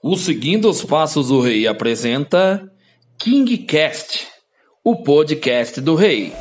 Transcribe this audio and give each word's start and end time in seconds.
O 0.00 0.16
Seguindo 0.16 0.70
os 0.70 0.84
Passos 0.84 1.26
do 1.26 1.40
Rei 1.40 1.66
apresenta 1.66 2.70
KingCast, 3.18 4.28
o 4.84 5.02
podcast 5.02 5.80
do 5.80 5.96
Rei. 5.96 6.32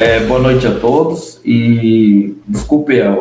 É, 0.00 0.20
boa 0.20 0.40
noite 0.40 0.66
a 0.66 0.80
todos 0.80 1.38
e 1.44 2.34
desculpe 2.48 3.02
a, 3.02 3.14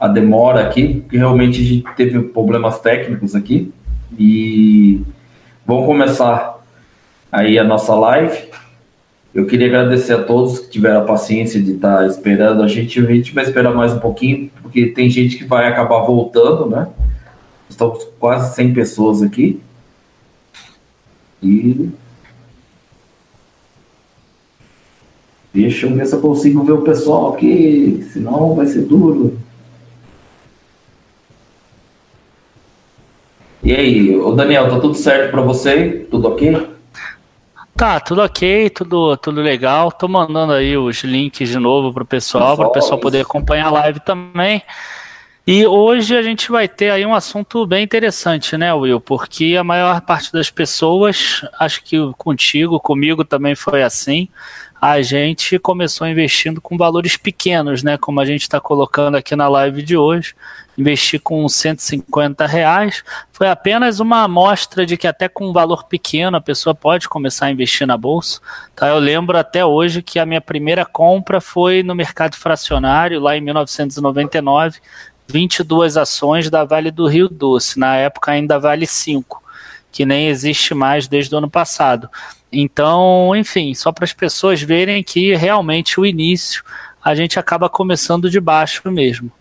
a 0.00 0.08
demora 0.08 0.66
aqui, 0.66 0.94
porque 1.02 1.16
realmente 1.16 1.60
a 1.60 1.64
gente 1.64 1.94
teve 1.94 2.20
problemas 2.24 2.80
técnicos 2.80 3.36
aqui 3.36 3.72
e 4.18 5.00
vamos 5.64 5.86
começar 5.86 6.60
aí 7.30 7.56
a 7.56 7.62
nossa 7.62 7.94
live. 7.94 8.50
Eu 9.34 9.46
queria 9.46 9.66
agradecer 9.66 10.12
a 10.12 10.22
todos 10.22 10.58
que 10.58 10.70
tiveram 10.70 11.00
a 11.00 11.04
paciência 11.04 11.60
de 11.60 11.72
estar 11.72 12.06
esperando 12.06 12.62
a 12.62 12.68
gente. 12.68 13.00
A 13.00 13.06
gente 13.06 13.32
vai 13.32 13.44
esperar 13.44 13.74
mais 13.74 13.92
um 13.92 13.98
pouquinho, 13.98 14.50
porque 14.60 14.86
tem 14.88 15.08
gente 15.08 15.38
que 15.38 15.44
vai 15.44 15.66
acabar 15.66 16.00
voltando, 16.00 16.66
né? 16.66 16.88
Estamos 17.68 18.06
quase 18.20 18.54
100 18.54 18.74
pessoas 18.74 19.22
aqui. 19.22 19.60
E 21.42 21.90
Deixa 25.54 25.86
eu 25.86 25.94
ver 25.94 26.06
se 26.06 26.14
eu 26.14 26.20
consigo 26.20 26.64
ver 26.64 26.72
o 26.72 26.82
pessoal 26.82 27.34
aqui, 27.34 28.06
senão 28.10 28.54
vai 28.54 28.66
ser 28.66 28.82
duro. 28.82 29.38
E 33.62 33.72
aí, 33.72 34.16
o 34.16 34.32
Daniel, 34.32 34.68
tá 34.70 34.80
tudo 34.80 34.94
certo 34.94 35.30
para 35.30 35.42
você? 35.42 36.06
Tudo 36.10 36.28
ok? 36.28 36.71
Tá, 37.82 37.98
tudo 37.98 38.22
ok, 38.22 38.70
tudo, 38.70 39.16
tudo 39.16 39.40
legal. 39.40 39.90
Tô 39.90 40.06
mandando 40.06 40.52
aí 40.52 40.78
os 40.78 41.02
links 41.02 41.48
de 41.48 41.58
novo 41.58 41.92
pro 41.92 42.04
pessoal, 42.04 42.56
para 42.56 42.68
o 42.68 42.70
pessoal 42.70 42.96
poder 43.00 43.22
acompanhar 43.22 43.66
a 43.66 43.70
live 43.72 43.98
também. 43.98 44.62
E 45.44 45.66
hoje 45.66 46.16
a 46.16 46.22
gente 46.22 46.48
vai 46.48 46.68
ter 46.68 46.90
aí 46.90 47.04
um 47.04 47.12
assunto 47.12 47.66
bem 47.66 47.82
interessante, 47.82 48.56
né, 48.56 48.72
Will? 48.72 49.00
Porque 49.00 49.56
a 49.58 49.64
maior 49.64 50.00
parte 50.00 50.32
das 50.32 50.48
pessoas, 50.48 51.44
acho 51.58 51.82
que 51.82 51.96
contigo, 52.16 52.78
comigo 52.78 53.24
também 53.24 53.56
foi 53.56 53.82
assim, 53.82 54.28
a 54.84 55.00
gente 55.00 55.60
começou 55.60 56.08
investindo 56.08 56.60
com 56.60 56.76
valores 56.76 57.16
pequenos, 57.16 57.84
né? 57.84 57.96
Como 57.96 58.20
a 58.20 58.24
gente 58.24 58.40
está 58.40 58.60
colocando 58.60 59.16
aqui 59.16 59.36
na 59.36 59.46
live 59.46 59.80
de 59.80 59.96
hoje. 59.96 60.34
Investir 60.76 61.20
com 61.20 61.48
150 61.48 62.44
reais 62.46 63.04
foi 63.32 63.48
apenas 63.48 64.00
uma 64.00 64.24
amostra 64.24 64.84
de 64.84 64.96
que 64.96 65.06
até 65.06 65.28
com 65.28 65.50
um 65.50 65.52
valor 65.52 65.84
pequeno 65.84 66.36
a 66.36 66.40
pessoa 66.40 66.74
pode 66.74 67.08
começar 67.08 67.46
a 67.46 67.52
investir 67.52 67.86
na 67.86 67.96
bolsa. 67.96 68.40
Tá? 68.74 68.88
Eu 68.88 68.98
lembro 68.98 69.38
até 69.38 69.64
hoje 69.64 70.02
que 70.02 70.18
a 70.18 70.26
minha 70.26 70.40
primeira 70.40 70.84
compra 70.84 71.40
foi 71.40 71.84
no 71.84 71.94
mercado 71.94 72.34
fracionário, 72.34 73.20
lá 73.20 73.36
em 73.36 73.40
1999, 73.40 74.80
22 75.28 75.96
ações 75.96 76.50
da 76.50 76.64
Vale 76.64 76.90
do 76.90 77.06
Rio 77.06 77.28
Doce, 77.28 77.78
na 77.78 77.94
época 77.94 78.32
ainda 78.32 78.58
Vale 78.58 78.88
5, 78.88 79.40
que 79.92 80.04
nem 80.04 80.26
existe 80.26 80.74
mais 80.74 81.06
desde 81.06 81.32
o 81.32 81.38
ano 81.38 81.48
passado. 81.48 82.10
Então, 82.52 83.34
enfim, 83.34 83.72
só 83.74 83.90
para 83.90 84.04
as 84.04 84.12
pessoas 84.12 84.60
verem 84.60 85.02
que 85.02 85.34
realmente 85.34 85.98
o 85.98 86.04
início 86.04 86.62
a 87.02 87.14
gente 87.14 87.38
acaba 87.38 87.68
começando 87.68 88.28
de 88.28 88.38
baixo 88.38 88.90
mesmo. 88.90 89.32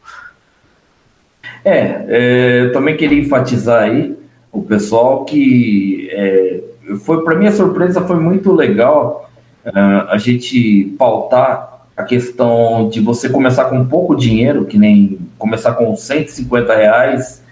É, 1.64 2.06
é 2.08 2.62
eu 2.62 2.72
também 2.72 2.95
queria 2.95 3.20
enfatizar 3.20 3.84
aí 3.84 4.16
o 4.52 4.62
pessoal 4.62 5.26
que 5.26 6.09
é, 6.12 6.62
foi 7.04 7.23
para 7.23 7.36
minha 7.36 7.52
surpresa 7.52 8.02
foi 8.02 8.17
muito 8.17 8.52
legal 8.52 9.30
uh, 9.66 10.09
a 10.09 10.17
gente 10.17 10.94
pautar 10.98 11.86
a 11.95 12.04
questão 12.04 12.89
de 12.89 13.00
você 13.00 13.30
começar 13.30 13.66
com 13.66 13.86
pouco 13.86 14.16
dinheiro, 14.16 14.66
que 14.66 14.78
nem 14.78 15.20
começar 15.38 15.73
com 15.73 15.95
150 15.95 16.76
reais 16.76 17.44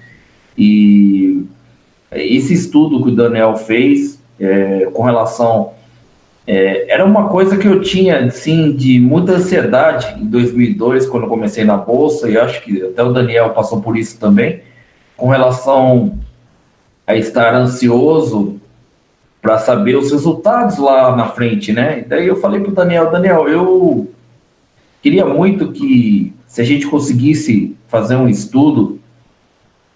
e 0.58 1.46
esse 2.12 2.54
estudo 2.54 3.04
que 3.04 3.10
o 3.10 3.16
Daniel 3.16 3.56
fez 3.56 4.19
é, 4.40 4.90
com 4.94 5.04
relação. 5.04 5.74
É, 6.48 6.92
era 6.92 7.06
uma 7.06 7.28
coisa 7.30 7.58
que 7.58 7.68
eu 7.68 7.82
tinha, 7.82 8.26
assim, 8.26 8.72
de 8.72 9.00
muita 9.00 9.34
ansiedade 9.34 10.20
em 10.20 10.26
2002, 10.26 11.06
quando 11.08 11.24
eu 11.24 11.30
comecei 11.30 11.64
na 11.64 11.78
Bolsa, 11.78 12.30
e 12.30 12.38
acho 12.38 12.62
que 12.64 12.84
até 12.84 13.04
o 13.04 13.14
Daniel 13.14 13.52
passou 13.52 13.82
por 13.82 13.98
isso 13.98 14.20
também, 14.20 14.62
com 15.16 15.28
relação 15.28 16.18
a 17.06 17.16
estar 17.16 17.54
ansioso 17.54 18.60
para 19.42 19.58
saber 19.58 19.96
os 19.96 20.12
resultados 20.12 20.78
lá 20.78 21.16
na 21.16 21.28
frente, 21.28 21.72
né? 21.72 22.00
E 22.00 22.02
daí 22.04 22.28
eu 22.28 22.36
falei 22.38 22.60
para 22.60 22.72
o 22.72 22.76
Daniel, 22.76 23.12
Daniel, 23.12 23.48
eu 23.48 24.12
queria 25.02 25.26
muito 25.26 25.72
que 25.72 26.34
se 26.48 26.62
a 26.62 26.64
gente 26.64 26.88
conseguisse 26.88 27.76
fazer 27.88 28.16
um 28.16 28.28
estudo 28.28 29.00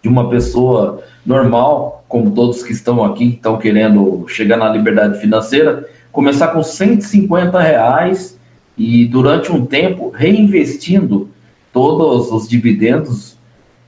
de 0.01 0.09
uma 0.09 0.29
pessoa 0.29 1.03
normal 1.25 2.03
como 2.07 2.31
todos 2.31 2.63
que 2.63 2.71
estão 2.71 3.03
aqui, 3.03 3.29
que 3.29 3.35
estão 3.35 3.57
querendo 3.57 4.25
chegar 4.27 4.57
na 4.57 4.69
liberdade 4.69 5.19
financeira, 5.19 5.87
começar 6.11 6.49
com 6.49 6.61
150 6.61 7.59
reais 7.59 8.37
e 8.77 9.05
durante 9.05 9.51
um 9.51 9.65
tempo 9.65 10.09
reinvestindo 10.09 11.29
todos 11.71 12.31
os 12.31 12.47
dividendos 12.47 13.37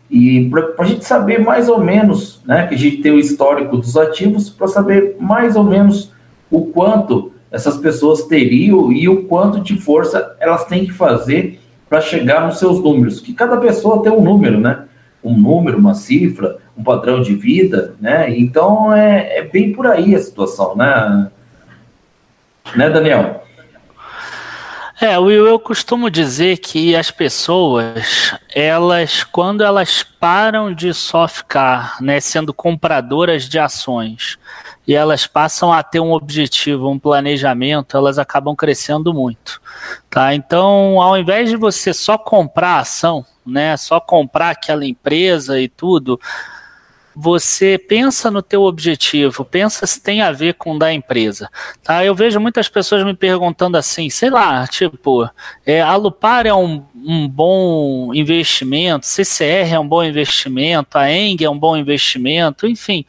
e 0.09 0.49
para 0.49 0.73
a 0.79 0.87
gente 0.87 1.03
saber 1.03 1.39
mais 1.39 1.67
ou 1.67 1.79
menos, 1.79 2.41
né, 2.45 2.67
que 2.67 2.75
a 2.75 2.77
gente 2.77 2.97
tem 2.97 3.11
o 3.11 3.19
histórico 3.19 3.77
dos 3.77 3.97
ativos 3.97 4.49
para 4.49 4.67
saber 4.67 5.15
mais 5.19 5.55
ou 5.55 5.63
menos 5.63 6.11
o 6.49 6.65
quanto 6.67 7.31
essas 7.51 7.77
pessoas 7.77 8.23
teriam 8.23 8.91
e 8.91 9.07
o 9.07 9.23
quanto 9.23 9.59
de 9.59 9.79
força 9.79 10.35
elas 10.39 10.65
têm 10.65 10.85
que 10.85 10.93
fazer 10.93 11.59
para 11.89 12.01
chegar 12.01 12.45
nos 12.45 12.59
seus 12.59 12.79
números, 12.79 13.19
que 13.19 13.33
cada 13.33 13.57
pessoa 13.57 14.01
tem 14.03 14.11
um 14.11 14.21
número, 14.21 14.59
né? 14.59 14.85
Um 15.27 15.37
número, 15.37 15.77
uma 15.77 15.93
cifra, 15.93 16.57
um 16.77 16.83
padrão 16.83 17.21
de 17.21 17.35
vida, 17.35 17.95
né? 17.99 18.37
Então 18.37 18.93
é, 18.93 19.39
é 19.39 19.43
bem 19.43 19.73
por 19.73 19.87
aí 19.87 20.15
a 20.15 20.19
situação, 20.19 20.75
né? 20.75 21.31
Né, 22.75 22.89
Daniel? 22.89 23.45
É, 25.01 25.19
Will, 25.19 25.45
eu 25.45 25.59
costumo 25.59 26.09
dizer 26.09 26.57
que 26.59 26.95
as 26.95 27.11
pessoas, 27.11 28.33
elas, 28.53 29.25
quando 29.25 29.61
elas 29.61 30.03
param 30.03 30.73
de 30.73 30.93
só 30.93 31.27
ficar 31.27 31.97
né, 31.99 32.21
sendo 32.21 32.53
compradoras 32.53 33.49
de 33.49 33.59
ações 33.59 34.39
e 34.87 34.95
elas 34.95 35.27
passam 35.27 35.73
a 35.73 35.83
ter 35.83 35.99
um 35.99 36.13
objetivo, 36.13 36.89
um 36.89 36.97
planejamento, 36.97 37.97
elas 37.97 38.17
acabam 38.17 38.55
crescendo 38.55 39.13
muito. 39.13 39.61
Tá? 40.09 40.33
Então, 40.33 41.01
ao 41.01 41.17
invés 41.17 41.49
de 41.49 41.57
você 41.57 41.93
só 41.93 42.17
comprar 42.17 42.79
ação, 42.79 43.25
né, 43.45 43.77
só 43.77 43.99
comprar 43.99 44.51
aquela 44.51 44.85
empresa 44.85 45.59
e 45.59 45.67
tudo, 45.67 46.19
você 47.15 47.77
pensa 47.77 48.29
no 48.29 48.41
teu 48.41 48.63
objetivo, 48.63 49.45
pensa 49.45 49.87
se 49.87 50.01
tem 50.01 50.21
a 50.21 50.33
ver 50.33 50.55
com 50.55 50.77
da 50.77 50.91
empresa. 50.91 51.49
Tá? 51.81 52.03
Eu 52.03 52.13
vejo 52.13 52.39
muitas 52.41 52.67
pessoas 52.67 53.05
me 53.05 53.13
perguntando 53.13 53.77
assim, 53.77 54.09
sei 54.09 54.29
lá, 54.29 54.67
tipo, 54.67 55.29
é, 55.65 55.81
a 55.81 55.95
Lupar 55.95 56.45
é 56.45 56.53
um, 56.53 56.83
um 56.93 57.27
bom 57.27 58.13
investimento, 58.13 59.05
CCR 59.05 59.73
é 59.73 59.79
um 59.79 59.87
bom 59.87 60.03
investimento, 60.03 60.97
a 60.97 61.09
Eng 61.09 61.41
é 61.41 61.49
um 61.49 61.57
bom 61.57 61.77
investimento, 61.77 62.67
enfim, 62.67 63.05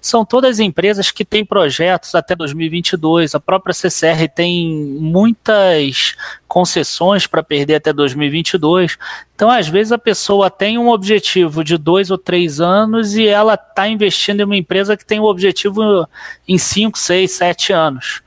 são 0.00 0.24
todas 0.24 0.58
empresas 0.58 1.10
que 1.10 1.24
têm 1.24 1.44
projetos 1.44 2.14
até 2.14 2.34
2022. 2.34 3.34
A 3.34 3.40
própria 3.40 3.74
CCR 3.74 4.28
tem 4.34 4.70
muitas 4.98 6.14
concessões 6.54 7.26
para 7.26 7.42
perder 7.42 7.74
até 7.74 7.92
2022. 7.92 8.96
Então, 9.34 9.50
às 9.50 9.66
vezes, 9.66 9.90
a 9.90 9.98
pessoa 9.98 10.48
tem 10.48 10.78
um 10.78 10.88
objetivo 10.88 11.64
de 11.64 11.76
dois 11.76 12.12
ou 12.12 12.16
três 12.16 12.60
anos 12.60 13.16
e 13.16 13.26
ela 13.26 13.54
está 13.54 13.88
investindo 13.88 14.38
em 14.38 14.44
uma 14.44 14.56
empresa 14.56 14.96
que 14.96 15.04
tem 15.04 15.18
um 15.18 15.24
objetivo 15.24 16.08
em 16.46 16.56
cinco, 16.56 16.96
seis, 16.96 17.32
sete 17.32 17.72
anos. 17.72 18.22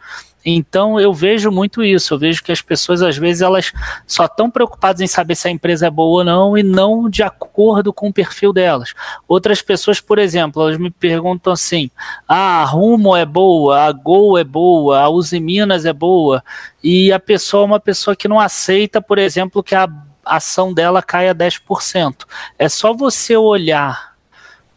Então 0.50 0.98
eu 0.98 1.14
vejo 1.14 1.52
muito 1.52 1.84
isso. 1.84 2.14
Eu 2.14 2.20
vejo 2.20 2.42
que 2.42 2.54
as 2.54 2.62
pessoas 2.62 3.02
às 3.02 3.18
vezes 3.18 3.42
elas 3.42 3.74
só 4.06 4.24
estão 4.24 4.50
preocupadas 4.50 5.02
em 5.02 5.08
saber 5.08 5.36
se 5.36 5.50
a 5.50 5.52
empresa 5.52 5.88
é 5.88 5.90
boa 5.90 6.20
ou 6.20 6.24
não 6.24 6.58
e 6.58 6.64
não 6.64 7.10
de 7.10 7.22
acordo 7.22 7.92
com 7.92 8.08
o 8.08 8.14
perfil 8.14 8.54
delas. 8.54 8.94
Outras 9.28 9.62
pessoas, 9.62 10.00
por 10.00 10.18
exemplo, 10.18 10.62
elas 10.62 10.78
me 10.78 10.90
perguntam 10.90 11.52
assim: 11.52 11.92
ah, 12.26 12.62
a 12.62 12.64
Rumo 12.64 13.14
é 13.14 13.26
boa, 13.26 13.82
a 13.82 13.92
Gol 13.92 14.38
é 14.38 14.44
boa, 14.46 15.02
a 15.02 15.10
Uzi 15.10 15.38
Minas 15.38 15.84
é 15.84 15.92
boa, 15.92 16.42
e 16.82 17.12
a 17.12 17.20
pessoa 17.20 17.64
é 17.64 17.66
uma 17.66 17.80
pessoa 17.80 18.16
que 18.16 18.30
não 18.30 18.40
aceita, 18.40 19.02
por 19.02 19.18
exemplo, 19.18 19.62
que 19.62 19.76
a 19.76 19.90
ação 20.24 20.74
dela 20.74 21.04
caia 21.04 21.36
10%. 21.36 22.26
É 22.58 22.70
só 22.70 22.94
você 22.94 23.36
olhar 23.36 24.16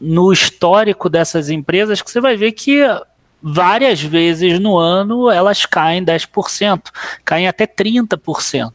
no 0.00 0.32
histórico 0.32 1.08
dessas 1.08 1.48
empresas 1.48 2.02
que 2.02 2.10
você 2.10 2.20
vai 2.20 2.36
ver 2.36 2.52
que 2.52 2.82
várias 3.42 4.00
vezes 4.00 4.58
no 4.60 4.76
ano 4.78 5.30
elas 5.30 5.64
caem 5.64 6.04
10%, 6.04 6.82
caem 7.24 7.48
até 7.48 7.66
30%, 7.66 8.72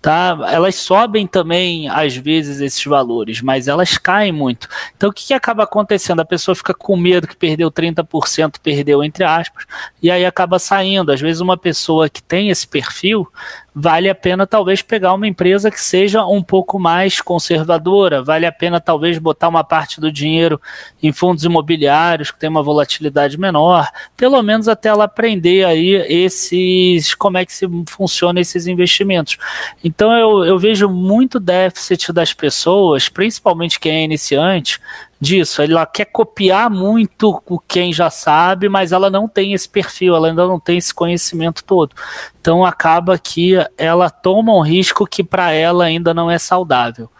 tá? 0.00 0.38
Elas 0.50 0.76
sobem 0.76 1.26
também 1.26 1.88
às 1.88 2.16
vezes 2.16 2.60
esses 2.60 2.84
valores, 2.84 3.40
mas 3.40 3.68
elas 3.68 3.98
caem 3.98 4.32
muito. 4.32 4.68
Então 4.96 5.10
o 5.10 5.12
que, 5.12 5.26
que 5.26 5.34
acaba 5.34 5.64
acontecendo? 5.64 6.20
A 6.20 6.24
pessoa 6.24 6.54
fica 6.54 6.74
com 6.74 6.96
medo 6.96 7.28
que 7.28 7.36
perdeu 7.36 7.70
30%, 7.70 8.56
perdeu 8.62 9.04
entre 9.04 9.24
aspas, 9.24 9.66
e 10.02 10.10
aí 10.10 10.24
acaba 10.24 10.58
saindo. 10.58 11.12
Às 11.12 11.20
vezes 11.20 11.40
uma 11.40 11.56
pessoa 11.56 12.08
que 12.08 12.22
tem 12.22 12.50
esse 12.50 12.66
perfil, 12.66 13.28
vale 13.78 14.08
a 14.08 14.14
pena 14.14 14.46
talvez 14.46 14.80
pegar 14.80 15.12
uma 15.12 15.28
empresa 15.28 15.70
que 15.70 15.78
seja 15.78 16.24
um 16.24 16.42
pouco 16.42 16.78
mais 16.78 17.20
conservadora, 17.20 18.22
vale 18.22 18.46
a 18.46 18.52
pena 18.52 18.80
talvez 18.80 19.18
botar 19.18 19.48
uma 19.48 19.62
parte 19.62 20.00
do 20.00 20.10
dinheiro 20.10 20.58
em 21.02 21.12
fundos 21.12 21.44
imobiliários 21.44 22.30
que 22.30 22.38
tem 22.38 22.48
uma 22.48 22.62
volatilidade 22.62 23.38
menor, 23.38 23.86
pelo 24.16 24.42
menos 24.42 24.66
até 24.66 24.88
ela 24.88 25.04
aprender 25.04 25.66
aí 25.66 25.90
esses 26.08 27.14
como 27.14 27.36
é 27.36 27.44
que 27.44 27.52
se 27.52 27.68
funciona 27.86 28.40
esses 28.40 28.66
investimentos. 28.66 29.36
Então 29.84 30.10
eu, 30.10 30.42
eu 30.46 30.58
vejo 30.58 30.88
muito 30.88 31.38
déficit 31.38 32.14
das 32.14 32.32
pessoas, 32.32 33.10
principalmente 33.10 33.78
quem 33.78 33.92
é 33.92 34.04
iniciante, 34.04 34.80
disso. 35.26 35.60
Ela 35.60 35.84
quer 35.84 36.06
copiar 36.06 36.70
muito 36.70 37.42
o 37.46 37.58
quem 37.58 37.92
já 37.92 38.08
sabe, 38.08 38.68
mas 38.68 38.92
ela 38.92 39.10
não 39.10 39.26
tem 39.26 39.52
esse 39.52 39.68
perfil, 39.68 40.14
ela 40.14 40.28
ainda 40.28 40.46
não 40.46 40.60
tem 40.60 40.78
esse 40.78 40.94
conhecimento 40.94 41.64
todo. 41.64 41.94
Então 42.40 42.64
acaba 42.64 43.18
que 43.18 43.54
ela 43.76 44.08
toma 44.08 44.54
um 44.54 44.60
risco 44.60 45.06
que 45.06 45.24
para 45.24 45.52
ela 45.52 45.84
ainda 45.84 46.14
não 46.14 46.30
é 46.30 46.38
saudável. 46.38 47.10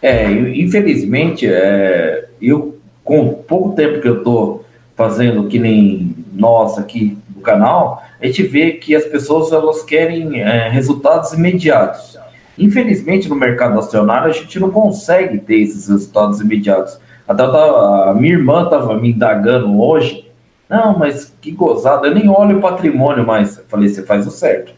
É, 0.00 0.30
infelizmente, 0.30 1.46
é, 1.46 2.28
eu 2.40 2.78
com 3.04 3.34
pouco 3.34 3.74
tempo 3.74 4.00
que 4.00 4.08
eu 4.08 4.18
estou 4.18 4.64
fazendo 4.96 5.48
que 5.48 5.58
nem 5.58 6.14
nós 6.32 6.78
aqui 6.78 7.18
do 7.28 7.40
canal, 7.40 8.02
a 8.20 8.26
gente 8.26 8.42
vê 8.42 8.72
que 8.72 8.94
as 8.94 9.04
pessoas 9.04 9.52
elas 9.52 9.82
querem 9.82 10.40
é, 10.40 10.68
resultados 10.68 11.32
imediatos. 11.32 12.16
Infelizmente, 12.58 13.28
no 13.28 13.34
mercado 13.34 13.78
acionário, 13.78 14.30
a 14.30 14.32
gente 14.32 14.60
não 14.60 14.70
consegue 14.70 15.38
ter 15.38 15.60
esses 15.60 15.88
resultados 15.88 16.40
imediatos. 16.40 16.98
Até 17.26 17.42
a 17.42 18.14
minha 18.14 18.34
irmã 18.34 18.64
estava 18.64 18.98
me 18.98 19.10
indagando 19.10 19.80
hoje. 19.80 20.28
Não, 20.68 20.98
mas 20.98 21.32
que 21.40 21.50
gozada, 21.50 22.06
eu 22.06 22.14
nem 22.14 22.28
olho 22.28 22.58
o 22.58 22.60
patrimônio 22.60 23.26
mais. 23.26 23.58
Eu 23.58 23.64
falei, 23.68 23.88
você 23.88 24.02
faz 24.02 24.26
o 24.26 24.30
certo. 24.30 24.72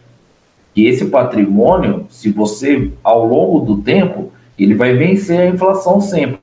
E 0.74 0.86
esse 0.86 1.06
patrimônio, 1.06 2.06
se 2.10 2.30
você, 2.30 2.90
ao 3.02 3.26
longo 3.26 3.60
do 3.60 3.82
tempo, 3.82 4.32
ele 4.58 4.74
vai 4.74 4.94
vencer 4.94 5.40
a 5.40 5.46
inflação 5.46 6.00
sempre. 6.00 6.40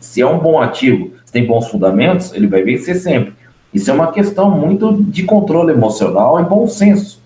Se 0.00 0.22
é 0.22 0.26
um 0.26 0.38
bom 0.38 0.60
ativo, 0.60 1.12
se 1.24 1.32
tem 1.32 1.46
bons 1.46 1.68
fundamentos, 1.68 2.32
ele 2.32 2.46
vai 2.46 2.62
vencer 2.62 2.96
sempre. 2.96 3.34
Isso 3.72 3.90
é 3.90 3.94
uma 3.94 4.12
questão 4.12 4.50
muito 4.50 5.02
de 5.02 5.24
controle 5.24 5.72
emocional 5.72 6.40
e 6.40 6.44
bom 6.44 6.66
senso 6.66 7.20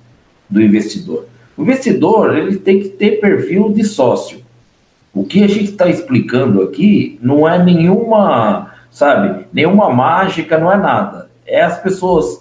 do 0.48 0.62
investidor. 0.62 1.26
O 1.58 1.62
investidor 1.62 2.38
ele 2.38 2.56
tem 2.56 2.78
que 2.78 2.88
ter 2.88 3.20
perfil 3.20 3.72
de 3.72 3.82
sócio. 3.82 4.38
O 5.12 5.24
que 5.24 5.42
a 5.42 5.48
gente 5.48 5.72
está 5.72 5.88
explicando 5.88 6.62
aqui 6.62 7.18
não 7.20 7.48
é 7.48 7.60
nenhuma, 7.62 8.74
sabe, 8.92 9.44
nenhuma 9.52 9.90
mágica, 9.90 10.56
não 10.56 10.72
é 10.72 10.76
nada. 10.76 11.28
É 11.44 11.60
as 11.60 11.82
pessoas 11.82 12.40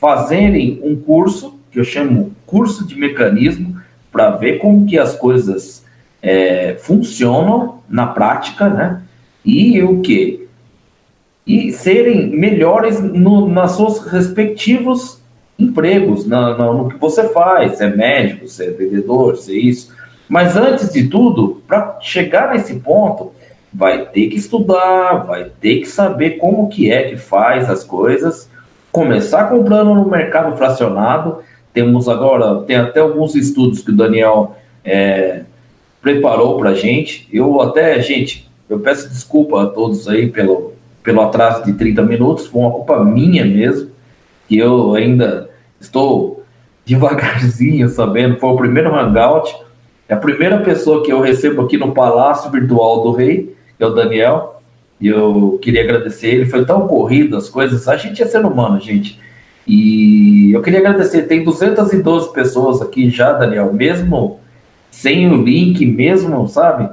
fazerem 0.00 0.78
um 0.84 0.94
curso, 0.94 1.58
que 1.72 1.80
eu 1.80 1.84
chamo 1.84 2.30
curso 2.46 2.86
de 2.86 2.96
mecanismo, 2.96 3.76
para 4.12 4.30
ver 4.30 4.58
como 4.58 4.86
que 4.86 4.96
as 4.96 5.16
coisas 5.16 5.84
é, 6.22 6.76
funcionam 6.78 7.80
na 7.88 8.06
prática, 8.06 8.68
né? 8.68 9.02
E 9.44 9.82
o 9.82 10.00
que? 10.00 10.46
E 11.44 11.72
serem 11.72 12.28
melhores 12.28 13.02
no, 13.02 13.48
nas 13.48 13.72
suas 13.72 14.06
respectivos 14.06 15.23
empregos 15.58 16.26
na, 16.26 16.56
na, 16.56 16.72
no 16.72 16.88
que 16.88 16.96
você 16.96 17.28
faz, 17.28 17.78
se 17.78 17.84
é 17.84 17.94
médico, 17.94 18.48
se 18.48 18.64
é 18.64 18.70
vendedor, 18.70 19.36
se 19.36 19.52
é 19.52 19.58
isso. 19.58 19.94
Mas 20.28 20.56
antes 20.56 20.92
de 20.92 21.08
tudo, 21.08 21.62
para 21.66 21.98
chegar 22.00 22.52
nesse 22.52 22.74
ponto, 22.76 23.32
vai 23.72 24.06
ter 24.06 24.28
que 24.28 24.36
estudar, 24.36 25.24
vai 25.26 25.50
ter 25.60 25.80
que 25.80 25.86
saber 25.86 26.38
como 26.38 26.68
que 26.68 26.90
é 26.90 27.04
que 27.04 27.16
faz 27.16 27.70
as 27.70 27.84
coisas, 27.84 28.48
começar 28.90 29.44
comprando 29.48 29.94
no 29.94 30.08
mercado 30.08 30.56
fracionado. 30.56 31.38
Temos 31.72 32.08
agora, 32.08 32.62
tem 32.62 32.76
até 32.76 33.00
alguns 33.00 33.34
estudos 33.34 33.82
que 33.82 33.90
o 33.90 33.96
Daniel 33.96 34.56
é, 34.84 35.42
preparou 36.00 36.56
para 36.58 36.74
gente. 36.74 37.28
Eu 37.32 37.60
até, 37.60 38.00
gente, 38.00 38.48
eu 38.68 38.78
peço 38.78 39.08
desculpa 39.08 39.62
a 39.62 39.66
todos 39.66 40.08
aí 40.08 40.28
pelo, 40.28 40.72
pelo 41.02 41.20
atraso 41.20 41.64
de 41.64 41.72
30 41.74 42.02
minutos, 42.02 42.46
foi 42.46 42.60
uma 42.60 42.70
culpa 42.70 43.04
minha 43.04 43.44
mesmo 43.44 43.93
que 44.48 44.58
eu 44.58 44.94
ainda 44.94 45.50
estou 45.80 46.44
devagarzinho 46.84 47.88
sabendo, 47.88 48.38
foi 48.38 48.50
o 48.50 48.56
primeiro 48.56 48.94
hangout, 48.94 49.54
é 50.08 50.14
a 50.14 50.18
primeira 50.18 50.58
pessoa 50.58 51.02
que 51.02 51.12
eu 51.12 51.20
recebo 51.20 51.62
aqui 51.62 51.78
no 51.78 51.92
Palácio 51.92 52.50
Virtual 52.50 53.02
do 53.02 53.12
Rei, 53.12 53.56
que 53.76 53.82
é 53.82 53.86
o 53.86 53.94
Daniel, 53.94 54.60
e 55.00 55.08
eu 55.08 55.58
queria 55.62 55.82
agradecer 55.82 56.28
ele, 56.28 56.46
foi 56.46 56.64
tão 56.64 56.86
corrido 56.86 57.36
as 57.36 57.48
coisas, 57.48 57.88
a 57.88 57.96
gente 57.96 58.22
é 58.22 58.26
ser 58.26 58.44
humano, 58.44 58.78
gente, 58.80 59.18
e 59.66 60.52
eu 60.52 60.60
queria 60.60 60.80
agradecer, 60.80 61.22
tem 61.22 61.42
212 61.42 62.32
pessoas 62.32 62.82
aqui 62.82 63.08
já, 63.08 63.32
Daniel, 63.32 63.72
mesmo 63.72 64.38
sem 64.90 65.30
o 65.30 65.42
link, 65.42 65.84
mesmo, 65.86 66.46
sabe? 66.46 66.88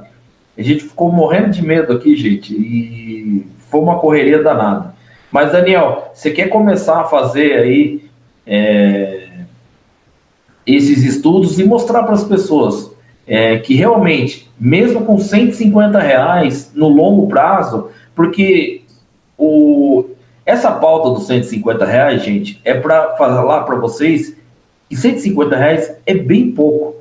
A 0.56 0.62
gente 0.62 0.84
ficou 0.84 1.12
morrendo 1.12 1.50
de 1.50 1.64
medo 1.64 1.92
aqui, 1.92 2.16
gente, 2.16 2.52
e 2.54 3.46
foi 3.70 3.80
uma 3.80 3.98
correria 3.98 4.42
danada. 4.42 4.91
Mas, 5.32 5.50
Daniel, 5.50 6.10
você 6.12 6.30
quer 6.30 6.48
começar 6.48 7.00
a 7.00 7.04
fazer 7.04 7.54
aí 7.54 8.04
é, 8.46 9.30
esses 10.66 11.02
estudos 11.04 11.58
e 11.58 11.64
mostrar 11.64 12.02
para 12.02 12.12
as 12.12 12.22
pessoas 12.22 12.92
é, 13.26 13.58
que 13.58 13.74
realmente, 13.74 14.50
mesmo 14.60 15.04
com 15.04 15.18
150 15.18 15.98
reais 15.98 16.70
no 16.74 16.88
longo 16.88 17.28
prazo, 17.28 17.88
porque 18.14 18.82
o, 19.38 20.04
essa 20.44 20.70
pauta 20.70 21.10
dos 21.10 21.26
150 21.26 21.84
reais, 21.86 22.22
gente, 22.22 22.60
é 22.62 22.74
para 22.74 23.16
falar 23.16 23.62
para 23.62 23.76
vocês 23.76 24.36
que 24.88 24.96
150 24.96 25.56
reais 25.56 25.96
é 26.04 26.12
bem 26.12 26.50
pouco. 26.50 26.96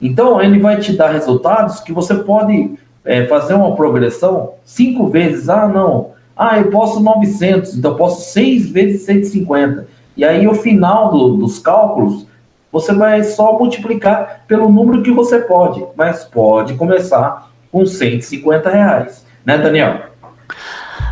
Então, 0.00 0.42
ele 0.42 0.58
vai 0.58 0.78
te 0.78 0.92
dar 0.92 1.10
resultados 1.10 1.80
que 1.80 1.92
você 1.92 2.16
pode 2.16 2.72
é, 3.02 3.24
fazer 3.26 3.54
uma 3.54 3.74
progressão 3.74 4.54
cinco 4.64 5.06
vezes. 5.06 5.48
Ah, 5.48 5.68
não, 5.68 6.10
ah, 6.50 6.58
eu 6.58 6.70
posso 6.70 7.00
900, 7.00 7.76
então 7.76 7.92
eu 7.92 7.96
posso 7.96 8.30
6 8.32 8.70
vezes 8.70 9.02
150. 9.02 9.86
E 10.16 10.24
aí, 10.24 10.46
o 10.46 10.54
final 10.54 11.10
do, 11.10 11.36
dos 11.36 11.58
cálculos, 11.58 12.26
você 12.70 12.92
vai 12.92 13.22
só 13.22 13.58
multiplicar 13.58 14.44
pelo 14.46 14.70
número 14.70 15.02
que 15.02 15.10
você 15.10 15.38
pode, 15.38 15.84
mas 15.96 16.24
pode 16.24 16.74
começar 16.74 17.50
com 17.70 17.86
150 17.86 18.70
reais. 18.70 19.24
Né, 19.44 19.58
Daniel? 19.58 20.11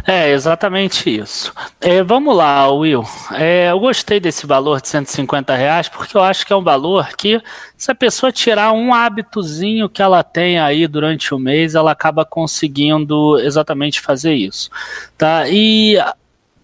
É, 0.07 0.31
exatamente 0.31 1.15
isso. 1.15 1.53
É, 1.81 2.03
vamos 2.03 2.37
lá, 2.37 2.71
Will. 2.71 3.05
É, 3.33 3.71
eu 3.71 3.79
gostei 3.79 4.19
desse 4.19 4.47
valor 4.47 4.81
de 4.81 4.89
150 4.89 5.55
reais 5.55 5.89
porque 5.89 6.17
eu 6.17 6.23
acho 6.23 6.47
que 6.47 6.53
é 6.53 6.57
um 6.57 6.63
valor 6.63 7.09
que, 7.17 7.41
se 7.77 7.91
a 7.91 7.95
pessoa 7.95 8.33
tirar 8.33 8.73
um 8.73 8.95
hábitozinho 8.95 9.89
que 9.89 10.03
ela 10.03 10.23
tem 10.23 10.59
aí 10.59 10.87
durante 10.87 11.35
o 11.35 11.39
mês, 11.39 11.75
ela 11.75 11.93
acaba 11.93 12.25
conseguindo 12.25 13.39
exatamente 13.41 14.01
fazer 14.01 14.35
isso. 14.35 14.71
Tá? 15.17 15.49
E 15.49 15.97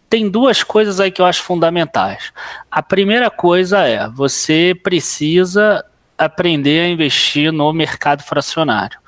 tem 0.09 0.31
duas 0.31 0.63
coisas 0.63 1.01
aí 1.01 1.11
que 1.11 1.21
eu 1.21 1.27
acho 1.27 1.43
fundamentais. 1.43 2.33
A 2.71 2.83
primeira 2.83 3.31
coisa 3.31 3.81
é, 3.81 4.09
você 4.09 4.79
precisa 4.83 5.85
aprender 6.17 6.81
a 6.81 6.89
investir 6.89 7.53
no 7.53 7.73
mercado 7.73 8.23
fracionário 8.23 8.99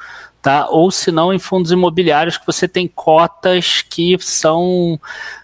tá? 0.49 0.67
Ou 0.71 0.91
se 0.91 1.13
não 1.13 1.31
em 1.31 1.39
fundos 1.39 1.71
imobiliários 1.71 2.39
que 2.39 2.47
você 2.47 2.67
tem 2.67 2.89
cotas 2.89 3.83
que 3.83 4.17
são 4.19 4.99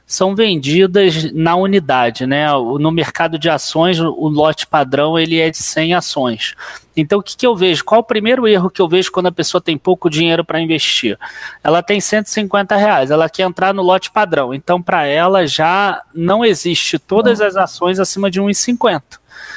são 0.07 0.35
vendidas 0.35 1.31
na 1.33 1.57
unidade, 1.57 2.27
né? 2.27 2.47
No 2.53 2.91
mercado 2.91 3.39
de 3.39 3.51
ações, 3.51 4.01
o 4.01 4.29
lote 4.29 4.67
padrão 4.67 5.19
ele 5.19 5.39
é 5.39 5.51
de 5.51 5.59
100 5.59 5.95
ações. 5.95 6.55
Então, 6.97 7.19
o 7.19 7.23
que, 7.23 7.37
que 7.37 7.47
eu 7.47 7.55
vejo? 7.57 7.85
Qual 7.85 8.01
o 8.01 8.05
primeiro 8.05 8.47
erro 8.47 8.71
que 8.71 8.81
eu 8.81 8.89
vejo 8.89 9.11
quando 9.11 9.27
a 9.27 9.33
pessoa 9.33 9.61
tem 9.61 9.77
pouco 9.77 10.09
dinheiro 10.09 10.45
para 10.45 10.61
investir? 10.61 11.19
Ela 11.63 11.83
tem 11.83 12.01
150 12.01 12.77
reais, 12.77 13.11
ela 13.11 13.29
quer 13.29 13.43
entrar 13.43 13.75
no 13.75 13.83
lote 13.83 14.11
padrão. 14.11 14.55
Então, 14.55 14.81
para 14.81 15.07
ela 15.07 15.47
já 15.47 16.03
não 16.15 16.45
existe 16.45 16.99
todas 16.99 17.41
as 17.41 17.57
ações 17.57 17.99
acima 17.99 18.31
de 18.31 18.41
1,50. 18.41 19.03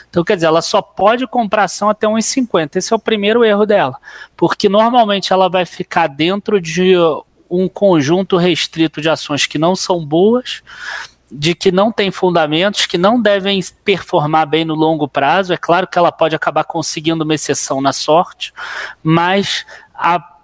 Então, 0.10 0.24
quer 0.24 0.36
dizer, 0.36 0.48
ela 0.48 0.62
só 0.62 0.82
pode 0.82 1.28
comprar 1.28 1.66
ação 1.66 1.90
até 1.90 2.08
1,50. 2.08 2.76
Esse 2.76 2.94
é 2.94 2.96
o 2.96 3.00
primeiro 3.00 3.44
erro 3.44 3.66
dela. 3.66 3.98
Porque 4.36 4.70
normalmente 4.70 5.34
ela 5.34 5.50
vai 5.50 5.66
ficar 5.66 6.08
dentro 6.08 6.60
de 6.60 6.96
um 7.50 7.68
conjunto 7.68 8.38
restrito 8.38 9.02
de 9.02 9.10
ações 9.10 9.46
que 9.46 9.58
não 9.58 9.76
são 9.76 10.06
boas, 10.06 10.62
de 11.32 11.54
que 11.54 11.72
não 11.72 11.92
tem 11.92 12.12
fundamentos, 12.12 12.86
que 12.86 12.98
não 12.98 13.22
devem 13.22 13.62
performar 13.84 14.48
bem 14.48 14.64
no 14.64 14.76
longo 14.76 15.08
prazo. 15.08 15.54
É 15.54 15.58
claro 15.58 15.88
que 15.88 15.98
ela 15.98 16.12
pode 16.12 16.36
acabar 16.36 16.64
conseguindo 16.64 17.24
uma 17.24 17.36
exceção 17.36 17.82
na 17.82 17.94
sorte, 17.94 18.54
mas 19.04 19.66
a 19.94 20.37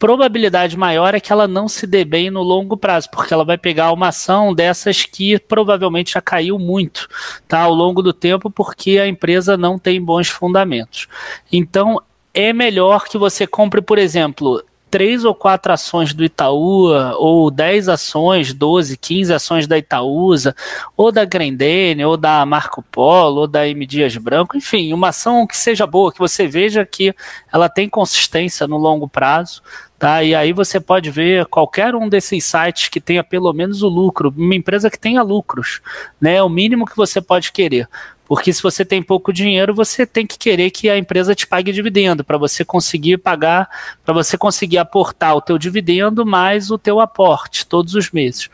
probabilidade 0.00 0.78
maior 0.78 1.14
é 1.14 1.20
que 1.20 1.30
ela 1.30 1.46
não 1.46 1.68
se 1.68 1.86
dê 1.86 2.06
bem 2.06 2.30
no 2.30 2.42
longo 2.42 2.74
prazo, 2.74 3.10
porque 3.10 3.34
ela 3.34 3.44
vai 3.44 3.58
pegar 3.58 3.92
uma 3.92 4.08
ação 4.08 4.54
dessas 4.54 5.04
que 5.04 5.38
provavelmente 5.38 6.14
já 6.14 6.22
caiu 6.22 6.58
muito 6.58 7.06
tá, 7.46 7.60
ao 7.60 7.74
longo 7.74 8.02
do 8.02 8.12
tempo, 8.12 8.50
porque 8.50 8.98
a 8.98 9.06
empresa 9.06 9.58
não 9.58 9.78
tem 9.78 10.02
bons 10.02 10.28
fundamentos. 10.28 11.06
Então, 11.52 12.00
é 12.32 12.50
melhor 12.50 13.04
que 13.04 13.18
você 13.18 13.46
compre, 13.46 13.82
por 13.82 13.98
exemplo, 13.98 14.64
três 14.90 15.24
ou 15.24 15.34
quatro 15.34 15.72
ações 15.72 16.12
do 16.12 16.24
Itaú, 16.24 16.90
ou 17.16 17.50
dez 17.50 17.88
ações, 17.88 18.52
12, 18.52 18.96
15 18.96 19.32
ações 19.32 19.66
da 19.66 19.78
Itaúsa, 19.78 20.54
ou 20.96 21.12
da 21.12 21.24
Grendene, 21.24 22.04
ou 22.04 22.16
da 22.16 22.44
Marco 22.44 22.82
Polo, 22.90 23.42
ou 23.42 23.46
da 23.46 23.66
M 23.68 23.86
Dias 23.86 24.16
Branco, 24.16 24.56
enfim, 24.56 24.92
uma 24.92 25.08
ação 25.08 25.46
que 25.46 25.56
seja 25.56 25.86
boa, 25.86 26.12
que 26.12 26.18
você 26.18 26.46
veja 26.46 26.84
que 26.84 27.14
ela 27.52 27.68
tem 27.68 27.88
consistência 27.88 28.66
no 28.66 28.76
longo 28.76 29.08
prazo, 29.08 29.62
tá? 29.98 30.24
E 30.24 30.34
aí 30.34 30.52
você 30.52 30.80
pode 30.80 31.10
ver 31.10 31.46
qualquer 31.46 31.94
um 31.94 32.08
desses 32.08 32.44
sites 32.44 32.88
que 32.88 33.00
tenha 33.00 33.22
pelo 33.22 33.52
menos 33.52 33.82
o 33.82 33.88
lucro, 33.88 34.34
uma 34.36 34.54
empresa 34.54 34.90
que 34.90 34.98
tenha 34.98 35.22
lucros, 35.22 35.80
né? 36.20 36.36
É 36.36 36.42
o 36.42 36.48
mínimo 36.48 36.86
que 36.86 36.96
você 36.96 37.20
pode 37.20 37.52
querer. 37.52 37.88
Porque 38.30 38.52
se 38.52 38.62
você 38.62 38.84
tem 38.84 39.02
pouco 39.02 39.32
dinheiro, 39.32 39.74
você 39.74 40.06
tem 40.06 40.24
que 40.24 40.38
querer 40.38 40.70
que 40.70 40.88
a 40.88 40.96
empresa 40.96 41.34
te 41.34 41.48
pague 41.48 41.72
dividendo 41.72 42.22
para 42.22 42.38
você 42.38 42.64
conseguir 42.64 43.18
pagar, 43.18 43.68
para 44.04 44.14
você 44.14 44.38
conseguir 44.38 44.78
aportar 44.78 45.34
o 45.34 45.40
teu 45.40 45.58
dividendo 45.58 46.24
mais 46.24 46.70
o 46.70 46.78
teu 46.78 47.00
aporte 47.00 47.66
todos 47.66 47.96
os 47.96 48.12
meses. 48.12 48.48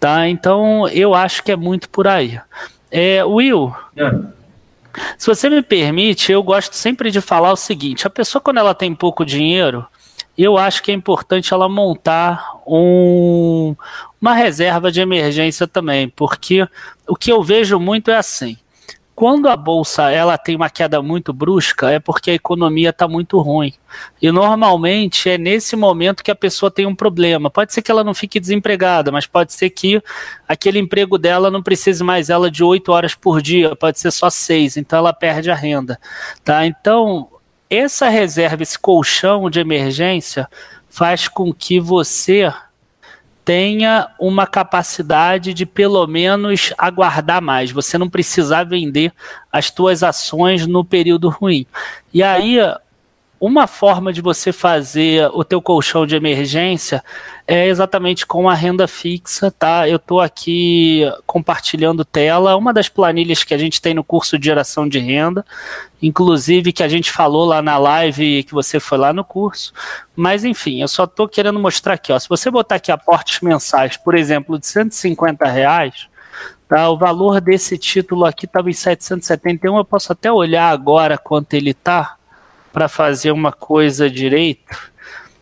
Tá? 0.00 0.28
Então, 0.28 0.88
eu 0.88 1.14
acho 1.14 1.44
que 1.44 1.52
é 1.52 1.56
muito 1.56 1.88
por 1.90 2.08
aí. 2.08 2.40
É, 2.90 3.24
Will, 3.24 3.72
é. 3.96 4.10
se 5.16 5.28
você 5.28 5.48
me 5.48 5.62
permite, 5.62 6.32
eu 6.32 6.42
gosto 6.42 6.72
sempre 6.72 7.12
de 7.12 7.20
falar 7.20 7.52
o 7.52 7.56
seguinte: 7.56 8.08
a 8.08 8.10
pessoa, 8.10 8.42
quando 8.42 8.58
ela 8.58 8.74
tem 8.74 8.92
pouco 8.96 9.24
dinheiro, 9.24 9.86
eu 10.36 10.58
acho 10.58 10.82
que 10.82 10.90
é 10.90 10.94
importante 10.94 11.54
ela 11.54 11.68
montar 11.68 12.60
um, 12.66 13.76
uma 14.20 14.34
reserva 14.34 14.90
de 14.90 15.00
emergência 15.00 15.68
também, 15.68 16.08
porque 16.08 16.66
o 17.06 17.14
que 17.14 17.30
eu 17.30 17.44
vejo 17.44 17.78
muito 17.78 18.10
é 18.10 18.16
assim: 18.16 18.58
quando 19.14 19.48
a 19.48 19.56
bolsa 19.56 20.10
ela 20.10 20.36
tem 20.36 20.56
uma 20.56 20.68
queda 20.68 21.00
muito 21.00 21.32
brusca, 21.32 21.90
é 21.90 22.00
porque 22.00 22.32
a 22.32 22.34
economia 22.34 22.90
está 22.90 23.06
muito 23.06 23.38
ruim. 23.38 23.72
E 24.20 24.30
normalmente 24.32 25.30
é 25.30 25.38
nesse 25.38 25.76
momento 25.76 26.24
que 26.24 26.32
a 26.32 26.34
pessoa 26.34 26.70
tem 26.70 26.84
um 26.84 26.94
problema. 26.94 27.48
Pode 27.48 27.72
ser 27.72 27.80
que 27.80 27.90
ela 27.90 28.02
não 28.02 28.12
fique 28.12 28.40
desempregada, 28.40 29.12
mas 29.12 29.26
pode 29.26 29.52
ser 29.52 29.70
que 29.70 30.02
aquele 30.48 30.80
emprego 30.80 31.16
dela 31.16 31.50
não 31.50 31.62
precise 31.62 32.02
mais 32.02 32.28
ela 32.28 32.50
de 32.50 32.64
oito 32.64 32.90
horas 32.90 33.14
por 33.14 33.40
dia, 33.40 33.76
pode 33.76 34.00
ser 34.00 34.10
só 34.10 34.28
seis, 34.28 34.76
então 34.76 34.98
ela 34.98 35.12
perde 35.12 35.50
a 35.50 35.54
renda. 35.54 35.98
Tá? 36.42 36.66
Então, 36.66 37.28
essa 37.70 38.08
reserva, 38.08 38.64
esse 38.64 38.78
colchão 38.78 39.48
de 39.48 39.60
emergência, 39.60 40.48
faz 40.88 41.28
com 41.28 41.52
que 41.52 41.78
você 41.78 42.52
tenha 43.44 44.08
uma 44.18 44.46
capacidade 44.46 45.52
de 45.52 45.66
pelo 45.66 46.06
menos 46.06 46.72
aguardar 46.78 47.42
mais. 47.42 47.70
Você 47.70 47.98
não 47.98 48.08
precisar 48.08 48.64
vender 48.64 49.12
as 49.52 49.66
suas 49.66 50.02
ações 50.02 50.66
no 50.66 50.84
período 50.84 51.28
ruim. 51.28 51.66
E 52.12 52.22
aí 52.22 52.58
uma 53.46 53.66
forma 53.66 54.10
de 54.10 54.22
você 54.22 54.52
fazer 54.52 55.28
o 55.34 55.44
teu 55.44 55.60
colchão 55.60 56.06
de 56.06 56.16
emergência 56.16 57.04
é 57.46 57.66
exatamente 57.68 58.24
com 58.24 58.48
a 58.48 58.54
renda 58.54 58.88
fixa, 58.88 59.50
tá? 59.50 59.86
Eu 59.86 59.96
estou 59.96 60.18
aqui 60.18 61.02
compartilhando 61.26 62.06
tela, 62.06 62.56
uma 62.56 62.72
das 62.72 62.88
planilhas 62.88 63.44
que 63.44 63.52
a 63.52 63.58
gente 63.58 63.82
tem 63.82 63.92
no 63.92 64.02
curso 64.02 64.38
de 64.38 64.46
geração 64.46 64.88
de 64.88 64.98
renda, 64.98 65.44
inclusive 66.00 66.72
que 66.72 66.82
a 66.82 66.88
gente 66.88 67.12
falou 67.12 67.44
lá 67.44 67.60
na 67.60 67.76
live 67.76 68.44
que 68.44 68.54
você 68.54 68.80
foi 68.80 68.96
lá 68.96 69.12
no 69.12 69.22
curso. 69.22 69.74
Mas 70.16 70.42
enfim, 70.42 70.80
eu 70.80 70.88
só 70.88 71.04
estou 71.04 71.28
querendo 71.28 71.60
mostrar 71.60 71.94
aqui, 71.94 72.12
ó. 72.12 72.18
Se 72.18 72.28
você 72.28 72.50
botar 72.50 72.76
aqui 72.76 72.90
aportes 72.90 73.40
mensais, 73.42 73.98
por 73.98 74.14
exemplo, 74.14 74.58
de 74.58 74.66
150 74.66 75.46
reais, 75.46 76.08
tá? 76.66 76.88
O 76.88 76.96
valor 76.96 77.42
desse 77.42 77.76
título 77.76 78.24
aqui 78.24 78.46
estava 78.46 78.70
em 78.70 78.72
771. 78.72 79.76
Eu 79.76 79.84
posso 79.84 80.12
até 80.12 80.32
olhar 80.32 80.70
agora 80.70 81.18
quanto 81.18 81.52
ele 81.52 81.72
está 81.72 82.16
para 82.74 82.88
fazer 82.88 83.30
uma 83.30 83.52
coisa 83.52 84.10
direito. 84.10 84.92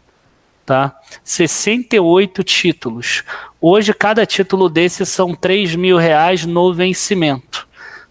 tá? 0.68 0.94
68 1.24 2.44
títulos. 2.44 3.24
Hoje, 3.60 3.94
cada 3.94 4.26
título 4.26 4.68
desse 4.68 5.06
são 5.06 5.34
3 5.34 5.76
mil 5.76 5.96
reais 5.96 6.46
no 6.46 6.74
vencimento. 6.74 7.66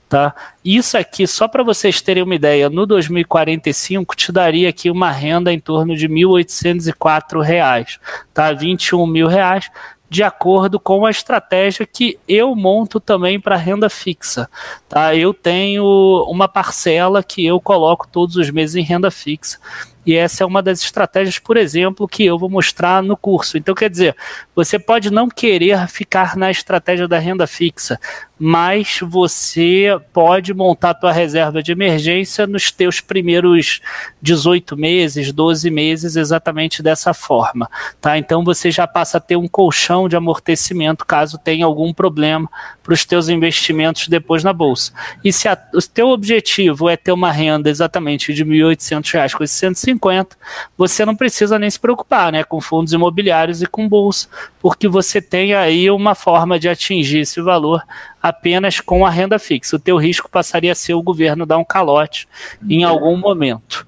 Tá? 0.09 0.35
Isso 0.65 0.97
aqui, 0.97 1.27
só 1.27 1.47
para 1.49 1.65
vocês 1.65 2.01
terem 2.01 2.23
uma 2.23 2.35
ideia, 2.35 2.71
no 2.71 2.87
2045 2.87 4.17
te 4.17 4.33
daria 4.33 4.69
aqui 4.69 4.89
uma 4.89 5.11
renda 5.11 5.53
em 5.53 5.59
torno 5.59 5.97
de 5.97 6.09
1.804 6.09 7.43
reais, 7.43 7.99
tá? 8.33 8.53
21 8.53 9.05
mil 9.05 9.27
reais, 9.27 9.69
de 10.09 10.23
acordo 10.23 10.79
com 10.79 11.05
a 11.05 11.11
estratégia 11.11 11.87
que 11.87 12.19
eu 12.29 12.55
monto 12.55 13.01
também 13.01 13.41
para 13.41 13.57
renda 13.57 13.89
fixa. 13.91 14.49
Tá? 14.89 15.15
Eu 15.15 15.35
tenho 15.35 15.85
uma 16.29 16.49
parcela 16.49 17.23
que 17.23 17.45
eu 17.45 17.61
coloco 17.61 18.07
todos 18.07 18.37
os 18.37 18.51
meses 18.51 18.77
em 18.77 18.83
renda 18.83 19.11
fixa 19.11 19.59
e 20.07 20.15
essa 20.15 20.45
é 20.45 20.47
uma 20.47 20.63
das 20.63 20.81
estratégias, 20.81 21.39
por 21.39 21.57
exemplo, 21.57 22.07
que 22.07 22.25
eu 22.25 22.39
vou 22.39 22.49
mostrar 22.49 23.03
no 23.03 23.17
curso. 23.17 23.59
Então, 23.59 23.75
quer 23.75 23.91
dizer, 23.91 24.17
você 24.55 24.79
pode 24.79 25.11
não 25.11 25.29
querer 25.29 25.89
ficar 25.89 26.37
na 26.37 26.51
estratégia 26.51 27.09
da 27.09 27.19
renda 27.19 27.47
fixa, 27.47 27.99
mas 28.39 29.01
você 29.03 29.99
pode 30.13 30.53
montar 30.53 30.91
a 30.91 30.95
tua 30.95 31.13
reserva 31.13 31.63
de 31.63 31.73
emergência 31.73 32.47
nos 32.47 32.71
teus 32.71 33.01
primeiros 33.01 33.81
18 34.21 34.77
meses, 34.77 35.33
12 35.33 35.71
meses, 35.71 36.17
exatamente 36.17 36.83
dessa 36.83 37.13
forma. 37.15 37.69
Tá? 38.01 38.19
Então 38.19 38.45
você 38.45 38.71
já 38.71 38.87
passa 38.87 39.19
a 39.19 39.21
ter 39.21 39.37
um 39.37 39.49
colchão 39.49 40.09
de 40.09 40.17
amortecimento 40.17 41.05
caso 41.05 41.39
tenha 41.39 41.65
algum 41.65 41.93
problema 41.93 42.49
para 42.87 42.95
os 42.95 43.05
teus 43.05 43.29
investimentos 43.29 44.07
depois 44.07 44.45
na 44.45 44.53
bolsa. 44.53 44.93
E 45.25 45.33
se 45.33 45.49
a, 45.49 45.59
o 45.75 45.83
teu 45.83 46.09
objetivo 46.09 46.89
é 46.89 46.97
ter 46.97 47.11
uma 47.11 47.33
renda 47.33 47.69
exatamente 47.69 48.33
de 48.33 48.45
R$ 48.45 48.51
1.800 48.51 49.35
com 49.35 49.43
esses 49.43 49.59
150, 49.59 50.37
você 50.79 51.05
não 51.05 51.17
precisa 51.17 51.59
nem 51.59 51.69
se 51.69 51.81
preocupar 51.81 52.31
né, 52.31 52.45
com 52.45 52.61
fundos 52.61 52.93
imobiliários 52.93 53.61
e 53.61 53.67
com 53.67 53.89
bolsa, 53.89 54.29
porque 54.61 54.87
você 54.87 55.21
tem 55.21 55.53
aí 55.53 55.91
uma 55.91 56.15
forma 56.15 56.61
de 56.61 56.69
atingir 56.69 57.19
esse 57.19 57.41
valor 57.41 57.83
apenas 58.23 58.79
com 58.79 59.05
a 59.05 59.11
renda 59.11 59.37
fixa. 59.37 59.75
O 59.75 59.81
teu 59.81 59.97
risco 59.97 60.31
passaria 60.31 60.71
a 60.71 60.77
ser 60.77 60.95
o 60.95 61.03
governo 61.03 61.45
dar 61.45 61.59
um 61.59 61.65
calote 61.65 62.29
em 62.69 62.85
algum 62.85 63.17
momento. 63.17 63.85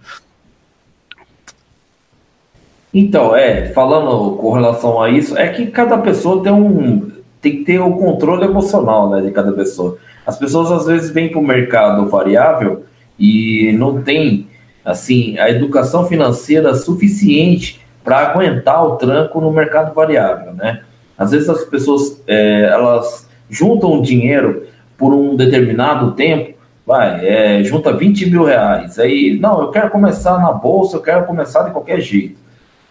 Então, 2.93 3.37
é, 3.37 3.67
falando 3.67 4.37
com 4.38 4.50
relação 4.50 5.00
a 5.00 5.09
isso, 5.09 5.38
é 5.38 5.47
que 5.49 5.69
cada 5.69 5.99
pessoa 5.99 6.43
tem 6.43 6.50
um, 6.50 7.17
tem 7.40 7.59
que 7.59 7.64
ter 7.64 7.78
o 7.78 7.92
controle 7.92 8.45
emocional 8.45 9.11
né, 9.11 9.21
de 9.21 9.30
cada 9.30 9.52
pessoa. 9.52 9.99
As 10.26 10.38
pessoas 10.38 10.71
às 10.71 10.87
vezes 10.87 11.11
vêm 11.11 11.28
para 11.28 11.38
o 11.38 11.47
mercado 11.47 12.07
variável 12.09 12.85
e 13.18 13.73
não 13.73 14.02
tem 14.02 14.49
assim 14.85 15.38
a 15.38 15.50
educação 15.50 16.07
financeira 16.07 16.75
suficiente 16.75 17.80
para 18.04 18.18
aguentar 18.30 18.85
o 18.85 18.97
tranco 18.97 19.40
no 19.40 19.52
mercado 19.52 19.95
variável, 19.95 20.52
né? 20.54 20.83
Às 21.16 21.33
vezes 21.33 21.49
as 21.49 21.64
pessoas 21.64 22.23
é, 22.26 22.62
elas 22.64 23.28
juntam 23.50 24.00
dinheiro 24.00 24.66
por 24.97 25.12
um 25.12 25.37
determinado 25.37 26.12
tempo, 26.12 26.57
vai, 26.87 27.26
é, 27.26 27.62
junta 27.64 27.92
20 27.92 28.30
mil 28.30 28.45
reais, 28.45 28.99
aí, 28.99 29.38
não, 29.40 29.61
eu 29.61 29.71
quero 29.71 29.90
começar 29.90 30.38
na 30.38 30.52
bolsa, 30.52 30.97
eu 30.97 31.02
quero 31.02 31.26
começar 31.26 31.62
de 31.64 31.71
qualquer 31.71 32.00
jeito. 32.00 32.38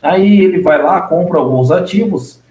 Aí 0.01 0.39
ele 0.39 0.61
vai 0.61 0.81
lá, 0.81 1.01
compra 1.01 1.39
alguns 1.39 1.71
ativos, 1.71 2.41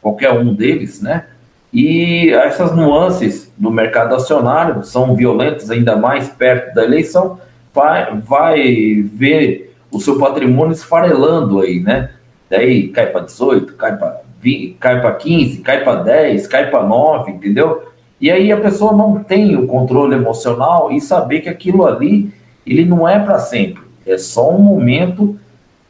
qualquer 0.00 0.32
um 0.32 0.54
deles, 0.54 1.00
né? 1.00 1.26
E 1.72 2.30
essas 2.30 2.76
nuances 2.76 3.50
do 3.56 3.70
mercado 3.70 4.14
acionário 4.14 4.84
são 4.84 5.16
violentas 5.16 5.70
ainda 5.70 5.96
mais 5.96 6.28
perto 6.28 6.74
da 6.74 6.84
eleição, 6.84 7.38
vai, 7.72 8.14
vai 8.18 9.02
ver 9.14 9.74
o 9.90 9.98
seu 9.98 10.18
patrimônio 10.18 10.72
esfarelando 10.72 11.60
aí, 11.60 11.80
né? 11.80 12.10
Daí 12.50 12.88
cai 12.88 13.06
para 13.06 13.22
18, 13.22 13.74
cai 13.74 13.96
para 13.96 14.20
cai 14.80 15.00
para 15.00 15.14
15, 15.14 15.60
cai 15.60 15.84
para 15.84 16.02
10, 16.02 16.46
cai 16.48 16.68
para 16.68 16.82
9, 16.82 17.30
entendeu? 17.30 17.84
E 18.20 18.30
aí 18.30 18.50
a 18.50 18.60
pessoa 18.60 18.92
não 18.92 19.22
tem 19.22 19.56
o 19.56 19.66
controle 19.66 20.14
emocional 20.14 20.90
e 20.90 21.00
saber 21.00 21.40
que 21.40 21.48
aquilo 21.48 21.86
ali 21.86 22.32
ele 22.66 22.84
não 22.84 23.08
é 23.08 23.18
para 23.18 23.38
sempre, 23.38 23.82
é 24.06 24.18
só 24.18 24.54
um 24.54 24.58
momento 24.58 25.38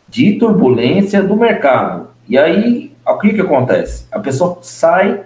de 0.08 0.34
turbulência 0.34 1.22
do 1.22 1.34
mercado. 1.34 2.08
E 2.28 2.38
aí 2.38 2.92
o 3.06 3.18
que 3.18 3.32
que 3.32 3.40
acontece? 3.40 4.06
A 4.12 4.18
pessoa 4.18 4.58
sai 4.60 5.24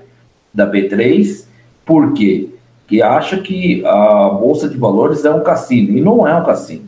da 0.56 0.68
B3, 0.68 1.44
por 1.84 2.14
quê? 2.14 2.48
Que 2.88 3.02
acha 3.02 3.38
que 3.38 3.84
a 3.84 4.30
Bolsa 4.30 4.68
de 4.68 4.78
Valores 4.78 5.24
é 5.24 5.30
um 5.30 5.42
cassino, 5.42 5.96
e 5.96 6.00
não 6.00 6.26
é 6.26 6.34
um 6.34 6.44
cassino. 6.44 6.86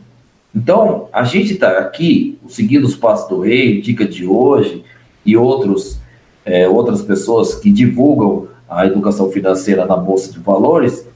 Então, 0.53 1.07
a 1.13 1.23
gente 1.23 1.53
está 1.53 1.77
aqui, 1.77 2.39
seguindo 2.47 2.85
os 2.85 2.95
passos 2.95 3.29
do 3.29 3.41
rei, 3.41 3.79
Dica 3.79 4.05
de 4.05 4.25
hoje, 4.25 4.83
e 5.23 5.37
outros, 5.37 5.99
é, 6.43 6.67
outras 6.67 7.03
pessoas 7.03 7.53
que 7.53 7.71
divulgam 7.71 8.47
a 8.67 8.87
educação 8.87 9.29
financeira 9.29 9.85
na 9.85 9.95
Bolsa 9.95 10.31
de 10.31 10.39
Valores, 10.39 11.07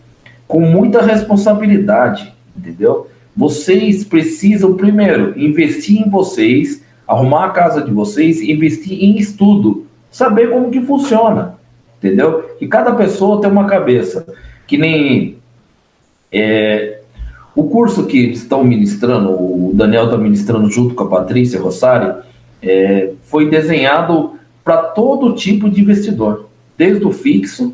com 0.47 0.59
muita 0.59 1.01
responsabilidade, 1.01 2.31
entendeu? 2.55 3.07
Vocês 3.35 4.03
precisam, 4.03 4.75
primeiro, 4.75 5.33
investir 5.39 5.99
em 5.99 6.09
vocês, 6.09 6.83
arrumar 7.07 7.45
a 7.45 7.49
casa 7.49 7.81
de 7.81 7.91
vocês, 7.91 8.41
investir 8.41 9.03
em 9.03 9.17
estudo, 9.17 9.87
saber 10.11 10.51
como 10.51 10.69
que 10.69 10.81
funciona 10.81 11.57
entendeu? 12.03 12.49
Que 12.59 12.67
cada 12.67 12.93
pessoa 12.93 13.39
tem 13.39 13.49
uma 13.49 13.65
cabeça, 13.65 14.27
que 14.67 14.77
nem 14.77 15.37
é, 16.29 16.99
o 17.55 17.63
curso 17.63 18.05
que 18.05 18.17
estão 18.17 18.63
ministrando, 18.63 19.31
o 19.31 19.71
Daniel 19.73 20.05
está 20.05 20.17
ministrando 20.17 20.69
junto 20.69 20.93
com 20.93 21.03
a 21.05 21.07
Patrícia 21.09 21.61
Rossari, 21.61 22.13
é, 22.61 23.11
foi 23.23 23.49
desenhado 23.49 24.33
para 24.63 24.77
todo 24.77 25.33
tipo 25.33 25.69
de 25.69 25.81
investidor, 25.81 26.49
desde 26.77 27.05
o 27.05 27.11
fixo, 27.11 27.73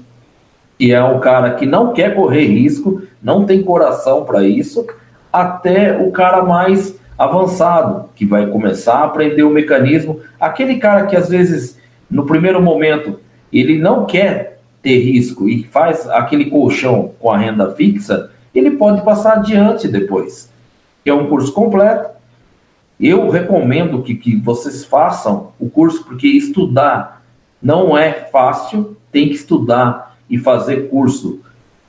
que 0.77 0.93
é 0.93 1.03
o 1.03 1.19
cara 1.19 1.55
que 1.55 1.65
não 1.65 1.91
quer 1.91 2.15
correr 2.15 2.45
risco, 2.45 3.01
não 3.21 3.45
tem 3.45 3.63
coração 3.63 4.23
para 4.25 4.43
isso, 4.43 4.85
até 5.33 5.97
o 5.99 6.11
cara 6.11 6.43
mais 6.43 6.97
avançado, 7.17 8.05
que 8.15 8.25
vai 8.25 8.47
começar 8.47 8.99
a 8.99 9.05
aprender 9.05 9.43
o 9.43 9.49
mecanismo, 9.49 10.19
aquele 10.39 10.77
cara 10.77 11.05
que 11.05 11.15
às 11.15 11.29
vezes 11.29 11.77
no 12.09 12.25
primeiro 12.25 12.61
momento 12.61 13.19
ele 13.51 13.77
não 13.77 14.05
quer 14.05 14.59
ter 14.81 14.99
risco 14.99 15.49
e 15.49 15.63
faz 15.63 16.07
aquele 16.07 16.45
colchão 16.45 17.11
com 17.19 17.31
a 17.31 17.37
renda 17.37 17.73
fixa, 17.75 18.31
ele 18.53 18.71
pode 18.71 19.03
passar 19.03 19.37
adiante 19.37 19.87
depois. 19.87 20.51
É 21.05 21.13
um 21.13 21.27
curso 21.27 21.51
completo. 21.51 22.09
Eu 22.99 23.29
recomendo 23.29 24.01
que, 24.01 24.15
que 24.15 24.35
vocês 24.35 24.83
façam 24.83 25.51
o 25.59 25.69
curso, 25.69 26.03
porque 26.03 26.27
estudar 26.27 27.23
não 27.61 27.97
é 27.97 28.11
fácil, 28.11 28.97
tem 29.11 29.29
que 29.29 29.35
estudar 29.35 30.17
e 30.29 30.37
fazer 30.37 30.89
curso 30.89 31.39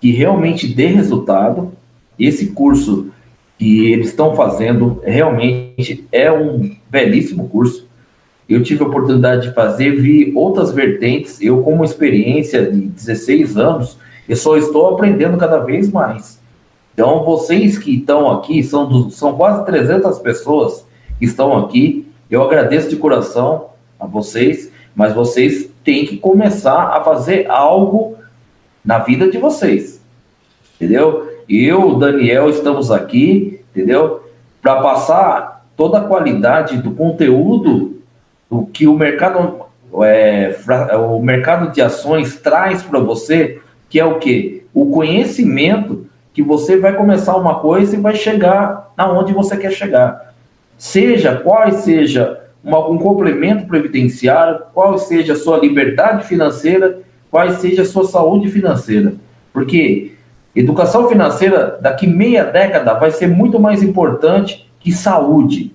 que 0.00 0.10
realmente 0.10 0.66
dê 0.66 0.86
resultado. 0.86 1.72
Esse 2.18 2.48
curso 2.48 3.10
que 3.58 3.92
eles 3.92 4.08
estão 4.08 4.34
fazendo 4.34 5.00
realmente 5.04 6.06
é 6.10 6.32
um 6.32 6.74
belíssimo 6.88 7.48
curso 7.48 7.89
eu 8.50 8.64
tive 8.64 8.82
a 8.82 8.86
oportunidade 8.88 9.48
de 9.48 9.54
fazer, 9.54 9.92
vi 9.92 10.32
outras 10.34 10.72
vertentes. 10.72 11.40
Eu, 11.40 11.62
com 11.62 11.72
uma 11.72 11.84
experiência 11.84 12.68
de 12.68 12.80
16 12.80 13.56
anos, 13.56 13.96
eu 14.28 14.34
só 14.34 14.56
estou 14.56 14.88
aprendendo 14.88 15.38
cada 15.38 15.60
vez 15.60 15.88
mais. 15.88 16.40
Então, 16.92 17.22
vocês 17.24 17.78
que 17.78 17.98
estão 17.98 18.28
aqui, 18.28 18.60
são, 18.64 19.08
são 19.08 19.36
quase 19.36 19.64
300 19.64 20.18
pessoas 20.18 20.84
que 21.20 21.26
estão 21.26 21.56
aqui. 21.56 22.08
Eu 22.28 22.42
agradeço 22.42 22.90
de 22.90 22.96
coração 22.96 23.66
a 24.00 24.04
vocês, 24.04 24.72
mas 24.96 25.14
vocês 25.14 25.70
têm 25.84 26.04
que 26.04 26.16
começar 26.16 26.88
a 26.88 27.04
fazer 27.04 27.48
algo 27.48 28.16
na 28.84 28.98
vida 28.98 29.30
de 29.30 29.38
vocês. 29.38 30.02
Entendeu? 30.74 31.30
Eu, 31.48 31.94
Daniel, 31.94 32.50
estamos 32.50 32.90
aqui, 32.90 33.60
entendeu? 33.70 34.24
Para 34.60 34.82
passar 34.82 35.66
toda 35.76 35.98
a 35.98 36.04
qualidade 36.04 36.78
do 36.78 36.90
conteúdo 36.90 37.99
o 38.50 38.66
que 38.66 38.88
o 38.88 38.94
mercado, 38.94 39.60
é, 40.02 40.56
o 40.98 41.22
mercado 41.22 41.72
de 41.72 41.80
ações 41.80 42.36
traz 42.40 42.82
para 42.82 42.98
você, 42.98 43.60
que 43.88 44.00
é 44.00 44.04
o 44.04 44.18
que? 44.18 44.66
O 44.74 44.90
conhecimento 44.90 46.06
que 46.34 46.42
você 46.42 46.76
vai 46.76 46.94
começar 46.94 47.36
uma 47.36 47.60
coisa 47.60 47.96
e 47.96 48.00
vai 48.00 48.14
chegar 48.14 48.92
aonde 48.96 49.32
você 49.32 49.56
quer 49.56 49.70
chegar. 49.70 50.34
Seja 50.76 51.36
qual 51.36 51.70
seja 51.72 52.40
uma, 52.62 52.88
um 52.88 52.98
complemento 52.98 53.66
previdenciário, 53.66 54.62
qual 54.74 54.98
seja 54.98 55.32
a 55.32 55.36
sua 55.36 55.58
liberdade 55.58 56.24
financeira, 56.24 57.00
qual 57.30 57.48
seja 57.52 57.82
a 57.82 57.86
sua 57.86 58.04
saúde 58.04 58.48
financeira. 58.50 59.14
Porque 59.52 60.12
educação 60.54 61.08
financeira 61.08 61.78
daqui 61.80 62.06
meia 62.06 62.44
década 62.44 62.94
vai 62.94 63.10
ser 63.10 63.28
muito 63.28 63.58
mais 63.58 63.82
importante 63.82 64.70
que 64.78 64.92
saúde. 64.92 65.72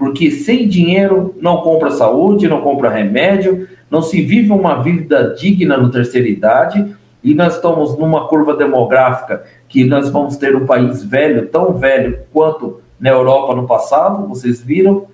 Porque 0.00 0.30
sem 0.30 0.66
dinheiro 0.66 1.34
não 1.42 1.58
compra 1.58 1.90
saúde, 1.90 2.48
não 2.48 2.62
compra 2.62 2.88
remédio, 2.88 3.68
não 3.90 4.00
se 4.00 4.22
vive 4.22 4.50
uma 4.50 4.82
vida 4.82 5.34
digna 5.38 5.76
no 5.76 5.90
terceira 5.90 6.26
idade, 6.26 6.96
e 7.22 7.34
nós 7.34 7.56
estamos 7.56 7.98
numa 7.98 8.26
curva 8.26 8.56
demográfica 8.56 9.44
que 9.68 9.84
nós 9.84 10.08
vamos 10.08 10.38
ter 10.38 10.56
um 10.56 10.64
país 10.64 11.04
velho, 11.04 11.48
tão 11.48 11.74
velho 11.74 12.20
quanto 12.32 12.80
na 12.98 13.10
Europa 13.10 13.54
no 13.54 13.66
passado, 13.66 14.26
vocês 14.26 14.62
viram, 14.62 15.04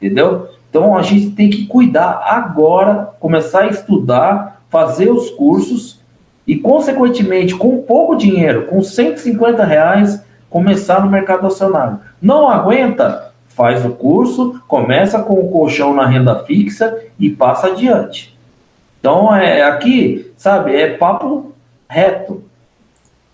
entendeu? 0.00 0.48
Então 0.68 0.96
a 0.96 1.02
gente 1.02 1.30
tem 1.36 1.48
que 1.48 1.68
cuidar 1.68 2.24
agora, 2.26 3.10
começar 3.20 3.60
a 3.60 3.68
estudar, 3.68 4.64
fazer 4.68 5.08
os 5.08 5.30
cursos 5.30 6.00
e, 6.44 6.56
consequentemente, 6.56 7.54
com 7.54 7.80
pouco 7.82 8.16
dinheiro, 8.16 8.66
com 8.66 8.82
150 8.82 9.62
reais, 9.62 10.20
começar 10.50 11.00
no 11.00 11.08
mercado 11.08 11.46
acionário. 11.46 12.00
Não 12.20 12.50
aguenta? 12.50 13.31
Faz 13.62 13.86
o 13.86 13.90
curso, 13.90 14.60
começa 14.66 15.22
com 15.22 15.34
o 15.34 15.48
colchão 15.48 15.94
na 15.94 16.04
renda 16.04 16.42
fixa 16.44 16.98
e 17.16 17.30
passa 17.30 17.68
adiante. 17.68 18.36
Então, 18.98 19.32
é, 19.32 19.62
aqui, 19.62 20.32
sabe, 20.36 20.74
é 20.74 20.96
papo 20.96 21.52
reto. 21.88 22.42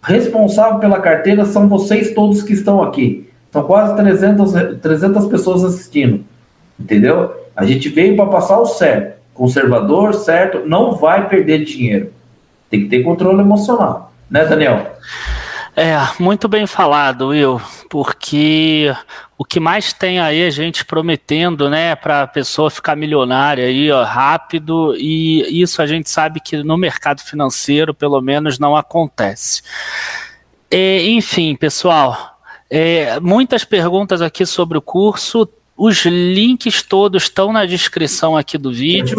Responsável 0.02 0.80
pela 0.80 1.00
carteira 1.00 1.46
são 1.46 1.66
vocês 1.66 2.12
todos 2.12 2.42
que 2.42 2.52
estão 2.52 2.82
aqui. 2.82 3.26
São 3.50 3.62
quase 3.62 3.96
300, 3.96 4.52
300 4.82 5.26
pessoas 5.28 5.64
assistindo. 5.64 6.22
Entendeu? 6.78 7.34
A 7.56 7.64
gente 7.64 7.88
veio 7.88 8.14
para 8.14 8.26
passar 8.26 8.58
o 8.58 8.66
certo. 8.66 9.16
Conservador, 9.32 10.12
certo, 10.12 10.60
não 10.66 10.94
vai 10.94 11.26
perder 11.26 11.64
dinheiro. 11.64 12.12
Tem 12.68 12.80
que 12.80 12.88
ter 12.88 13.02
controle 13.02 13.40
emocional. 13.40 14.12
Né, 14.30 14.44
Daniel? 14.44 14.92
É, 15.74 15.96
muito 16.20 16.48
bem 16.48 16.66
falado, 16.66 17.28
Will, 17.28 17.58
porque 17.88 18.94
o 19.36 19.44
que 19.44 19.58
mais 19.58 19.92
tem 19.92 20.20
aí 20.20 20.42
é 20.42 20.50
gente 20.50 20.84
prometendo, 20.84 21.70
né, 21.70 21.96
para 21.96 22.22
a 22.22 22.26
pessoa 22.26 22.70
ficar 22.70 22.96
milionária 22.96 23.66
aí, 23.66 23.90
ó, 23.90 24.02
rápido, 24.04 24.94
e 24.96 25.62
isso 25.62 25.80
a 25.80 25.86
gente 25.86 26.10
sabe 26.10 26.40
que 26.40 26.58
no 26.58 26.76
mercado 26.76 27.20
financeiro, 27.20 27.94
pelo 27.94 28.20
menos, 28.20 28.58
não 28.58 28.76
acontece. 28.76 29.62
É, 30.70 31.02
enfim, 31.08 31.56
pessoal, 31.56 32.38
é, 32.70 33.18
muitas 33.20 33.64
perguntas 33.64 34.20
aqui 34.20 34.44
sobre 34.44 34.76
o 34.76 34.82
curso. 34.82 35.48
Os 35.76 36.04
links 36.04 36.82
todos 36.82 37.22
estão 37.22 37.52
na 37.52 37.64
descrição 37.64 38.36
aqui 38.36 38.58
do 38.58 38.72
vídeo. 38.72 39.16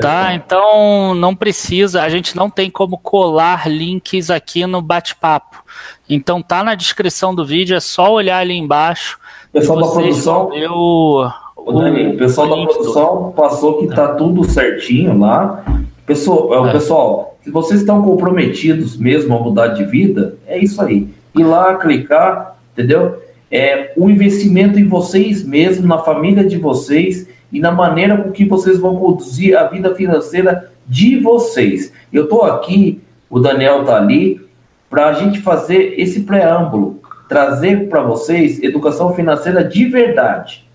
Tá, 0.00 0.34
então 0.34 1.14
não 1.14 1.34
precisa, 1.36 2.02
a 2.02 2.08
gente 2.08 2.34
não 2.34 2.48
tem 2.48 2.70
como 2.70 2.96
colar 2.96 3.68
links 3.68 4.30
aqui 4.30 4.66
no 4.66 4.80
bate-papo. 4.80 5.62
Então 6.08 6.40
tá 6.40 6.64
na 6.64 6.74
descrição 6.74 7.34
do 7.34 7.44
vídeo, 7.44 7.76
é 7.76 7.80
só 7.80 8.12
olhar 8.12 8.38
ali 8.38 8.54
embaixo 8.54 9.18
pessoal 9.52 9.80
da 9.80 9.88
produção. 9.88 10.50
O, 10.70 11.28
o, 11.56 11.72
Dani, 11.72 12.14
o 12.14 12.16
pessoal 12.16 12.48
da 12.48 12.72
produção 12.72 13.32
passou 13.36 13.78
que 13.78 13.94
tá 13.94 14.14
tudo 14.14 14.44
certinho 14.44 15.18
lá. 15.18 15.62
Pessoal, 16.06 16.68
é. 16.68 16.72
pessoal, 16.72 17.36
se 17.42 17.50
vocês 17.50 17.80
estão 17.80 18.02
comprometidos 18.02 18.96
mesmo 18.96 19.36
a 19.36 19.40
mudar 19.40 19.68
de 19.68 19.84
vida, 19.84 20.36
é 20.46 20.58
isso 20.58 20.80
aí. 20.80 21.08
Ir 21.36 21.44
lá, 21.44 21.74
clicar, 21.76 22.56
entendeu? 22.72 23.20
é 23.52 23.92
o 23.98 24.08
investimento 24.08 24.78
em 24.78 24.88
vocês 24.88 25.44
mesmos, 25.44 25.86
na 25.86 25.98
família 25.98 26.42
de 26.42 26.56
vocês 26.56 27.28
e 27.52 27.60
na 27.60 27.70
maneira 27.70 28.16
com 28.16 28.32
que 28.32 28.44
vocês 28.44 28.78
vão 28.78 28.96
conduzir 28.96 29.56
a 29.56 29.64
vida 29.64 29.94
financeira 29.94 30.72
de 30.86 31.18
vocês. 31.20 31.92
Eu 32.12 32.24
estou 32.24 32.44
aqui, 32.44 33.00
o 33.28 33.38
Daniel 33.38 33.82
está 33.82 33.96
ali, 33.96 34.40
para 34.88 35.08
a 35.08 35.12
gente 35.12 35.40
fazer 35.40 35.94
esse 35.98 36.22
preâmbulo, 36.22 37.00
trazer 37.28 37.88
para 37.88 38.02
vocês 38.02 38.62
educação 38.62 39.14
financeira 39.14 39.62
de 39.62 39.84
verdade. 39.86 40.66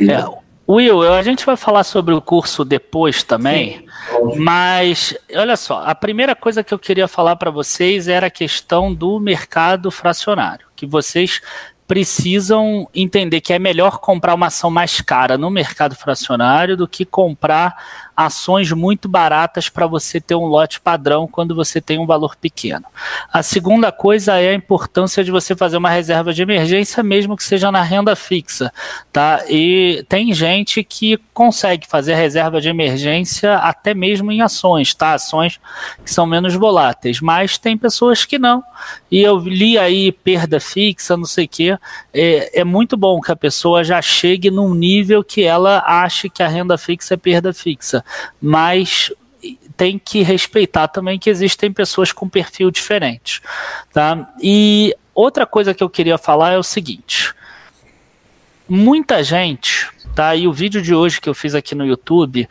É, 0.00 0.24
Will, 0.68 1.02
a 1.02 1.22
gente 1.22 1.46
vai 1.46 1.56
falar 1.56 1.84
sobre 1.84 2.12
o 2.12 2.20
curso 2.20 2.64
depois 2.64 3.22
também, 3.22 3.86
Sim, 4.10 4.38
mas 4.38 5.16
olha 5.34 5.56
só, 5.56 5.82
a 5.86 5.94
primeira 5.94 6.34
coisa 6.34 6.64
que 6.64 6.74
eu 6.74 6.78
queria 6.78 7.06
falar 7.06 7.36
para 7.36 7.50
vocês 7.50 8.08
era 8.08 8.26
a 8.26 8.30
questão 8.30 8.92
do 8.92 9.20
mercado 9.20 9.90
fracionário, 9.90 10.66
que 10.74 10.84
vocês 10.84 11.40
precisam 11.86 12.88
entender 12.94 13.40
que 13.40 13.52
é 13.52 13.58
melhor 13.58 13.98
comprar 13.98 14.34
uma 14.34 14.46
ação 14.46 14.70
mais 14.70 15.00
cara 15.00 15.38
no 15.38 15.50
mercado 15.50 15.94
fracionário 15.94 16.76
do 16.76 16.88
que 16.88 17.04
comprar 17.04 18.05
ações 18.16 18.72
muito 18.72 19.08
baratas 19.08 19.68
para 19.68 19.86
você 19.86 20.18
ter 20.20 20.34
um 20.34 20.46
lote 20.46 20.80
padrão 20.80 21.28
quando 21.28 21.54
você 21.54 21.80
tem 21.80 21.98
um 21.98 22.06
valor 22.06 22.34
pequeno. 22.34 22.86
A 23.30 23.42
segunda 23.42 23.92
coisa 23.92 24.40
é 24.40 24.50
a 24.50 24.54
importância 24.54 25.22
de 25.22 25.30
você 25.30 25.54
fazer 25.54 25.76
uma 25.76 25.90
reserva 25.90 26.32
de 26.32 26.40
emergência, 26.40 27.02
mesmo 27.02 27.36
que 27.36 27.44
seja 27.44 27.70
na 27.70 27.82
renda 27.82 28.16
fixa, 28.16 28.72
tá? 29.12 29.44
E 29.50 30.02
tem 30.08 30.32
gente 30.32 30.82
que 30.82 31.18
consegue 31.34 31.86
fazer 31.86 32.14
reserva 32.14 32.60
de 32.60 32.70
emergência 32.70 33.56
até 33.56 33.92
mesmo 33.92 34.32
em 34.32 34.40
ações, 34.40 34.94
tá? 34.94 35.12
Ações 35.12 35.60
que 36.02 36.10
são 36.10 36.24
menos 36.24 36.54
voláteis, 36.54 37.20
mas 37.20 37.58
tem 37.58 37.76
pessoas 37.76 38.24
que 38.24 38.38
não. 38.38 38.64
E 39.10 39.20
eu 39.20 39.36
li 39.38 39.76
aí 39.76 40.10
perda 40.10 40.58
fixa, 40.58 41.16
não 41.16 41.26
sei 41.26 41.44
o 41.44 41.48
quê. 41.48 41.78
É, 42.14 42.60
é 42.60 42.64
muito 42.64 42.96
bom 42.96 43.20
que 43.20 43.30
a 43.30 43.36
pessoa 43.36 43.84
já 43.84 44.00
chegue 44.00 44.50
num 44.50 44.74
nível 44.74 45.22
que 45.22 45.42
ela 45.42 45.84
ache 45.86 46.30
que 46.30 46.42
a 46.42 46.48
renda 46.48 46.78
fixa 46.78 47.14
é 47.14 47.16
perda 47.16 47.52
fixa 47.52 48.05
mas 48.40 49.12
tem 49.76 49.98
que 49.98 50.22
respeitar 50.22 50.88
também 50.88 51.18
que 51.18 51.30
existem 51.30 51.72
pessoas 51.72 52.12
com 52.12 52.28
perfil 52.28 52.70
diferente, 52.70 53.42
tá? 53.92 54.28
E 54.40 54.94
outra 55.14 55.46
coisa 55.46 55.74
que 55.74 55.82
eu 55.82 55.90
queria 55.90 56.18
falar 56.18 56.52
é 56.52 56.58
o 56.58 56.62
seguinte: 56.62 57.34
muita 58.68 59.22
gente, 59.22 59.88
tá? 60.14 60.34
E 60.34 60.46
o 60.46 60.52
vídeo 60.52 60.80
de 60.80 60.94
hoje 60.94 61.20
que 61.20 61.28
eu 61.28 61.34
fiz 61.34 61.54
aqui 61.54 61.74
no 61.74 61.86
YouTube 61.86 62.48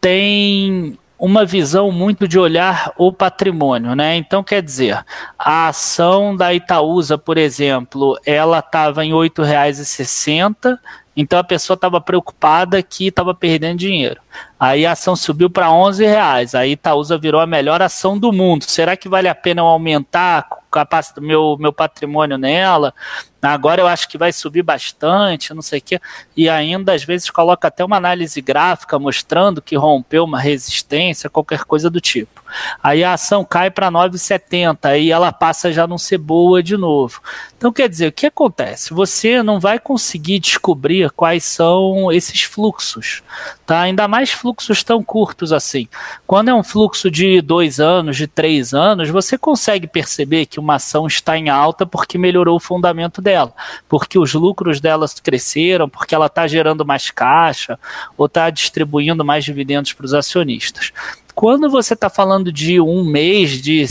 tem 0.00 0.98
uma 1.18 1.44
visão 1.44 1.92
muito 1.92 2.26
de 2.26 2.36
olhar 2.36 2.92
o 2.98 3.12
patrimônio, 3.12 3.94
né? 3.94 4.16
Então, 4.16 4.42
quer 4.42 4.60
dizer, 4.60 5.04
a 5.38 5.68
ação 5.68 6.34
da 6.34 6.52
Itaúsa, 6.52 7.16
por 7.16 7.38
exemplo, 7.38 8.18
ela 8.26 8.58
estava 8.58 9.04
em 9.04 9.10
R$ 9.10 9.28
8,60 9.28 10.78
então 11.16 11.38
a 11.38 11.44
pessoa 11.44 11.74
estava 11.74 12.00
preocupada 12.00 12.82
que 12.82 13.08
estava 13.08 13.34
perdendo 13.34 13.78
dinheiro. 13.78 14.20
Aí 14.58 14.86
a 14.86 14.92
ação 14.92 15.14
subiu 15.14 15.50
para 15.50 15.70
11 15.70 16.06
reais. 16.06 16.54
Aí 16.54 16.72
Itaúsa 16.72 17.18
virou 17.18 17.40
a 17.40 17.46
melhor 17.46 17.82
ação 17.82 18.18
do 18.18 18.32
mundo. 18.32 18.64
Será 18.64 18.96
que 18.96 19.08
vale 19.08 19.28
a 19.28 19.34
pena 19.34 19.60
eu 19.60 19.66
aumentar 19.66 20.46
o 20.50 21.20
meu, 21.20 21.56
meu 21.58 21.72
patrimônio 21.72 22.38
nela? 22.38 22.94
Agora 23.42 23.82
eu 23.82 23.86
acho 23.86 24.08
que 24.08 24.16
vai 24.16 24.32
subir 24.32 24.62
bastante, 24.62 25.52
não 25.52 25.62
sei 25.62 25.80
o 25.80 25.82
quê. 25.82 26.00
E 26.34 26.48
ainda, 26.48 26.94
às 26.94 27.04
vezes, 27.04 27.28
coloca 27.28 27.68
até 27.68 27.84
uma 27.84 27.96
análise 27.96 28.40
gráfica 28.40 28.98
mostrando 28.98 29.60
que 29.60 29.76
rompeu 29.76 30.24
uma 30.24 30.40
resistência, 30.40 31.28
qualquer 31.28 31.64
coisa 31.64 31.90
do 31.90 32.00
tipo. 32.00 32.41
Aí 32.82 33.04
a 33.04 33.14
ação 33.14 33.44
cai 33.44 33.70
para 33.70 33.90
9,70, 33.90 34.78
aí 34.84 35.10
ela 35.10 35.32
passa 35.32 35.72
já 35.72 35.86
não 35.86 35.98
ser 35.98 36.18
boa 36.18 36.62
de 36.62 36.76
novo. 36.76 37.20
Então, 37.56 37.72
quer 37.72 37.88
dizer, 37.88 38.08
o 38.08 38.12
que 38.12 38.26
acontece? 38.26 38.94
Você 38.94 39.42
não 39.42 39.60
vai 39.60 39.78
conseguir 39.78 40.38
descobrir 40.38 41.10
quais 41.10 41.44
são 41.44 42.10
esses 42.10 42.42
fluxos, 42.42 43.22
tá? 43.66 43.80
Ainda 43.80 44.08
mais 44.08 44.32
fluxos 44.32 44.82
tão 44.82 45.02
curtos 45.02 45.52
assim. 45.52 45.88
Quando 46.26 46.48
é 46.48 46.54
um 46.54 46.64
fluxo 46.64 47.10
de 47.10 47.40
dois 47.40 47.78
anos, 47.80 48.16
de 48.16 48.26
três 48.26 48.74
anos, 48.74 49.08
você 49.10 49.36
consegue 49.38 49.86
perceber 49.86 50.46
que 50.46 50.58
uma 50.58 50.76
ação 50.76 51.06
está 51.06 51.36
em 51.36 51.48
alta 51.48 51.86
porque 51.86 52.18
melhorou 52.18 52.56
o 52.56 52.60
fundamento 52.60 53.20
dela 53.20 53.32
dela, 53.32 53.54
porque 53.88 54.18
os 54.18 54.34
lucros 54.34 54.80
delas 54.80 55.18
cresceram, 55.18 55.88
porque 55.88 56.14
ela 56.14 56.26
está 56.26 56.46
gerando 56.46 56.84
mais 56.84 57.10
caixa 57.10 57.78
ou 58.16 58.26
está 58.26 58.50
distribuindo 58.50 59.24
mais 59.24 59.44
dividendos 59.44 59.92
para 59.92 60.04
os 60.04 60.14
acionistas. 60.14 60.92
Quando 61.34 61.68
você 61.68 61.94
está 61.94 62.10
falando 62.10 62.52
de 62.52 62.80
um 62.80 63.04
mês, 63.04 63.62
de 63.62 63.84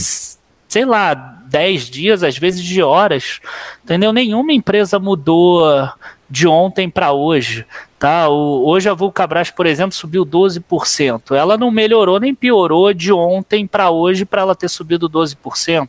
sei 0.68 0.86
lá, 0.86 1.14
10 1.14 1.90
dias, 1.90 2.24
às 2.24 2.38
vezes 2.38 2.64
de 2.64 2.82
horas, 2.82 3.42
entendeu? 3.84 4.14
Nenhuma 4.14 4.54
empresa 4.54 4.98
mudou 4.98 5.66
de 6.32 6.48
ontem 6.48 6.90
para 6.90 7.12
hoje. 7.12 7.66
Tá? 8.00 8.30
O, 8.30 8.68
hoje 8.68 8.90
a 8.90 8.96
Vulcabras, 8.96 9.52
por 9.52 9.66
exemplo, 9.68 9.92
subiu 9.92 10.26
12%. 10.26 11.36
Ela 11.36 11.56
não 11.56 11.70
melhorou 11.70 12.20
nem 12.20 12.34
piorou 12.34 12.94
de 12.94 13.12
ontem 13.12 13.68
para 13.68 13.92
hoje 13.92 14.26
para 14.26 14.42
ela 14.42 14.56
ter 14.56 14.70
subido 14.70 15.10
12%. 15.10 15.88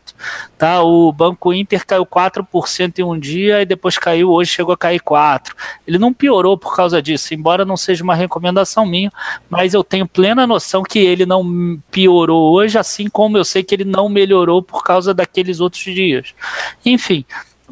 Tá? 0.58 0.82
O 0.82 1.10
Banco 1.12 1.54
Inter 1.54 1.86
caiu 1.86 2.04
4% 2.04 2.98
em 2.98 3.02
um 3.02 3.18
dia 3.18 3.62
e 3.62 3.64
depois 3.64 3.96
caiu, 3.96 4.30
hoje 4.30 4.50
chegou 4.50 4.74
a 4.74 4.76
cair 4.76 5.00
4%. 5.00 5.52
Ele 5.86 5.96
não 5.96 6.12
piorou 6.12 6.58
por 6.58 6.74
causa 6.76 7.00
disso, 7.00 7.32
embora 7.32 7.64
não 7.64 7.76
seja 7.76 8.02
uma 8.02 8.14
recomendação 8.14 8.84
minha, 8.84 9.10
mas 9.48 9.72
eu 9.72 9.84
tenho 9.84 10.06
plena 10.06 10.46
noção 10.46 10.82
que 10.82 10.98
ele 10.98 11.24
não 11.24 11.80
piorou 11.90 12.52
hoje, 12.52 12.76
assim 12.76 13.08
como 13.08 13.38
eu 13.38 13.44
sei 13.44 13.62
que 13.62 13.74
ele 13.74 13.84
não 13.84 14.08
melhorou 14.08 14.60
por 14.60 14.82
causa 14.82 15.14
daqueles 15.14 15.60
outros 15.60 15.84
dias. 15.84 16.34
Enfim 16.84 17.24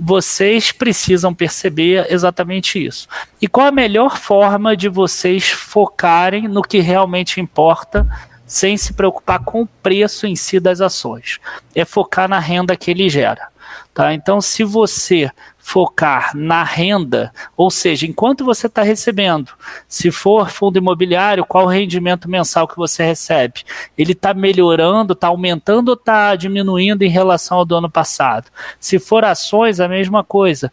vocês 0.03 0.73
precisam 0.73 1.35
perceber 1.35 2.07
exatamente 2.09 2.83
isso. 2.83 3.07
E 3.41 3.47
qual 3.47 3.67
a 3.67 3.73
melhor 3.73 4.17
forma 4.17 4.75
de 4.75 4.89
vocês 4.89 5.51
focarem 5.51 6.49
no 6.49 6.63
que 6.63 6.81
realmente 6.81 7.39
importa, 7.39 8.09
sem 8.47 8.79
se 8.79 8.95
preocupar 8.95 9.41
com 9.41 9.61
o 9.61 9.67
preço 9.67 10.27
em 10.27 10.35
si 10.35 10.59
das 10.59 10.81
ações? 10.81 11.39
É 11.75 11.85
focar 11.85 12.27
na 12.31 12.39
renda 12.39 12.75
que 12.77 12.91
ele 12.91 13.11
gera. 13.11 13.49
Tá? 13.93 14.15
Então, 14.15 14.41
se 14.41 14.65
você 14.65 15.31
focar 15.71 16.33
na 16.35 16.65
renda, 16.65 17.33
ou 17.57 17.71
seja, 17.71 18.05
enquanto 18.05 18.45
você 18.45 18.67
está 18.67 18.83
recebendo, 18.83 19.53
se 19.87 20.11
for 20.11 20.51
fundo 20.51 20.79
imobiliário, 20.79 21.45
qual 21.45 21.67
o 21.67 21.69
rendimento 21.69 22.29
mensal 22.29 22.67
que 22.67 22.77
você 22.77 23.05
recebe? 23.05 23.63
Ele 23.97 24.11
está 24.11 24.35
melhorando, 24.35 25.13
está 25.13 25.29
aumentando 25.29 25.91
ou 25.91 25.95
está 25.95 26.35
diminuindo 26.35 27.03
em 27.03 27.09
relação 27.09 27.59
ao 27.59 27.65
do 27.65 27.77
ano 27.77 27.89
passado? 27.89 28.51
Se 28.81 28.99
for 28.99 29.25
ações, 29.25 29.79
a 29.79 29.87
mesma 29.87 30.25
coisa 30.25 30.73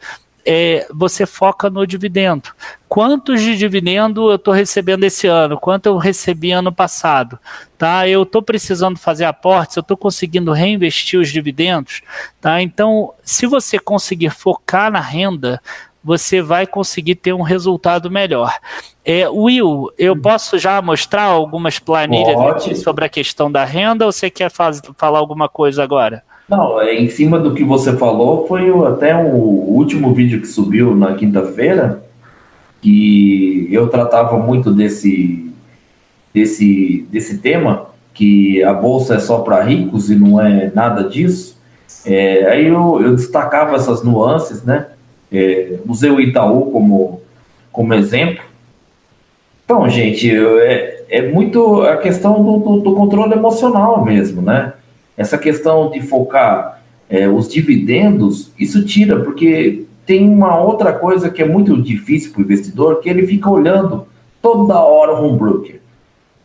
é, 0.50 0.88
você 0.94 1.26
foca 1.26 1.70
no 1.70 1.86
dividendo. 1.86 2.52
Quantos 2.88 3.42
de 3.42 3.58
dividendo 3.58 4.32
eu 4.32 4.38
estou 4.38 4.54
recebendo 4.54 5.04
esse 5.04 5.28
ano? 5.28 5.60
Quanto 5.60 5.88
eu 5.88 5.98
recebi 5.98 6.54
ano 6.54 6.72
passado? 6.72 7.38
Tá? 7.78 8.08
Eu 8.08 8.24
estou 8.24 8.42
precisando 8.42 8.98
fazer 8.98 9.26
aportes, 9.26 9.76
eu 9.76 9.82
estou 9.82 9.98
conseguindo 9.98 10.54
reinvestir 10.54 11.20
os 11.20 11.34
dividendos. 11.34 12.02
Tá? 12.40 12.62
Então, 12.62 13.14
se 13.22 13.46
você 13.46 13.78
conseguir 13.78 14.30
focar 14.30 14.90
na 14.90 15.02
renda, 15.02 15.62
você 16.02 16.42
vai 16.42 16.66
conseguir 16.66 17.16
ter 17.16 17.34
um 17.34 17.42
resultado 17.42 18.10
melhor. 18.10 18.58
É, 19.04 19.28
Will, 19.28 19.92
eu 19.98 20.14
hum. 20.14 20.22
posso 20.22 20.58
já 20.58 20.82
mostrar 20.82 21.24
algumas 21.24 21.78
planilhas 21.78 22.80
sobre 22.82 23.04
a 23.04 23.10
questão 23.10 23.52
da 23.52 23.66
renda 23.66 24.06
ou 24.06 24.14
você 24.14 24.30
quer 24.30 24.50
faz, 24.50 24.82
falar 24.98 25.20
alguma 25.20 25.50
coisa 25.50 25.84
agora? 25.84 26.24
Não, 26.50 26.80
é, 26.80 26.96
em 26.96 27.10
cima 27.10 27.38
do 27.38 27.54
que 27.54 27.64
você 27.64 27.98
falou, 27.98 28.48
foi 28.48 28.70
até 28.88 29.14
o 29.16 29.36
último 29.36 30.14
vídeo 30.14 30.40
que 30.40 30.48
subiu 30.48 30.96
na 30.96 31.16
quinta-feira, 31.16 32.02
que 32.82 33.68
eu 33.70 33.90
tratava 33.90 34.38
muito 34.38 34.74
desse, 34.74 35.52
desse, 36.34 37.06
desse 37.12 37.40
tema, 37.40 37.88
que 38.14 38.64
a 38.64 38.74
bolsa 38.74 39.16
é 39.16 39.20
só 39.20 39.40
para 39.40 39.62
ricos 39.62 40.10
e 40.10 40.16
não 40.16 40.40
é 40.40 40.72
nada 40.74 41.04
disso. 41.04 41.58
É, 42.06 42.46
aí 42.46 42.68
eu, 42.68 43.02
eu, 43.02 43.16
destacava 43.16 43.76
essas 43.76 44.02
nuances, 44.02 44.64
né? 44.64 44.88
É, 45.30 45.78
usei 45.86 46.10
o 46.10 46.22
Itaú 46.22 46.72
como, 46.72 47.22
como 47.74 47.94
exemplo. 47.94 48.44
Então, 49.66 49.90
gente, 49.90 50.34
é, 50.34 51.06
é 51.10 51.30
muito 51.30 51.82
a 51.82 51.98
questão 51.98 52.42
do, 52.42 52.58
do, 52.58 52.80
do 52.80 52.96
controle 52.96 53.34
emocional 53.34 54.06
mesmo, 54.06 54.42
né? 54.42 54.74
Essa 55.18 55.38
questão 55.38 55.90
de 55.90 56.02
focar 56.02 56.82
é, 57.10 57.28
os 57.28 57.48
dividendos, 57.50 58.52
isso 58.58 58.86
tira, 58.86 59.20
porque 59.22 59.86
tem 60.06 60.30
uma 60.30 60.58
outra 60.62 60.94
coisa 60.94 61.30
que 61.30 61.42
é 61.42 61.46
muito 61.46 61.82
difícil 61.82 62.32
para 62.32 62.42
o 62.42 62.44
investidor, 62.44 63.00
que 63.02 63.10
ele 63.10 63.26
fica 63.26 63.50
olhando 63.50 64.08
toda 64.42 64.80
hora 64.80 65.14
o 65.14 65.26
home 65.26 65.38
broker. 65.38 65.82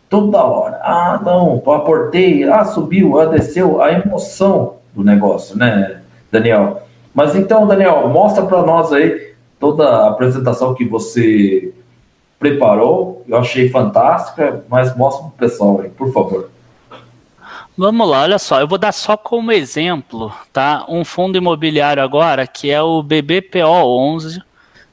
Toda 0.08 0.42
hora. 0.42 0.80
Ah, 0.82 1.20
não, 1.24 1.62
aportei, 1.66 2.44
ah, 2.44 2.64
subiu, 2.64 3.20
ah, 3.20 3.26
desceu. 3.26 3.80
A 3.80 3.92
emoção 3.92 4.74
do 4.94 5.04
negócio, 5.04 5.56
né, 5.56 6.02
Daniel? 6.30 6.82
Mas 7.14 7.36
então, 7.36 7.66
Daniel, 7.66 8.08
mostra 8.08 8.44
para 8.44 8.62
nós 8.62 8.92
aí 8.92 9.32
toda 9.58 9.88
a 9.88 10.08
apresentação 10.08 10.74
que 10.74 10.84
você 10.84 11.72
preparou. 12.38 13.24
Eu 13.28 13.38
achei 13.38 13.68
fantástica, 13.68 14.64
mas 14.68 14.94
mostra 14.96 15.28
para 15.28 15.28
o 15.28 15.48
pessoal 15.48 15.80
aí, 15.80 15.88
por 15.88 16.12
favor. 16.12 16.50
Vamos 17.76 18.06
lá, 18.06 18.22
olha 18.22 18.38
só, 18.38 18.60
eu 18.60 18.68
vou 18.68 18.76
dar 18.76 18.92
só 18.92 19.16
como 19.16 19.50
exemplo, 19.50 20.30
tá? 20.52 20.84
Um 20.90 21.06
fundo 21.06 21.38
imobiliário 21.38 22.02
agora 22.02 22.46
que 22.46 22.70
é 22.70 22.82
o 22.82 23.02
BBPO 23.02 23.64
11, 23.64 24.42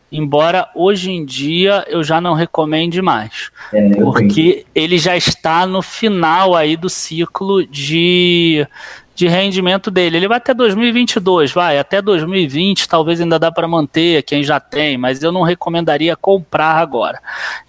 embora 0.09 0.69
hoje 0.73 1.11
em 1.11 1.25
dia 1.25 1.83
eu 1.89 2.01
já 2.05 2.21
não 2.21 2.33
recomende 2.33 3.01
mais, 3.01 3.51
é, 3.73 3.89
porque 3.95 4.65
ele 4.73 4.97
já 4.97 5.17
está 5.17 5.65
no 5.65 5.81
final 5.81 6.55
aí 6.55 6.77
do 6.77 6.89
ciclo 6.89 7.67
de, 7.67 8.65
de 9.13 9.27
rendimento 9.27 9.91
dele. 9.91 10.15
Ele 10.15 10.29
vai 10.29 10.37
até 10.37 10.53
2022, 10.53 11.51
vai, 11.51 11.77
até 11.77 12.01
2020 12.01 12.87
talvez 12.87 13.19
ainda 13.19 13.37
dá 13.37 13.51
para 13.51 13.67
manter 13.67 14.23
quem 14.23 14.41
já 14.41 14.57
tem, 14.57 14.97
mas 14.97 15.21
eu 15.21 15.33
não 15.33 15.41
recomendaria 15.41 16.15
comprar 16.15 16.77
agora. 16.77 17.19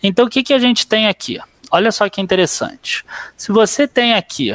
Então 0.00 0.26
o 0.26 0.30
que, 0.30 0.44
que 0.44 0.54
a 0.54 0.58
gente 0.60 0.86
tem 0.86 1.08
aqui? 1.08 1.40
Olha 1.72 1.90
só 1.90 2.08
que 2.08 2.20
interessante. 2.20 3.04
Se 3.36 3.50
você 3.50 3.88
tem 3.88 4.14
aqui 4.14 4.54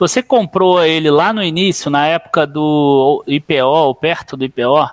se 0.00 0.14
você 0.14 0.22
comprou 0.22 0.82
ele 0.82 1.10
lá 1.10 1.30
no 1.30 1.42
início, 1.42 1.90
na 1.90 2.06
época 2.06 2.46
do 2.46 3.22
IPO, 3.26 3.66
ou 3.66 3.94
perto 3.94 4.34
do 4.34 4.44
IPO, 4.46 4.88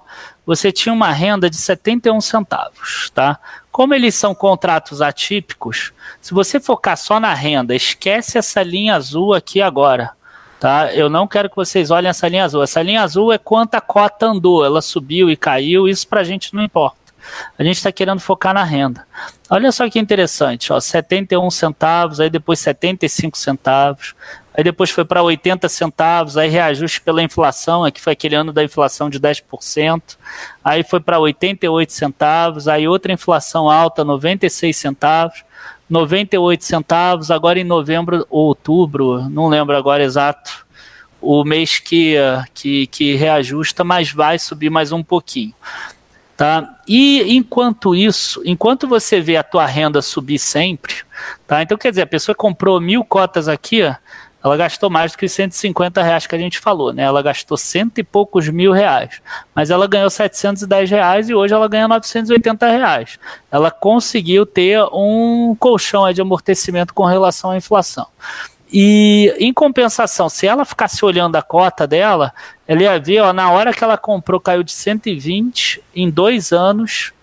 você 0.45 0.69
tinha 0.69 0.91
uma 0.91 1.11
renda 1.11 1.49
de 1.49 1.55
71 1.55 2.19
centavos, 2.19 3.09
tá? 3.13 3.39
Como 3.71 3.93
eles 3.93 4.15
são 4.15 4.35
contratos 4.35 5.01
atípicos, 5.01 5.93
se 6.19 6.33
você 6.33 6.59
focar 6.59 6.97
só 6.97 7.21
na 7.21 7.33
renda, 7.33 7.73
esquece 7.73 8.37
essa 8.37 8.61
linha 8.61 8.95
azul 8.95 9.33
aqui 9.33 9.61
agora, 9.61 10.11
tá? 10.59 10.93
Eu 10.93 11.09
não 11.09 11.25
quero 11.25 11.49
que 11.49 11.55
vocês 11.55 11.89
olhem 11.89 12.09
essa 12.09 12.27
linha 12.27 12.43
azul. 12.43 12.61
Essa 12.61 12.81
linha 12.81 13.01
azul 13.01 13.31
é 13.31 13.37
quanta 13.37 13.79
cota 13.79 14.25
andou, 14.25 14.65
ela 14.65 14.81
subiu 14.81 15.29
e 15.29 15.37
caiu, 15.37 15.87
isso 15.87 16.05
pra 16.05 16.25
gente 16.25 16.53
não 16.53 16.63
importa. 16.63 16.97
A 17.57 17.63
gente 17.63 17.77
está 17.77 17.91
querendo 17.91 18.19
focar 18.19 18.53
na 18.53 18.63
renda. 18.63 19.05
Olha 19.49 19.71
só 19.71 19.89
que 19.89 19.99
interessante, 19.99 20.71
ó, 20.71 20.79
71 20.79 21.49
centavos, 21.49 22.19
aí 22.19 22.29
depois 22.29 22.59
75 22.59 23.37
centavos, 23.37 24.15
aí 24.57 24.63
depois 24.63 24.89
foi 24.89 25.05
para 25.05 25.21
80 25.21 25.69
centavos, 25.69 26.35
aí 26.35 26.49
reajuste 26.49 26.99
pela 26.99 27.21
inflação, 27.21 27.85
é 27.85 27.91
que 27.91 28.01
foi 28.01 28.13
aquele 28.13 28.33
ano 28.33 28.51
da 28.51 28.63
inflação 28.63 29.07
de 29.07 29.19
10%, 29.19 30.17
aí 30.63 30.83
foi 30.83 30.99
para 30.99 31.19
88 31.19 31.93
centavos, 31.93 32.67
aí 32.67 32.87
outra 32.87 33.13
inflação 33.13 33.69
alta, 33.69 34.03
96 34.03 34.75
centavos, 34.75 35.43
98 35.87 36.65
centavos, 36.65 37.29
agora 37.29 37.59
em 37.59 37.63
novembro 37.63 38.25
ou 38.31 38.47
outubro, 38.47 39.29
não 39.29 39.47
lembro 39.47 39.77
agora 39.77 40.03
exato, 40.03 40.65
o 41.21 41.43
mês 41.43 41.77
que, 41.79 42.15
que, 42.53 42.87
que 42.87 43.15
reajusta, 43.15 43.83
mas 43.83 44.11
vai 44.11 44.39
subir 44.39 44.71
mais 44.71 44.91
um 44.91 45.03
pouquinho. 45.03 45.53
Tá? 46.35 46.77
E 46.87 47.35
enquanto 47.35 47.95
isso, 47.95 48.43
enquanto 48.45 48.87
você 48.87 49.19
vê 49.19 49.37
a 49.37 49.43
tua 49.43 49.65
renda 49.65 50.03
subir 50.03 50.37
sempre, 50.37 50.93
tá? 51.47 51.63
Então 51.63 51.75
quer 51.75 51.89
dizer, 51.89 52.03
a 52.03 52.07
pessoa 52.07 52.35
comprou 52.35 52.79
mil 52.79 53.03
cotas 53.03 53.47
aqui, 53.47 53.81
ela 54.47 54.57
gastou 54.57 54.89
mais 54.89 55.11
do 55.11 55.17
que 55.17 55.25
os 55.25 55.31
150 55.31 56.01
reais 56.01 56.25
que 56.25 56.35
a 56.35 56.37
gente 56.37 56.59
falou, 56.59 56.91
né? 56.91 57.03
Ela 57.03 57.21
gastou 57.21 57.57
cento 57.57 57.99
e 57.99 58.03
poucos 58.03 58.49
mil 58.49 58.71
reais, 58.71 59.21
mas 59.53 59.69
ela 59.69 59.87
ganhou 59.87 60.09
710 60.09 60.89
reais 60.89 61.29
e 61.29 61.35
hoje 61.35 61.53
ela 61.53 61.67
ganha 61.67 61.87
980 61.87 62.67
reais. 62.67 63.19
Ela 63.51 63.69
conseguiu 63.69 64.45
ter 64.45 64.81
um 64.91 65.55
colchão 65.59 66.11
de 66.11 66.21
amortecimento 66.21 66.93
com 66.93 67.05
relação 67.05 67.51
à 67.51 67.57
inflação. 67.57 68.07
E 68.71 69.35
em 69.39 69.51
compensação, 69.53 70.27
se 70.27 70.45
ela 70.45 70.65
ficasse 70.65 71.05
olhando 71.05 71.37
a 71.37 71.41
cota 71.41 71.87
dela, 71.87 72.33
ela 72.67 72.83
ia 72.83 72.99
ver, 72.99 73.21
ó, 73.21 73.31
na 73.31 73.49
hora 73.51 73.73
que 73.73 73.81
ela 73.83 73.97
comprou, 73.97 74.41
caiu 74.41 74.63
de 74.63 74.73
120 74.73 75.81
em 75.95 76.09
dois 76.09 76.51
anos 76.51 77.13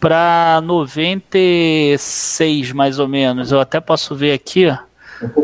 para 0.00 0.60
96, 0.62 2.72
mais 2.72 2.98
ou 2.98 3.08
menos. 3.08 3.52
Eu 3.52 3.60
até 3.60 3.80
posso 3.80 4.14
ver 4.14 4.32
aqui. 4.32 4.66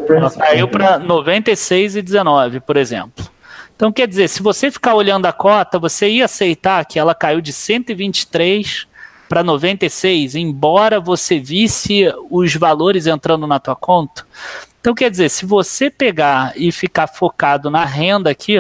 Ela 0.09 0.31
caiu 0.31 0.69
para 0.69 0.99
96 0.99 1.97
e 1.97 2.03
19, 2.03 2.61
por 2.61 2.77
exemplo. 2.77 3.25
Então, 3.75 3.91
quer 3.91 4.07
dizer, 4.07 4.29
se 4.29 4.43
você 4.43 4.71
ficar 4.71 4.95
olhando 4.95 5.27
a 5.27 5.33
cota, 5.33 5.79
você 5.79 6.09
ia 6.09 6.27
aceitar 6.27 6.85
que 6.85 6.99
ela 6.99 7.15
caiu 7.15 7.41
de 7.41 7.53
123 7.53 8.87
para 9.29 9.43
96, 9.43 10.35
embora 10.35 11.01
você 11.01 11.39
visse 11.39 12.05
os 12.31 12.55
valores 12.55 13.07
entrando 13.07 13.47
na 13.47 13.59
tua 13.59 13.75
conta. 13.75 14.25
Então, 14.81 14.95
quer 14.95 15.11
dizer, 15.11 15.31
se 15.31 15.47
você 15.47 15.89
pegar 15.89 16.53
e 16.55 16.71
ficar 16.71 17.07
focado 17.07 17.71
na 17.71 17.85
renda 17.85 18.31
aqui, 18.31 18.59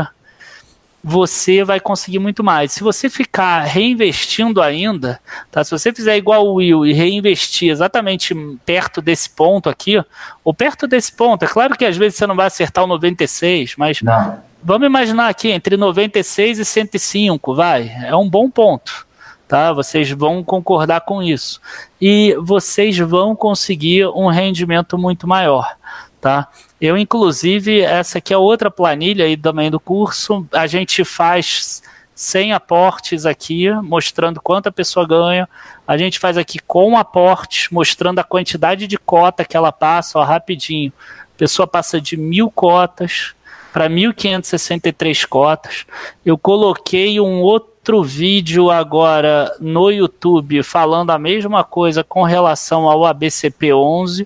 você 1.03 1.65
vai 1.65 1.81
conseguir 1.81 2.19
muito 2.19 2.45
mais. 2.45 2.73
Se 2.73 2.83
você 2.83 3.11
ficar 3.11 3.63
reinvestindo 3.63 4.63
ainda, 4.63 5.21
tá? 5.51 5.65
Se 5.65 5.71
você 5.71 5.93
fizer 5.93 6.17
igual 6.17 6.47
o 6.47 6.55
Will 6.55 6.87
e 6.87 6.93
reinvestir 6.93 7.71
exatamente 7.71 8.35
perto 8.65 9.03
desse 9.03 9.29
ponto 9.31 9.69
aqui, 9.69 10.03
ou 10.45 10.55
perto 10.55 10.87
desse 10.87 11.13
ponto, 11.13 11.45
é 11.45 11.49
claro 11.49 11.77
que 11.77 11.85
às 11.85 11.97
vezes 11.97 12.19
você 12.19 12.27
não 12.27 12.37
vai 12.37 12.47
acertar 12.47 12.85
o 12.85 12.87
96, 12.87 13.75
mas 13.77 14.01
não. 14.01 14.41
vamos 14.63 14.87
imaginar 14.87 15.29
aqui 15.29 15.51
entre 15.51 15.77
96 15.77 16.61
e 16.61 16.65
105, 16.65 17.55
vai, 17.55 17.91
é 18.05 18.15
um 18.15 18.29
bom 18.29 18.49
ponto 18.49 19.07
tá? 19.53 19.71
Vocês 19.71 20.11
vão 20.11 20.43
concordar 20.43 21.03
com 21.03 21.23
isso. 21.23 21.61
E 22.01 22.35
vocês 22.41 22.99
vão 22.99 23.37
conseguir 23.37 24.07
um 24.07 24.29
rendimento 24.29 24.97
muito 24.97 25.29
maior, 25.29 25.77
tá? 26.23 26.47
Eu, 26.81 26.97
inclusive, 26.97 27.81
essa 27.81 28.19
aqui 28.19 28.33
é 28.33 28.39
outra 28.39 28.71
planilha 28.71 29.25
aí 29.25 29.37
também 29.37 29.73
do 29.73 29.81
curso. 29.81 30.47
A 30.53 30.69
gente 30.69 31.05
faz 31.05 31.83
sem 32.15 32.53
aportes 32.53 33.27
aqui, 33.27 33.69
mostrando 33.83 34.41
quanto 34.41 34.69
a 34.69 34.73
pessoa 34.73 35.05
ganha. 35.05 35.49
A 35.87 35.99
gente 35.99 36.21
faz 36.21 36.39
aqui 36.39 36.61
com 36.61 36.97
aportes, 36.97 37.69
mostrando 37.73 38.21
a 38.21 38.25
quantidade 38.25 38.87
de 38.87 38.97
cota 38.97 39.45
que 39.45 39.57
ela 39.57 39.73
passa, 39.73 40.21
ó, 40.21 40.23
rapidinho. 40.23 40.93
A 41.35 41.39
pessoa 41.39 41.67
passa 41.67 42.01
de 42.01 42.17
mil 42.17 42.49
cotas 42.49 43.35
para 43.73 43.91
1.563 43.91 45.27
cotas. 45.27 45.85
Eu 46.25 46.39
coloquei 46.39 47.19
um 47.19 47.41
outro 47.41 48.05
vídeo 48.05 48.71
agora 48.71 49.53
no 49.59 49.91
YouTube 49.91 50.63
falando 50.63 51.11
a 51.11 51.19
mesma 51.19 51.65
coisa 51.65 52.05
com 52.05 52.23
relação 52.23 52.89
ao 52.89 53.01
ABCP11, 53.01 54.25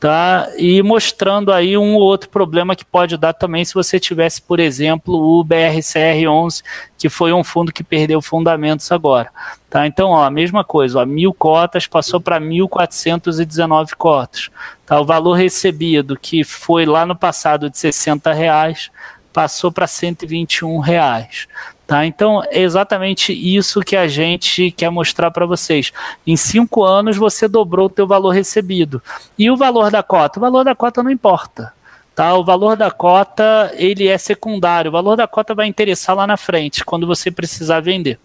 tá? 0.00 0.48
E 0.56 0.82
mostrando 0.82 1.52
aí 1.52 1.76
um 1.76 1.94
ou 1.94 2.02
outro 2.02 2.28
problema 2.28 2.76
que 2.76 2.84
pode 2.84 3.16
dar 3.16 3.32
também 3.32 3.64
se 3.64 3.74
você 3.74 3.98
tivesse, 3.98 4.40
por 4.40 4.60
exemplo, 4.60 5.14
o 5.14 5.44
BRCR11, 5.44 6.62
que 6.96 7.08
foi 7.08 7.32
um 7.32 7.42
fundo 7.42 7.72
que 7.72 7.82
perdeu 7.82 8.22
fundamentos 8.22 8.90
agora, 8.92 9.30
tá? 9.68 9.86
Então, 9.86 10.10
ó, 10.10 10.24
a 10.24 10.30
mesma 10.30 10.64
coisa, 10.64 11.00
ó, 11.00 11.06
mil 11.06 11.34
cotas 11.34 11.86
passou 11.86 12.20
para 12.20 12.40
1.419 12.40 13.94
cotas, 13.96 14.50
tá? 14.86 15.00
O 15.00 15.04
valor 15.04 15.34
recebido 15.34 16.16
que 16.16 16.44
foi 16.44 16.86
lá 16.86 17.04
no 17.04 17.16
passado 17.16 17.68
de 17.68 17.78
60 17.78 18.32
reais 18.32 18.90
passou 19.38 19.70
para 19.70 19.86
121 19.86 20.80
reais. 20.80 21.46
Tá? 21.86 22.04
Então, 22.04 22.42
é 22.50 22.60
exatamente 22.60 23.32
isso 23.32 23.82
que 23.82 23.94
a 23.94 24.08
gente 24.08 24.72
quer 24.72 24.90
mostrar 24.90 25.30
para 25.30 25.46
vocês. 25.46 25.92
Em 26.26 26.36
cinco 26.36 26.82
anos, 26.82 27.16
você 27.16 27.46
dobrou 27.46 27.86
o 27.86 27.88
teu 27.88 28.04
valor 28.04 28.30
recebido. 28.30 29.00
E 29.38 29.48
o 29.48 29.56
valor 29.56 29.92
da 29.92 30.02
cota? 30.02 30.40
O 30.40 30.42
valor 30.42 30.64
da 30.64 30.74
cota 30.74 31.04
não 31.04 31.10
importa. 31.12 31.72
Tá? 32.16 32.34
O 32.34 32.42
valor 32.42 32.76
da 32.76 32.90
cota 32.90 33.70
ele 33.76 34.08
é 34.08 34.18
secundário. 34.18 34.88
O 34.88 34.92
valor 34.92 35.14
da 35.14 35.28
cota 35.28 35.54
vai 35.54 35.68
interessar 35.68 36.16
lá 36.16 36.26
na 36.26 36.36
frente, 36.36 36.84
quando 36.84 37.06
você 37.06 37.30
precisar 37.30 37.78
vender. 37.78 38.18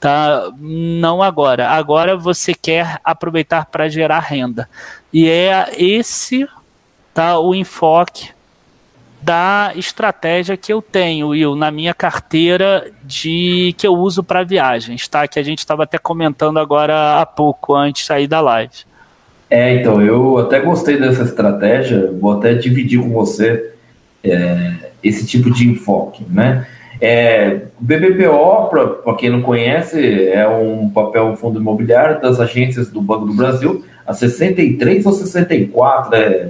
Tá? 0.00 0.50
Não 0.58 1.22
agora. 1.22 1.68
Agora 1.68 2.16
você 2.16 2.54
quer 2.54 2.98
aproveitar 3.04 3.66
para 3.66 3.86
gerar 3.90 4.20
renda. 4.20 4.66
E 5.12 5.28
é 5.28 5.74
esse 5.76 6.48
tá, 7.12 7.38
o 7.38 7.54
enfoque 7.54 8.30
da 9.24 9.72
estratégia 9.74 10.54
que 10.54 10.70
eu 10.70 10.82
tenho, 10.82 11.28
Will, 11.28 11.56
na 11.56 11.70
minha 11.70 11.94
carteira 11.94 12.90
de 13.02 13.74
que 13.78 13.86
eu 13.86 13.94
uso 13.94 14.22
para 14.22 14.44
viagens, 14.44 15.08
tá? 15.08 15.26
Que 15.26 15.38
a 15.38 15.42
gente 15.42 15.60
estava 15.60 15.84
até 15.84 15.96
comentando 15.96 16.58
agora 16.58 17.20
há 17.20 17.24
pouco, 17.24 17.74
antes 17.74 18.04
sair 18.04 18.26
da 18.26 18.42
live. 18.42 18.74
É, 19.48 19.76
então, 19.76 20.02
eu 20.02 20.36
até 20.38 20.60
gostei 20.60 20.98
dessa 20.98 21.22
estratégia, 21.22 22.12
vou 22.20 22.32
até 22.32 22.52
dividir 22.52 23.00
com 23.00 23.10
você 23.10 23.72
é, 24.22 24.74
esse 25.02 25.26
tipo 25.26 25.50
de 25.50 25.70
enfoque, 25.70 26.22
né? 26.28 26.66
É, 27.00 27.60
o 27.80 27.84
BBPO, 27.84 28.68
para 29.02 29.14
quem 29.16 29.30
não 29.30 29.40
conhece, 29.40 30.28
é 30.28 30.46
um 30.46 30.90
papel 30.90 31.26
um 31.26 31.36
fundo 31.36 31.58
imobiliário 31.58 32.20
das 32.20 32.40
agências 32.40 32.90
do 32.90 33.00
Banco 33.00 33.26
do 33.26 33.34
Brasil, 33.34 33.84
a 34.06 34.12
63 34.12 35.06
ou 35.06 35.12
64, 35.12 36.14
é, 36.14 36.48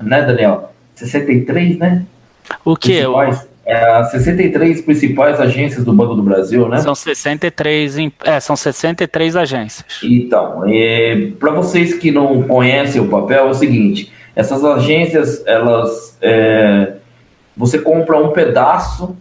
né, 0.00 0.22
Daniel? 0.22 0.70
63, 1.00 1.78
né? 1.78 2.04
O 2.64 2.76
que? 2.76 3.00
É, 3.66 3.84
as 3.96 4.10
63 4.10 4.80
principais 4.80 5.38
agências 5.38 5.84
do 5.84 5.92
Banco 5.92 6.14
do 6.14 6.22
Brasil, 6.22 6.68
né? 6.68 6.78
São 6.78 6.94
63, 6.94 7.96
é, 8.24 8.40
são 8.40 8.56
63 8.56 9.36
agências. 9.36 10.00
Então, 10.02 10.64
é, 10.66 11.28
para 11.38 11.52
vocês 11.52 11.94
que 11.94 12.10
não 12.10 12.42
conhecem 12.42 13.00
o 13.00 13.08
papel, 13.08 13.46
é 13.46 13.50
o 13.50 13.54
seguinte: 13.54 14.12
essas 14.34 14.64
agências, 14.64 15.44
elas. 15.46 16.16
É, 16.20 16.94
você 17.56 17.78
compra 17.78 18.16
um 18.16 18.30
pedaço 18.32 19.16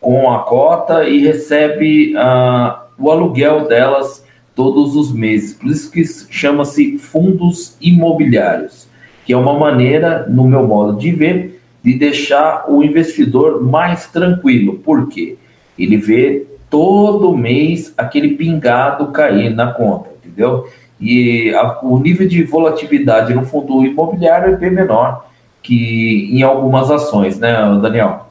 com 0.00 0.30
a 0.30 0.40
cota 0.40 1.08
e 1.08 1.18
recebe 1.18 2.14
uh, 2.14 2.78
o 2.98 3.10
aluguel 3.10 3.66
delas 3.68 4.24
todos 4.54 4.94
os 4.96 5.12
meses. 5.12 5.54
Por 5.54 5.70
isso 5.70 5.90
que 5.90 6.04
chama-se 6.30 6.98
fundos 6.98 7.76
imobiliários. 7.80 8.86
Que 9.24 9.32
é 9.32 9.36
uma 9.36 9.58
maneira, 9.58 10.26
no 10.28 10.44
meu 10.44 10.66
modo 10.66 10.98
de 10.98 11.10
ver, 11.10 11.60
de 11.82 11.94
deixar 11.94 12.64
o 12.68 12.82
investidor 12.82 13.62
mais 13.62 14.06
tranquilo. 14.06 14.74
Por 14.74 15.08
quê? 15.08 15.36
Ele 15.78 15.96
vê 15.96 16.46
todo 16.70 17.36
mês 17.36 17.92
aquele 17.96 18.30
pingado 18.30 19.08
cair 19.08 19.54
na 19.54 19.72
conta, 19.72 20.10
entendeu? 20.24 20.66
E 21.00 21.52
a, 21.54 21.80
o 21.82 21.98
nível 21.98 22.26
de 22.26 22.42
volatilidade 22.44 23.34
no 23.34 23.44
fundo 23.44 23.84
imobiliário 23.84 24.54
é 24.54 24.56
bem 24.56 24.70
menor 24.70 25.26
que 25.62 26.28
em 26.30 26.42
algumas 26.42 26.90
ações, 26.90 27.38
né, 27.38 27.54
Daniel? 27.80 28.26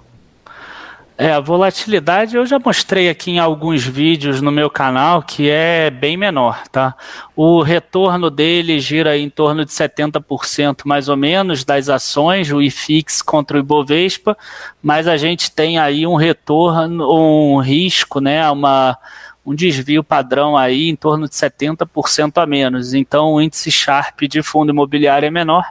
É, 1.16 1.32
a 1.32 1.40
volatilidade 1.40 2.36
eu 2.36 2.44
já 2.44 2.58
mostrei 2.58 3.08
aqui 3.08 3.32
em 3.32 3.40
alguns 3.40 3.86
vídeos 3.86 4.42
no 4.42 4.52
meu 4.52 4.68
canal 4.68 5.22
que 5.22 5.48
é 5.48 5.92
bem 5.92 6.18
menor, 6.18 6.64
tá? 6.72 6.96
O 7.36 7.62
retorno 7.62 8.32
dele 8.32 8.80
gira 8.80 9.16
em 9.16 9.30
torno 9.30 9.64
de 9.64 9.72
70% 9.72 10.82
mais 10.86 11.10
ou 11.10 11.16
menos 11.16 11.64
das 11.64 11.88
ações, 11.88 12.52
o 12.52 12.60
IFIX 12.60 13.22
contra 13.22 13.58
o 13.58 13.60
Ibovespa, 13.60 14.36
mas 14.82 15.08
a 15.08 15.16
gente 15.16 15.52
tem 15.52 15.78
aí 15.78 16.08
um 16.08 16.16
retorno, 16.16 17.08
um 17.14 17.60
risco, 17.60 18.20
né, 18.20 18.50
uma 18.50 18.98
um 19.46 19.54
desvio 19.54 20.04
padrão 20.04 20.56
aí 20.56 20.90
em 20.90 20.96
torno 20.96 21.28
de 21.28 21.36
70% 21.36 22.42
a 22.42 22.46
menos. 22.46 22.94
Então, 22.94 23.34
o 23.34 23.42
índice 23.42 23.70
Sharp 23.70 24.22
de 24.22 24.42
fundo 24.42 24.72
imobiliário 24.72 25.28
é 25.28 25.30
menor. 25.30 25.66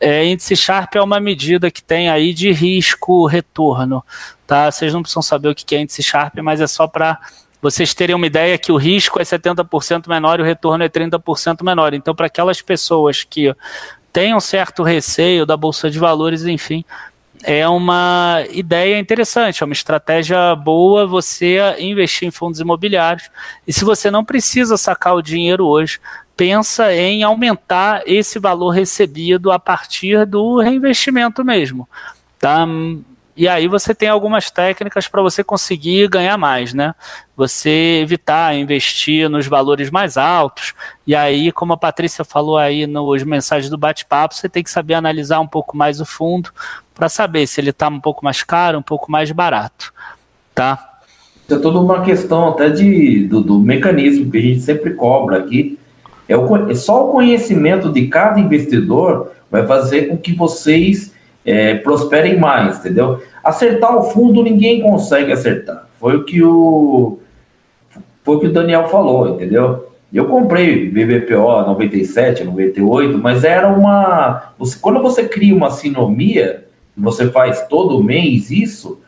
É, 0.00 0.24
índice 0.24 0.54
Sharp 0.54 0.94
é 0.94 1.02
uma 1.02 1.18
medida 1.18 1.70
que 1.70 1.82
tem 1.82 2.08
aí 2.08 2.32
de 2.32 2.52
risco-retorno. 2.52 4.04
Tá? 4.46 4.70
Vocês 4.70 4.92
não 4.92 5.02
precisam 5.02 5.22
saber 5.22 5.48
o 5.48 5.54
que 5.54 5.74
é 5.74 5.80
índice 5.80 6.02
Sharp, 6.02 6.36
mas 6.38 6.60
é 6.60 6.66
só 6.66 6.86
para 6.86 7.18
vocês 7.60 7.92
terem 7.92 8.14
uma 8.14 8.26
ideia 8.26 8.56
que 8.56 8.70
o 8.70 8.76
risco 8.76 9.20
é 9.20 9.24
70% 9.24 10.08
menor 10.08 10.38
e 10.38 10.42
o 10.42 10.46
retorno 10.46 10.84
é 10.84 10.88
30% 10.88 11.64
menor. 11.64 11.92
Então, 11.92 12.14
para 12.14 12.26
aquelas 12.26 12.62
pessoas 12.62 13.24
que 13.24 13.52
têm 14.12 14.34
um 14.34 14.40
certo 14.40 14.84
receio 14.84 15.44
da 15.44 15.56
Bolsa 15.56 15.90
de 15.90 15.98
Valores, 15.98 16.44
enfim, 16.44 16.84
é 17.42 17.68
uma 17.68 18.44
ideia 18.50 18.98
interessante, 18.98 19.62
é 19.62 19.66
uma 19.66 19.72
estratégia 19.72 20.54
boa 20.54 21.06
você 21.06 21.58
investir 21.78 22.28
em 22.28 22.30
fundos 22.30 22.60
imobiliários. 22.60 23.30
E 23.66 23.72
se 23.72 23.84
você 23.84 24.10
não 24.10 24.24
precisa 24.24 24.76
sacar 24.76 25.14
o 25.14 25.22
dinheiro 25.22 25.66
hoje, 25.66 26.00
pensa 26.36 26.94
em 26.94 27.22
aumentar 27.22 28.02
esse 28.06 28.38
valor 28.38 28.70
recebido 28.70 29.50
a 29.50 29.58
partir 29.58 30.24
do 30.24 30.60
reinvestimento 30.60 31.44
mesmo. 31.44 31.88
Tá? 32.38 32.66
E 33.38 33.46
aí 33.46 33.68
você 33.68 33.94
tem 33.94 34.08
algumas 34.08 34.50
técnicas 34.50 35.06
para 35.06 35.22
você 35.22 35.44
conseguir 35.44 36.08
ganhar 36.08 36.36
mais, 36.36 36.74
né? 36.74 36.92
Você 37.36 38.00
evitar 38.02 38.52
investir 38.56 39.30
nos 39.30 39.46
valores 39.46 39.90
mais 39.90 40.16
altos. 40.16 40.74
E 41.06 41.14
aí, 41.14 41.52
como 41.52 41.72
a 41.72 41.76
Patrícia 41.76 42.24
falou 42.24 42.58
aí 42.58 42.84
nos 42.84 43.22
mensagens 43.22 43.70
do 43.70 43.78
bate-papo, 43.78 44.34
você 44.34 44.48
tem 44.48 44.64
que 44.64 44.70
saber 44.72 44.94
analisar 44.94 45.38
um 45.38 45.46
pouco 45.46 45.76
mais 45.76 46.00
o 46.00 46.04
fundo 46.04 46.50
para 46.92 47.08
saber 47.08 47.46
se 47.46 47.60
ele 47.60 47.70
está 47.70 47.86
um 47.86 48.00
pouco 48.00 48.24
mais 48.24 48.42
caro, 48.42 48.76
um 48.76 48.82
pouco 48.82 49.08
mais 49.08 49.30
barato, 49.30 49.94
tá? 50.52 50.98
É 51.48 51.56
toda 51.58 51.78
uma 51.78 52.02
questão 52.02 52.48
até 52.48 52.68
de, 52.70 53.28
do, 53.28 53.40
do 53.40 53.60
mecanismo 53.60 54.32
que 54.32 54.36
a 54.36 54.42
gente 54.42 54.62
sempre 54.62 54.94
cobra 54.94 55.38
aqui. 55.38 55.78
É, 56.28 56.36
o, 56.36 56.68
é 56.68 56.74
só 56.74 57.08
o 57.08 57.12
conhecimento 57.12 57.92
de 57.92 58.08
cada 58.08 58.40
investidor 58.40 59.30
vai 59.48 59.64
fazer 59.64 60.08
com 60.08 60.18
que 60.18 60.34
vocês 60.34 61.16
é, 61.44 61.74
prosperem 61.76 62.38
mais, 62.38 62.78
entendeu? 62.78 63.22
Acertar 63.42 63.96
o 63.96 64.04
fundo 64.04 64.42
ninguém 64.42 64.80
consegue 64.80 65.32
acertar. 65.32 65.88
Foi 65.98 66.16
o 66.16 66.24
que 66.24 66.42
o 66.42 67.18
foi 68.22 68.36
o 68.36 68.40
que 68.40 68.46
o 68.46 68.52
Daniel 68.52 68.88
falou, 68.88 69.30
entendeu? 69.30 69.88
Eu 70.12 70.26
comprei 70.26 70.88
BBPO 70.90 71.62
97, 71.66 72.44
98, 72.44 73.18
mas 73.18 73.44
era 73.44 73.68
uma. 73.68 74.52
Você, 74.58 74.78
quando 74.78 75.00
você 75.00 75.26
cria 75.26 75.54
uma 75.54 75.70
sinomia, 75.70 76.66
você 76.96 77.30
faz 77.30 77.66
todo 77.68 78.02
mês 78.02 78.50
isso, 78.50 79.00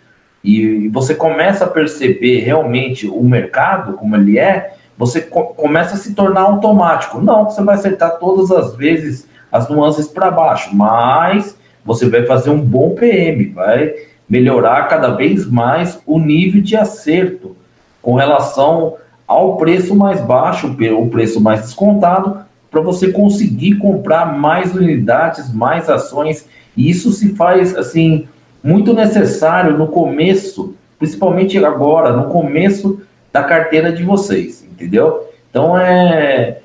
e 0.42 0.88
você 0.88 1.14
começa 1.14 1.64
a 1.64 1.68
perceber 1.68 2.40
realmente 2.40 3.06
o 3.06 3.22
mercado 3.22 3.94
como 3.94 4.16
ele 4.16 4.38
é, 4.38 4.74
você 4.96 5.20
co 5.20 5.54
começa 5.54 5.94
a 5.94 5.98
se 5.98 6.14
tornar 6.14 6.42
automático. 6.42 7.20
Não, 7.20 7.44
você 7.44 7.62
vai 7.62 7.74
acertar 7.74 8.18
todas 8.18 8.50
as 8.50 8.74
vezes 8.74 9.28
as 9.52 9.68
nuances 9.68 10.06
para 10.06 10.30
baixo, 10.30 10.74
mas 10.74 11.58
você 11.84 12.08
vai 12.08 12.24
fazer 12.26 12.50
um 12.50 12.60
bom 12.60 12.90
PM, 12.90 13.46
vai 13.46 13.94
melhorar 14.28 14.88
cada 14.88 15.10
vez 15.10 15.46
mais 15.46 16.00
o 16.06 16.18
nível 16.18 16.62
de 16.62 16.76
acerto 16.76 17.56
com 18.00 18.14
relação 18.14 18.96
ao 19.26 19.56
preço 19.56 19.94
mais 19.94 20.20
baixo, 20.20 20.66
o 20.68 21.08
preço 21.08 21.40
mais 21.40 21.62
descontado, 21.62 22.38
para 22.70 22.80
você 22.80 23.10
conseguir 23.10 23.76
comprar 23.76 24.38
mais 24.38 24.74
unidades, 24.74 25.52
mais 25.52 25.90
ações. 25.90 26.48
E 26.76 26.88
isso 26.88 27.12
se 27.12 27.34
faz 27.34 27.76
assim 27.76 28.28
muito 28.62 28.92
necessário 28.92 29.76
no 29.76 29.88
começo, 29.88 30.74
principalmente 30.98 31.62
agora, 31.64 32.12
no 32.12 32.24
começo 32.24 33.00
da 33.32 33.42
carteira 33.42 33.92
de 33.92 34.02
vocês, 34.02 34.66
entendeu? 34.70 35.28
Então 35.50 35.76
é, 35.76 36.58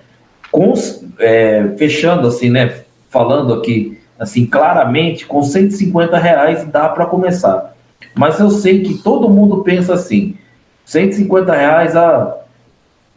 é 1.19 1.67
fechando 1.77 2.27
assim, 2.27 2.49
né? 2.49 2.81
Falando 3.09 3.53
aqui 3.53 3.97
assim, 4.19 4.45
claramente, 4.45 5.25
com 5.25 5.43
150 5.43 6.17
reais 6.17 6.65
dá 6.65 6.89
para 6.89 7.05
começar. 7.05 7.75
Mas 8.13 8.39
eu 8.39 8.49
sei 8.49 8.81
que 8.81 8.95
todo 8.95 9.29
mundo 9.29 9.63
pensa 9.63 9.93
assim, 9.93 10.37
150 10.85 11.53
reais, 11.53 11.95
ah, 11.95 12.37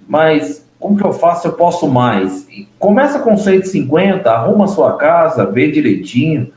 mas 0.09 0.67
como 0.79 0.97
que 0.97 1.05
eu 1.05 1.13
faço? 1.13 1.49
Eu 1.49 1.53
posso 1.53 1.89
mais. 1.89 2.47
Começa 2.79 3.19
com 3.19 3.37
150, 3.37 4.31
arruma 4.31 4.67
sua 4.67 4.97
casa, 4.97 5.47
vê 5.47 5.71
direitinho, 5.71 6.53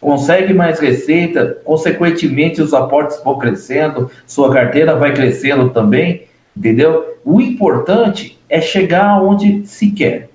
consegue 0.00 0.52
mais 0.52 0.80
receita, 0.80 1.58
consequentemente 1.64 2.60
os 2.60 2.74
aportes 2.74 3.22
vão 3.22 3.38
crescendo, 3.38 4.10
sua 4.26 4.52
carteira 4.52 4.96
vai 4.96 5.12
crescendo 5.12 5.70
também, 5.70 6.24
entendeu? 6.56 7.18
O 7.24 7.40
importante 7.40 8.38
é 8.48 8.60
chegar 8.60 9.22
onde 9.22 9.66
se 9.66 9.90
quer. 9.90 10.30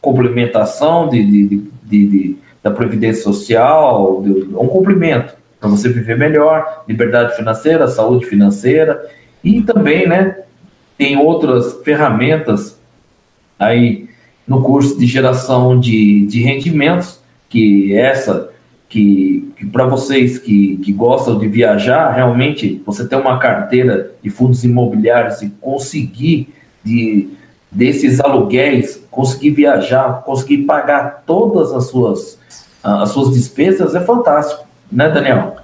Complementação 0.00 1.08
de, 1.08 1.24
de, 1.24 1.46
de, 1.82 2.06
de 2.06 2.36
da 2.64 2.70
Previdência 2.70 3.22
Social, 3.22 4.22
um 4.22 4.66
cumprimento 4.66 5.34
para 5.60 5.68
você 5.68 5.90
viver 5.90 6.16
melhor, 6.16 6.82
liberdade 6.88 7.36
financeira, 7.36 7.86
saúde 7.86 8.24
financeira 8.24 9.06
e 9.44 9.60
também, 9.60 10.08
né, 10.08 10.38
tem 10.96 11.18
outras 11.18 11.82
ferramentas 11.84 12.80
aí 13.58 14.08
no 14.48 14.62
curso 14.62 14.98
de 14.98 15.06
geração 15.06 15.78
de, 15.78 16.24
de 16.26 16.40
rendimentos, 16.42 17.20
que 17.50 17.94
essa, 17.94 18.50
que, 18.88 19.52
que 19.58 19.66
para 19.66 19.86
vocês 19.86 20.38
que, 20.38 20.78
que 20.78 20.92
gostam 20.92 21.38
de 21.38 21.46
viajar, 21.46 22.12
realmente 22.12 22.82
você 22.86 23.06
ter 23.06 23.16
uma 23.16 23.38
carteira 23.38 24.12
de 24.22 24.30
fundos 24.30 24.64
imobiliários 24.64 25.42
e 25.42 25.50
conseguir 25.60 26.48
de, 26.82 27.28
desses 27.74 28.20
aluguéis, 28.20 29.04
conseguir 29.10 29.50
viajar, 29.50 30.22
conseguir 30.22 30.58
pagar 30.58 31.24
todas 31.26 31.72
as 31.72 31.88
suas 31.88 32.38
as 32.84 33.10
suas 33.10 33.32
despesas, 33.32 33.94
é 33.94 34.00
fantástico, 34.00 34.66
né, 34.92 35.08
Daniel? 35.08 35.56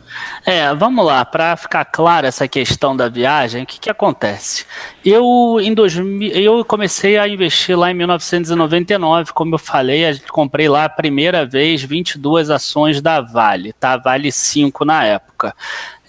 É, 0.45 0.75
vamos 0.75 1.05
lá, 1.05 1.23
para 1.23 1.55
ficar 1.55 1.85
clara 1.85 2.27
essa 2.27 2.49
questão 2.49 2.97
da 2.97 3.09
viagem, 3.09 3.63
o 3.63 3.67
que, 3.67 3.79
que 3.79 3.91
acontece? 3.91 4.65
Eu, 5.05 5.59
em 5.61 5.75
2000, 5.75 6.33
eu 6.33 6.65
comecei 6.65 7.19
a 7.19 7.29
investir 7.29 7.79
lá 7.79 7.91
em 7.91 7.95
1999, 7.95 9.33
como 9.35 9.55
eu 9.55 9.59
falei, 9.59 10.07
a 10.07 10.13
gente 10.13 10.33
comprei 10.33 10.67
lá 10.67 10.87
a 10.87 10.89
primeira 10.89 11.45
vez 11.45 11.83
22 11.85 12.51
ações 12.51 13.03
da 13.03 13.21
Vale, 13.21 13.75
tá? 13.75 13.99
Vale 13.99 14.33
5 14.33 14.85
na 14.85 15.05
época. 15.05 15.55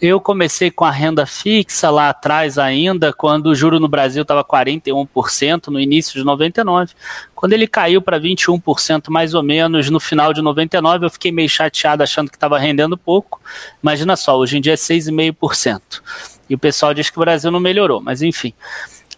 Eu 0.01 0.19
comecei 0.19 0.71
com 0.71 0.83
a 0.83 0.89
renda 0.89 1.27
fixa 1.27 1.91
lá 1.91 2.09
atrás 2.09 2.57
ainda, 2.57 3.13
quando 3.13 3.47
o 3.47 3.55
juro 3.55 3.79
no 3.79 3.87
Brasil 3.87 4.23
estava 4.23 4.43
41% 4.43 5.67
no 5.67 5.79
início 5.79 6.15
de 6.15 6.25
99. 6.25 6.93
Quando 7.35 7.53
ele 7.53 7.67
caiu 7.67 8.01
para 8.01 8.19
21% 8.19 9.09
mais 9.09 9.35
ou 9.35 9.43
menos 9.43 9.91
no 9.91 9.99
final 9.99 10.33
de 10.33 10.41
99, 10.41 11.05
eu 11.05 11.09
fiquei 11.11 11.31
meio 11.31 11.47
chateado 11.47 12.01
achando 12.01 12.31
que 12.31 12.35
estava 12.35 12.57
rendendo 12.57 12.97
pouco. 12.97 13.39
Imagina 13.83 14.15
só, 14.15 14.35
hoje 14.39 14.57
em 14.57 14.61
dia 14.61 14.73
é 14.73 14.75
6,5%. 14.75 16.01
E 16.49 16.55
o 16.55 16.57
pessoal 16.57 16.95
diz 16.95 17.11
que 17.11 17.17
o 17.17 17.21
Brasil 17.21 17.51
não 17.51 17.59
melhorou, 17.59 18.01
mas 18.01 18.23
enfim. 18.23 18.55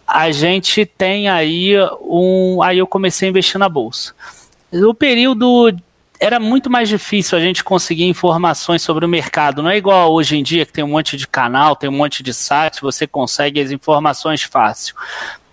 A 0.06 0.30
gente 0.32 0.84
tem 0.84 1.30
aí 1.30 1.72
um. 2.02 2.62
Aí 2.62 2.76
eu 2.76 2.86
comecei 2.86 3.26
a 3.26 3.30
investir 3.30 3.58
na 3.58 3.70
bolsa. 3.70 4.14
O 4.70 4.92
período 4.92 5.74
era 6.20 6.38
muito 6.38 6.70
mais 6.70 6.88
difícil 6.88 7.36
a 7.36 7.40
gente 7.40 7.64
conseguir 7.64 8.04
informações 8.04 8.82
sobre 8.82 9.04
o 9.04 9.08
mercado. 9.08 9.62
Não 9.62 9.70
é 9.70 9.76
igual 9.76 10.12
hoje 10.12 10.36
em 10.36 10.42
dia 10.42 10.64
que 10.64 10.72
tem 10.72 10.84
um 10.84 10.88
monte 10.88 11.16
de 11.16 11.26
canal, 11.26 11.76
tem 11.76 11.90
um 11.90 11.92
monte 11.96 12.22
de 12.22 12.32
site, 12.32 12.80
você 12.80 13.06
consegue 13.06 13.60
as 13.60 13.70
informações 13.70 14.42
fácil. 14.42 14.94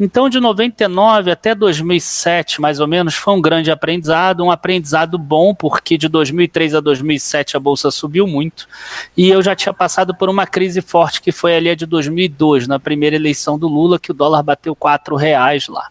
Então, 0.04 0.28
de 0.28 0.40
99 0.40 1.30
até 1.30 1.54
2007, 1.54 2.60
mais 2.60 2.80
ou 2.80 2.88
menos, 2.88 3.14
foi 3.14 3.36
um 3.36 3.40
grande 3.40 3.70
aprendizado, 3.70 4.44
um 4.44 4.50
aprendizado 4.50 5.16
bom, 5.16 5.54
porque 5.54 5.96
de 5.96 6.08
2003 6.08 6.74
a 6.74 6.80
2007 6.80 7.56
a 7.56 7.60
bolsa 7.60 7.92
subiu 7.92 8.26
muito, 8.26 8.68
e 9.16 9.30
eu 9.30 9.44
já 9.44 9.56
tinha 9.56 9.72
passado 9.72 10.16
por 10.16 10.28
uma 10.28 10.48
crise 10.48 10.82
forte 10.82 11.22
que 11.22 11.32
foi 11.32 11.56
ali 11.56 11.70
a 11.70 11.76
de 11.76 11.86
2002, 11.86 12.68
na 12.68 12.80
primeira 12.80 13.16
eleição 13.16 13.60
do 13.60 13.68
Lula, 13.68 14.00
que 14.00 14.10
o 14.10 14.14
dólar 14.16 14.42
bateu 14.42 14.76
quatro 14.76 15.16
reais 15.16 15.68
lá. 15.68 15.88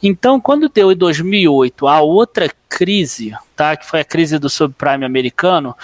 Então, 0.00 0.40
quando 0.40 0.68
deu 0.68 0.92
em 0.92 0.96
2008 0.96 1.88
a 1.88 2.00
outra 2.02 2.48
crise, 2.68 3.34
tá, 3.56 3.76
que 3.76 3.84
foi 3.84 3.98
a 3.98 4.04
crise 4.04 4.38
do 4.38 4.48
subprime 4.48 5.04
americano, 5.04 5.74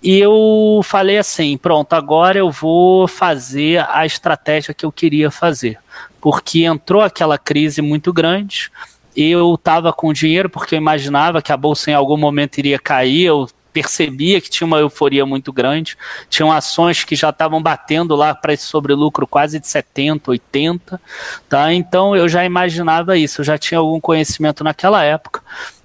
eu 0.00 0.80
falei 0.84 1.18
assim, 1.18 1.56
pronto, 1.58 1.94
agora 1.94 2.38
eu 2.38 2.48
vou 2.48 3.08
fazer 3.08 3.84
a 3.90 4.06
estratégia 4.06 4.72
que 4.72 4.86
eu 4.86 4.92
queria 4.92 5.30
fazer, 5.30 5.78
porque 6.20 6.64
entrou 6.64 7.02
aquela 7.02 7.38
crise 7.38 7.82
muito 7.82 8.12
grande, 8.12 8.70
eu 9.16 9.54
estava 9.54 9.92
com 9.92 10.12
dinheiro 10.12 10.48
porque 10.48 10.74
eu 10.74 10.78
imaginava 10.78 11.42
que 11.42 11.52
a 11.52 11.56
bolsa 11.56 11.90
em 11.90 11.94
algum 11.94 12.16
momento 12.16 12.58
iria 12.58 12.78
cair, 12.78 13.24
eu 13.24 13.48
percebia 13.72 14.40
que 14.40 14.50
tinha 14.50 14.66
uma 14.66 14.78
euforia 14.78 15.24
muito 15.24 15.52
grande, 15.52 15.96
tinham 16.28 16.50
ações 16.50 17.04
que 17.04 17.14
já 17.14 17.30
estavam 17.30 17.62
batendo 17.62 18.16
lá 18.16 18.34
para 18.34 18.52
esse 18.52 18.64
sobrelucro 18.64 19.26
quase 19.26 19.60
de 19.60 19.68
70, 19.68 20.30
80, 20.30 21.00
tá? 21.48 21.72
Então 21.72 22.16
eu 22.16 22.28
já 22.28 22.44
imaginava 22.44 23.16
isso, 23.16 23.40
eu 23.40 23.44
já 23.44 23.58
tinha 23.58 23.78
algum 23.78 24.00
conhecimento 24.00 24.64
naquela 24.64 25.04
época. 25.04 25.42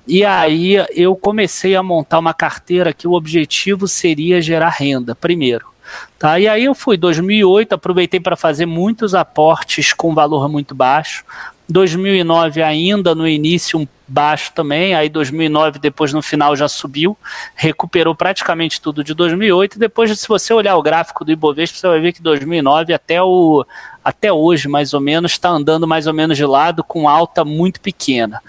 E 0.07 0.25
aí 0.25 0.75
eu 0.91 1.15
comecei 1.15 1.75
a 1.75 1.84
montar 1.84 2.19
uma 2.19 2.34
carteira 2.34 2.93
que 2.93 3.07
o 3.07 3.13
objetivo 3.13 3.88
seria 3.88 4.41
gerar 4.41 4.69
renda, 4.69 5.15
primeiro. 5.15 5.72
Tá? 6.18 6.39
E 6.39 6.48
aí 6.48 6.66
eu 6.66 6.76
fui 6.76 6.98
2008, 6.98 7.74
aproveitei 7.74 8.20
para 8.20 8.36
fazer 8.36 8.66
muitos 8.66 9.14
aportes 9.14 9.94
com 9.94 10.14
valor 10.14 10.48
muito 10.48 10.74
baixo. 10.74 11.26
2009 11.68 12.62
ainda 12.62 13.16
no 13.16 13.28
início 13.28 13.80
um 13.80 13.88
baixo 14.08 14.52
também, 14.54 14.94
aí 14.94 15.10
2009 15.10 15.80
depois 15.80 16.14
no 16.14 16.22
final 16.22 16.56
já 16.56 16.68
subiu, 16.68 17.18
recuperou 17.56 18.14
praticamente 18.14 18.82
tudo 18.82 19.04
de 19.04 19.14
2008 19.14 19.76
e 19.76 19.80
depois 19.80 20.20
se 20.20 20.28
você 20.28 20.54
olhar 20.54 20.76
o 20.76 20.84
gráfico 20.84 21.24
do 21.24 21.32
Ibovespa 21.32 21.78
você 21.78 21.88
vai 21.88 22.00
ver 22.00 22.14
que 22.14 22.22
2009 22.22 22.94
até 22.94 23.22
o 23.24 23.66
até 24.04 24.32
hoje 24.32 24.68
mais 24.68 24.94
ou 24.94 25.00
menos 25.00 25.32
está 25.32 25.50
andando 25.50 25.88
mais 25.88 26.06
ou 26.06 26.14
menos 26.14 26.38
de 26.38 26.46
lado 26.46 26.84
com 26.84 27.08
alta 27.08 27.46
muito 27.46 27.80
pequena. 27.80 28.41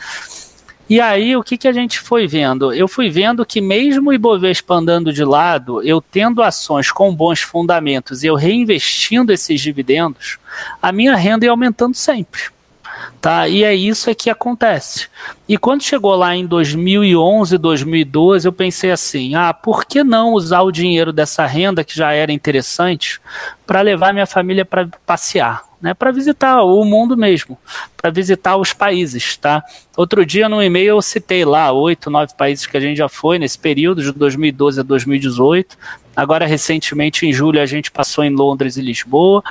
E 0.89 1.01
aí, 1.01 1.35
o 1.35 1.43
que, 1.43 1.57
que 1.57 1.67
a 1.67 1.73
gente 1.73 1.99
foi 1.99 2.27
vendo? 2.27 2.73
Eu 2.73 2.87
fui 2.87 3.09
vendo 3.09 3.45
que, 3.47 3.61
mesmo 3.61 4.11
o 4.11 4.13
Ibovespa 4.13 4.75
andando 4.75 5.13
de 5.13 5.25
lado, 5.25 5.83
eu 5.83 6.01
tendo 6.01 6.43
ações 6.43 6.91
com 6.91 7.15
bons 7.15 7.41
fundamentos 7.41 8.23
e 8.23 8.27
eu 8.27 8.35
reinvestindo 8.35 9.33
esses 9.33 9.61
dividendos, 9.61 10.39
a 10.83 10.93
minha 10.93 11.17
renda 11.17 11.47
ia 11.47 11.51
aumentando 11.51 11.95
sempre. 11.95 12.54
Tá? 13.21 13.49
E 13.49 13.65
é 13.65 13.75
isso 13.75 14.11
é 14.11 14.15
que 14.15 14.29
acontece. 14.29 15.09
E 15.49 15.57
quando 15.57 15.83
chegou 15.83 16.15
lá 16.15 16.35
em 16.35 16.47
2011, 16.47 17.57
2012, 17.59 18.47
eu 18.47 18.53
pensei 18.53 18.91
assim: 18.91 19.35
ah, 19.35 19.53
por 19.53 19.85
que 19.85 20.05
não 20.05 20.33
usar 20.33 20.63
o 20.63 20.73
dinheiro 20.73 21.13
dessa 21.13 21.47
renda 21.47 21.85
que 21.85 21.97
já 21.97 22.13
era 22.13 22.33
interessante 22.33 23.21
para 23.67 23.81
levar 23.81 24.13
minha 24.13 24.27
família 24.27 24.65
para 24.65 24.89
passear? 25.07 25.63
Né, 25.83 25.93
para 25.93 26.11
visitar 26.11 26.63
o 26.63 26.83
mundo 26.83 27.15
mesmo, 27.15 27.59
para 27.95 28.11
visitar 28.11 28.57
os 28.57 28.73
países, 28.73 29.37
tá? 29.37 29.63
Outro 29.95 30.25
dia 30.25 30.49
no 30.49 30.63
e-mail 30.63 30.97
eu 30.97 31.03
citei 31.03 31.45
lá 31.45 31.71
oito, 31.73 32.09
nove 32.09 32.33
países 32.39 32.65
que 32.65 32.75
a 32.75 32.81
gente 32.81 32.97
já 32.97 33.07
foi 33.07 33.39
nesse 33.39 33.59
período 33.59 34.03
de 34.03 34.11
2012 34.11 34.81
a 34.81 34.83
2018. 34.83 35.77
Agora 36.17 36.47
recentemente 36.47 37.27
em 37.27 37.35
julho 37.35 37.61
a 37.61 37.67
gente 37.67 37.91
passou 37.91 38.25
em 38.25 38.31
Londres 38.31 38.79
e 38.79 38.81
Lisboa. 38.81 39.45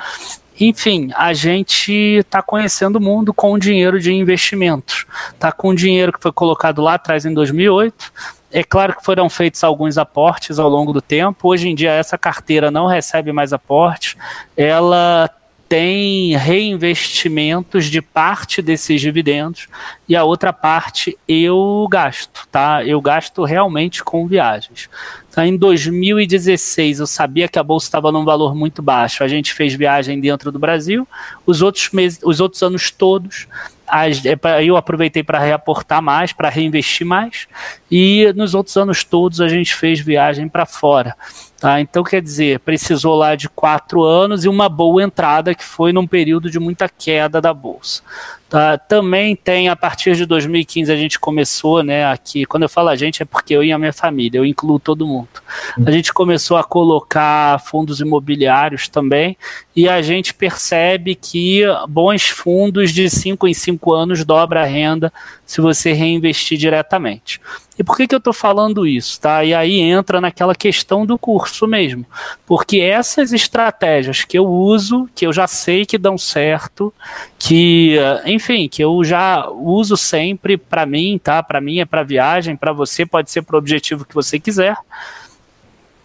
Enfim, 0.60 1.10
a 1.14 1.32
gente 1.32 1.92
está 1.92 2.40
conhecendo 2.40 2.96
o 2.96 3.00
mundo 3.00 3.34
com 3.34 3.58
dinheiro 3.58 3.98
de 4.00 4.12
investimentos. 4.12 5.06
Está 5.32 5.50
com 5.50 5.74
dinheiro 5.74 6.12
que 6.12 6.20
foi 6.20 6.32
colocado 6.32 6.80
lá 6.80 6.94
atrás 6.94 7.24
em 7.24 7.34
2008. 7.34 8.12
É 8.52 8.62
claro 8.62 8.94
que 8.96 9.04
foram 9.04 9.28
feitos 9.28 9.64
alguns 9.64 9.98
aportes 9.98 10.58
ao 10.60 10.68
longo 10.68 10.92
do 10.92 11.02
tempo. 11.02 11.48
Hoje 11.48 11.68
em 11.68 11.74
dia, 11.74 11.90
essa 11.90 12.16
carteira 12.16 12.70
não 12.70 12.86
recebe 12.86 13.32
mais 13.32 13.52
aportes. 13.52 14.16
Ela 14.56 15.28
tem 15.68 16.36
reinvestimentos 16.36 17.86
de 17.86 18.00
parte 18.00 18.62
desses 18.62 19.00
dividendos 19.00 19.66
e 20.08 20.14
a 20.14 20.22
outra 20.22 20.52
parte 20.52 21.18
eu 21.26 21.86
gasto, 21.90 22.46
tá? 22.52 22.84
Eu 22.84 23.00
gasto 23.00 23.42
realmente 23.42 24.04
com 24.04 24.26
viagens. 24.28 24.88
Tá, 25.34 25.44
em 25.44 25.56
2016 25.56 27.00
eu 27.00 27.08
sabia 27.08 27.48
que 27.48 27.58
a 27.58 27.62
bolsa 27.62 27.88
estava 27.88 28.12
num 28.12 28.24
valor 28.24 28.54
muito 28.54 28.80
baixo. 28.80 29.24
A 29.24 29.26
gente 29.26 29.52
fez 29.52 29.74
viagem 29.74 30.20
dentro 30.20 30.52
do 30.52 30.60
Brasil. 30.60 31.08
Os 31.44 31.60
outros 31.60 31.90
meses, 31.90 32.20
os 32.22 32.38
outros 32.38 32.62
anos 32.62 32.92
todos, 32.92 33.48
é 33.90 34.64
eu 34.64 34.76
aproveitei 34.76 35.24
para 35.24 35.40
reaportar 35.40 36.00
mais, 36.00 36.32
para 36.32 36.48
reinvestir 36.48 37.04
mais. 37.04 37.48
E 37.90 38.32
nos 38.36 38.54
outros 38.54 38.76
anos 38.76 39.02
todos 39.02 39.40
a 39.40 39.48
gente 39.48 39.74
fez 39.74 39.98
viagem 39.98 40.48
para 40.48 40.64
fora. 40.64 41.16
Tá? 41.60 41.80
Então, 41.80 42.04
quer 42.04 42.22
dizer, 42.22 42.60
precisou 42.60 43.16
lá 43.16 43.34
de 43.34 43.48
quatro 43.48 44.04
anos 44.04 44.44
e 44.44 44.48
uma 44.48 44.68
boa 44.68 45.02
entrada, 45.02 45.54
que 45.54 45.64
foi 45.64 45.92
num 45.92 46.06
período 46.06 46.48
de 46.48 46.60
muita 46.60 46.88
queda 46.88 47.40
da 47.40 47.52
bolsa. 47.52 48.02
Tá? 48.54 48.78
Também 48.78 49.34
tem, 49.34 49.68
a 49.68 49.74
partir 49.74 50.14
de 50.14 50.24
2015, 50.24 50.92
a 50.92 50.94
gente 50.94 51.18
começou, 51.18 51.82
né, 51.82 52.06
aqui, 52.06 52.44
quando 52.44 52.62
eu 52.62 52.68
falo 52.68 52.88
a 52.88 52.94
gente 52.94 53.20
é 53.20 53.24
porque 53.24 53.52
eu 53.52 53.64
e 53.64 53.72
a 53.72 53.78
minha 53.80 53.92
família, 53.92 54.38
eu 54.38 54.46
incluo 54.46 54.78
todo 54.78 55.04
mundo. 55.04 55.26
A 55.84 55.90
gente 55.90 56.14
começou 56.14 56.56
a 56.56 56.62
colocar 56.62 57.60
fundos 57.64 57.98
imobiliários 57.98 58.86
também, 58.86 59.36
e 59.74 59.88
a 59.88 60.00
gente 60.00 60.32
percebe 60.32 61.16
que 61.16 61.62
bons 61.88 62.28
fundos 62.28 62.92
de 62.92 63.10
5 63.10 63.48
em 63.48 63.54
5 63.54 63.92
anos 63.92 64.24
dobra 64.24 64.62
a 64.62 64.64
renda 64.64 65.12
se 65.44 65.60
você 65.60 65.92
reinvestir 65.92 66.56
diretamente. 66.56 67.40
E 67.78 67.82
por 67.82 67.96
que, 67.96 68.06
que 68.06 68.14
eu 68.14 68.18
estou 68.18 68.32
falando 68.32 68.86
isso? 68.86 69.20
Tá? 69.20 69.44
E 69.44 69.52
aí 69.52 69.80
entra 69.80 70.20
naquela 70.20 70.54
questão 70.54 71.04
do 71.04 71.18
curso 71.18 71.66
mesmo. 71.66 72.06
Porque 72.46 72.78
essas 72.78 73.32
estratégias 73.32 74.24
que 74.24 74.38
eu 74.38 74.46
uso, 74.46 75.08
que 75.14 75.26
eu 75.26 75.32
já 75.32 75.46
sei 75.46 75.84
que 75.84 75.98
dão 75.98 76.16
certo, 76.16 76.92
que, 77.38 77.96
enfim, 78.24 78.68
que 78.68 78.82
eu 78.82 79.02
já 79.02 79.48
uso 79.48 79.96
sempre 79.96 80.56
para 80.56 80.86
mim, 80.86 81.18
tá? 81.22 81.42
Para 81.42 81.60
mim 81.60 81.80
é 81.80 81.84
para 81.84 82.02
viagem, 82.02 82.56
para 82.56 82.72
você 82.72 83.04
pode 83.04 83.30
ser 83.30 83.42
para 83.42 83.56
o 83.56 83.58
objetivo 83.58 84.04
que 84.04 84.14
você 84.14 84.38
quiser. 84.38 84.76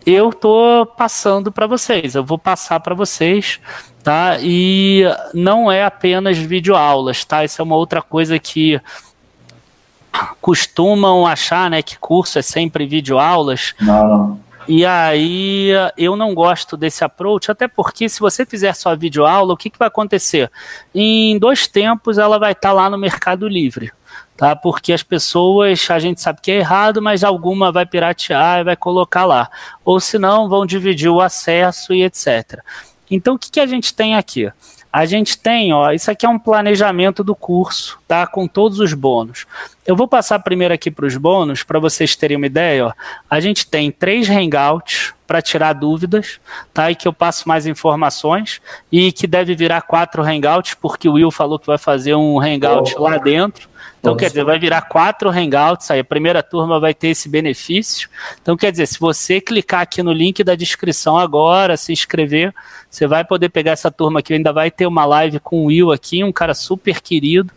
Eu 0.05 0.32
tô 0.32 0.88
passando 0.97 1.51
para 1.51 1.67
vocês, 1.67 2.15
eu 2.15 2.24
vou 2.24 2.38
passar 2.38 2.80
para 2.80 2.95
vocês, 2.95 3.59
tá? 4.01 4.38
E 4.41 5.03
não 5.34 5.72
é 5.72 5.84
apenas 5.84 6.38
videoaulas, 6.38 7.24
tá? 7.26 7.43
Isso 7.43 7.61
é 7.61 7.63
uma 7.63 7.76
outra 7.76 8.01
coisa 8.01 8.39
que 8.39 8.82
costumam 10.41 11.26
achar, 11.26 11.70
né, 11.70 11.82
que 11.82 11.97
curso 11.97 12.39
é 12.39 12.41
sempre 12.41 12.86
videoaulas. 12.86 13.74
Não. 13.80 14.39
E 14.68 14.86
aí 14.86 15.72
eu 15.97 16.16
não 16.16 16.36
gosto 16.36 16.78
desse 16.78 17.03
approach, 17.03 17.49
até 17.49 17.68
porque 17.68 18.07
se 18.07 18.20
você 18.20 18.45
fizer 18.45 18.74
só 18.76 18.95
videoaula, 18.95 19.53
o 19.53 19.57
que, 19.57 19.70
que 19.70 19.80
vai 19.80 19.88
acontecer? 19.88 20.51
Em 20.93 21.39
dois 21.39 21.66
tempos 21.66 22.20
ela 22.20 22.38
vai 22.38 22.51
estar 22.51 22.70
tá 22.70 22.74
lá 22.74 22.88
no 22.88 22.97
Mercado 22.97 23.47
Livre. 23.47 23.91
Tá? 24.38 24.55
Porque 24.55 24.93
as 24.93 25.03
pessoas, 25.03 25.89
a 25.89 25.99
gente 25.99 26.22
sabe 26.22 26.39
que 26.41 26.51
é 26.51 26.57
errado, 26.57 27.01
mas 27.01 27.24
alguma 27.24 27.72
vai 27.72 27.86
piratear 27.86 28.60
e 28.60 28.64
vai 28.64 28.76
colocar 28.76 29.26
lá. 29.26 29.49
Ou 29.84 29.99
se 29.99 30.18
não, 30.18 30.47
vão 30.47 30.66
dividir 30.66 31.10
o 31.10 31.20
acesso 31.20 31.93
e 31.93 32.03
etc. 32.03 32.60
Então, 33.12 33.36
o 33.36 33.39
que, 33.39 33.51
que 33.51 33.60
a 33.60 33.66
gente 33.66 33.93
tem 33.93 34.16
aqui? 34.16 34.49
A 34.92 35.06
gente 35.06 35.38
tem, 35.38 35.72
ó, 35.72 35.92
isso 35.92 36.10
aqui 36.10 36.26
é 36.26 36.30
um 36.30 36.40
planejamento 36.40 37.24
do 37.24 37.36
curso, 37.36 38.00
tá? 38.08 38.26
Com 38.26 38.48
todos 38.48 38.80
os 38.80 38.94
bônus. 38.94 39.46
Eu 39.86 39.96
vou 39.96 40.08
passar 40.08 40.40
primeiro 40.40 40.74
aqui 40.74 40.90
para 40.90 41.06
os 41.06 41.16
bônus, 41.16 41.62
para 41.62 41.80
vocês 41.80 42.16
terem 42.16 42.38
uma 42.38 42.48
ideia, 42.48 42.88
ó. 42.88 42.94
A 43.30 43.40
gente 43.40 43.68
tem 43.68 43.92
três 43.92 44.28
hangouts 44.28 45.14
para 45.28 45.44
tirar 45.44 45.74
dúvidas, 45.74 46.40
tá? 46.74 46.90
E 46.90 46.96
que 46.96 47.08
eu 47.08 47.14
passo 47.14 47.48
mais 47.48 47.68
informações 47.68 48.60
e 48.92 49.12
que 49.12 49.28
deve 49.28 49.54
virar 49.54 49.84
quatro 49.84 50.24
hangouts, 50.24 50.74
porque 50.74 51.08
o 51.08 51.14
Will 51.14 51.30
falou 51.30 51.60
que 51.60 51.68
vai 51.68 51.78
fazer 51.78 52.16
um 52.16 52.42
hangout 52.42 52.96
oh. 52.98 53.04
lá 53.04 53.18
dentro. 53.20 53.70
Então, 54.00 54.14
Nossa. 54.14 54.24
quer 54.24 54.30
dizer, 54.30 54.43
vai 54.45 54.58
virar 54.58 54.82
quatro 54.82 55.30
hangouts, 55.30 55.91
aí 55.91 56.00
a 56.00 56.04
primeira 56.04 56.41
turma 56.41 56.80
vai 56.80 56.93
ter 56.93 57.10
esse 57.10 57.28
benefício. 57.28 58.10
Então, 58.41 58.56
quer 58.56 58.72
dizer, 58.72 58.88
se 58.88 59.00
você 59.00 59.41
clicar 59.41 59.82
aqui 59.82 60.02
no 60.02 60.14
link 60.14 60.43
da 60.43 60.56
descrição 60.56 61.18
agora, 61.18 61.76
se 61.76 61.91
inscrever, 61.91 62.54
você 62.89 63.06
vai 63.06 63.26
poder 63.26 63.50
pegar 63.50 63.72
essa 63.72 63.91
turma 63.91 64.20
aqui. 64.20 64.34
Ainda 64.34 64.54
vai 64.54 64.72
ter 64.72 64.88
uma 64.88 65.06
live 65.06 65.39
com 65.39 65.64
o 65.64 65.66
Will 65.66 65.91
aqui, 65.91 66.24
um 66.24 66.32
cara 66.32 66.54
super 66.54 67.02
querido. 67.02 67.52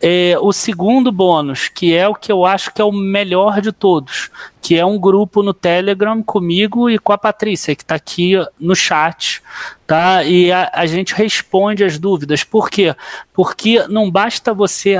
É, 0.00 0.36
o 0.40 0.52
segundo 0.52 1.10
bônus, 1.10 1.68
que 1.68 1.92
é 1.92 2.06
o 2.06 2.14
que 2.14 2.30
eu 2.30 2.46
acho 2.46 2.72
que 2.72 2.80
é 2.80 2.84
o 2.84 2.92
melhor 2.92 3.60
de 3.60 3.72
todos, 3.72 4.30
que 4.62 4.76
é 4.76 4.86
um 4.86 4.96
grupo 4.96 5.42
no 5.42 5.52
Telegram 5.52 6.22
comigo 6.22 6.88
e 6.88 7.00
com 7.00 7.12
a 7.12 7.18
Patrícia, 7.18 7.74
que 7.74 7.82
está 7.82 7.96
aqui 7.96 8.34
no 8.60 8.76
chat, 8.76 9.42
tá? 9.86 10.22
E 10.22 10.52
a, 10.52 10.70
a, 10.72 10.86
gente 10.86 11.14
responde 11.14 11.82
as 11.82 11.98
dúvidas. 11.98 12.44
Por 12.44 12.70
quê? 12.70 12.94
Porque 13.32 13.84
não 13.88 14.08
basta 14.08 14.54
você 14.54 14.94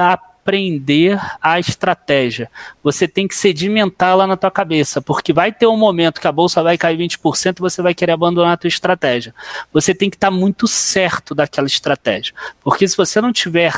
aprender 0.49 1.21
a 1.43 1.61
estratégia. 1.61 2.51
Você 2.83 3.07
tem 3.07 3.29
que 3.29 3.37
sedimentar 3.37 4.17
lá 4.17 4.27
na 4.27 4.37
tua 4.37 4.51
cabeça, 4.51 5.03
porque 5.03 5.31
vai 5.31 5.53
ter 5.53 5.67
um 5.67 5.77
momento 5.77 6.21
que 6.21 6.27
a 6.27 6.33
bolsa 6.33 6.63
vai 6.63 6.79
cair 6.79 6.97
20% 6.97 7.59
e 7.59 7.61
você 7.61 7.83
vai 7.83 7.95
querer 7.95 8.13
abandonar 8.13 8.53
a 8.53 8.57
tua 8.57 8.69
estratégia. 8.69 9.35
Você 9.73 9.95
tem 9.95 10.09
que 10.09 10.17
estar 10.17 10.31
tá 10.31 10.37
muito 10.37 10.67
certo 10.67 11.35
daquela 11.35 11.67
estratégia. 11.67 12.35
Porque 12.63 12.89
se 12.89 12.97
você 12.97 13.21
não 13.21 13.31
tiver 13.31 13.75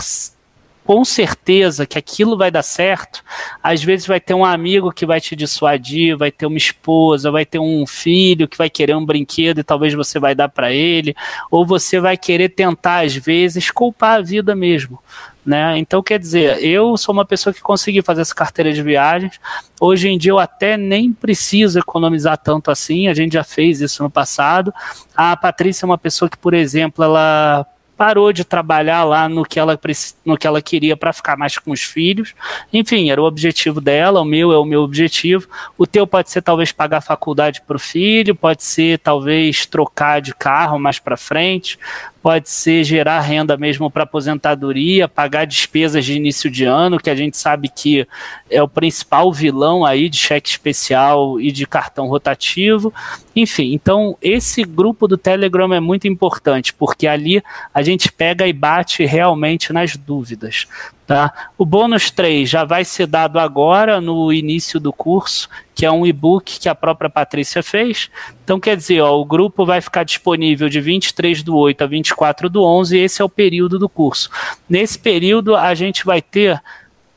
com 0.85 1.05
certeza 1.05 1.87
que 1.87 1.99
aquilo 1.99 2.37
vai 2.37 2.51
dar 2.51 2.63
certo, 2.63 3.23
às 3.63 3.83
vezes 3.83 4.07
vai 4.07 4.21
ter 4.21 4.35
um 4.35 4.45
amigo 4.45 4.93
que 4.93 5.05
vai 5.05 5.21
te 5.21 5.35
dissuadir, 5.35 6.17
vai 6.17 6.31
ter 6.31 6.47
uma 6.47 6.57
esposa, 6.57 7.31
vai 7.31 7.45
ter 7.45 7.59
um 7.59 7.87
filho 7.87 8.49
que 8.49 8.57
vai 8.57 8.71
querer 8.71 8.97
um 8.97 9.05
brinquedo 9.05 9.59
e 9.59 9.65
talvez 9.65 9.93
você 9.93 10.19
vai 10.19 10.35
dar 10.35 10.49
para 10.49 10.73
ele, 10.73 11.15
ou 11.51 11.67
você 11.67 12.01
vai 12.01 12.17
querer 12.17 12.51
tentar 12.51 13.05
às 13.05 13.15
vezes 13.15 13.71
culpar 13.71 14.19
a 14.19 14.23
vida 14.23 14.55
mesmo. 14.55 15.01
Né? 15.45 15.79
Então, 15.79 16.03
quer 16.03 16.19
dizer, 16.19 16.63
eu 16.63 16.97
sou 16.99 17.15
uma 17.15 17.25
pessoa 17.25 17.53
que 17.53 17.63
consegui 17.63 18.03
fazer 18.03 18.21
essa 18.21 18.35
carteira 18.35 18.73
de 18.73 18.83
viagens. 18.83 19.41
Hoje 19.81 20.09
em 20.09 20.19
dia 20.19 20.33
eu 20.33 20.39
até 20.39 20.77
nem 20.77 21.13
preciso 21.13 21.79
economizar 21.79 22.37
tanto 22.37 22.71
assim, 22.71 23.09
a 23.09 23.15
gente 23.15 23.33
já 23.33 23.45
fez 23.45 23.81
isso 23.81 24.03
no 24.03 24.11
passado. 24.11 24.73
A 25.17 25.35
Patrícia 25.37 25.85
é 25.85 25.87
uma 25.87 25.99
pessoa 25.99 26.29
que, 26.29 26.37
por 26.37 26.53
exemplo, 26.53 27.03
ela 27.03 27.67
parou 28.01 28.33
de 28.33 28.45
trabalhar 28.45 29.05
lá 29.05 29.29
no 29.29 29.45
que 29.45 29.61
ela, 29.61 29.79
no 30.25 30.39
que 30.39 30.47
ela 30.47 30.63
queria 30.63 30.97
para 30.97 31.13
ficar 31.13 31.37
mais 31.37 31.59
com 31.59 31.71
os 31.71 31.83
filhos. 31.83 32.35
Enfim, 32.73 33.11
era 33.11 33.21
o 33.21 33.27
objetivo 33.27 33.79
dela, 33.79 34.23
o 34.23 34.25
meu 34.25 34.53
é 34.53 34.59
o 34.59 34.65
meu 34.65 34.81
objetivo. 34.81 35.47
O 35.77 35.87
teu 35.87 36.07
pode 36.07 36.31
ser 36.31 36.41
talvez 36.41 36.73
pagar 36.73 37.03
faculdade 37.03 37.61
para 37.61 37.77
o 37.77 37.79
filho, 37.79 38.35
pode 38.35 38.65
ser 38.65 38.99
talvez 39.01 39.67
trocar 39.67 40.23
de 40.23 40.35
carro 40.35 40.79
mais 40.79 40.99
para 40.99 41.15
frente, 41.15 41.79
pode 42.23 42.51
ser 42.51 42.85
gerar 42.85 43.21
renda 43.21 43.57
mesmo 43.57 43.91
para 43.91 44.03
aposentadoria, 44.03 45.09
pagar 45.09 45.47
despesas 45.47 46.05
de 46.05 46.15
início 46.15 46.51
de 46.51 46.65
ano, 46.65 46.99
que 46.99 47.11
a 47.11 47.15
gente 47.15 47.37
sabe 47.37 47.69
que 47.69 48.07
é 48.51 48.63
o 48.63 48.69
principal 48.69 49.33
vilão 49.33 49.85
aí 49.85 50.09
de 50.09 50.17
cheque 50.17 50.49
especial 50.49 51.41
e 51.41 51.51
de 51.51 51.67
cartão 51.67 52.07
rotativo. 52.09 52.93
Enfim, 53.35 53.73
então 53.73 54.17
esse 54.21 54.63
grupo 54.65 55.09
do 55.09 55.17
Telegram 55.17 55.73
é 55.73 55.81
muito 55.81 56.07
importante, 56.07 56.75
porque 56.75 57.07
ali 57.07 57.43
a 57.73 57.83
gente 57.83 58.13
pega 58.13 58.47
e 58.47 58.53
bate 58.53 59.05
realmente 59.05 59.73
nas 59.73 59.97
dúvidas. 59.97 60.67
Tá? 61.11 61.51
O 61.59 61.67
bônus 61.67 62.09
3 62.09 62.49
já 62.49 62.65
vai 62.65 62.85
ser 62.85 63.05
dado 63.05 63.41
agora 63.41 64.01
no 64.01 64.33
início 64.33 64.79
do 64.79 64.93
curso, 64.93 65.49
que 65.75 65.85
é 65.85 65.91
um 65.91 66.07
e-book 66.07 66.61
que 66.61 66.69
a 66.69 66.75
própria 66.75 67.11
Patrícia 67.11 67.65
fez. 67.65 68.09
Então, 68.45 68.61
quer 68.61 68.77
dizer, 68.77 69.01
ó, 69.01 69.21
o 69.21 69.25
grupo 69.25 69.67
vai 69.67 69.81
ficar 69.81 70.05
disponível 70.05 70.69
de 70.69 70.81
23 70.81 71.43
do 71.43 71.57
8 71.57 71.83
a 71.83 71.87
24 71.89 72.49
do 72.49 72.63
11, 72.63 72.97
e 72.97 73.01
esse 73.01 73.21
é 73.21 73.25
o 73.25 73.29
período 73.29 73.77
do 73.77 73.89
curso. 73.89 74.31
Nesse 74.69 75.01
período, 75.01 75.57
a 75.57 75.75
gente 75.75 76.05
vai 76.05 76.23
ter 76.23 76.63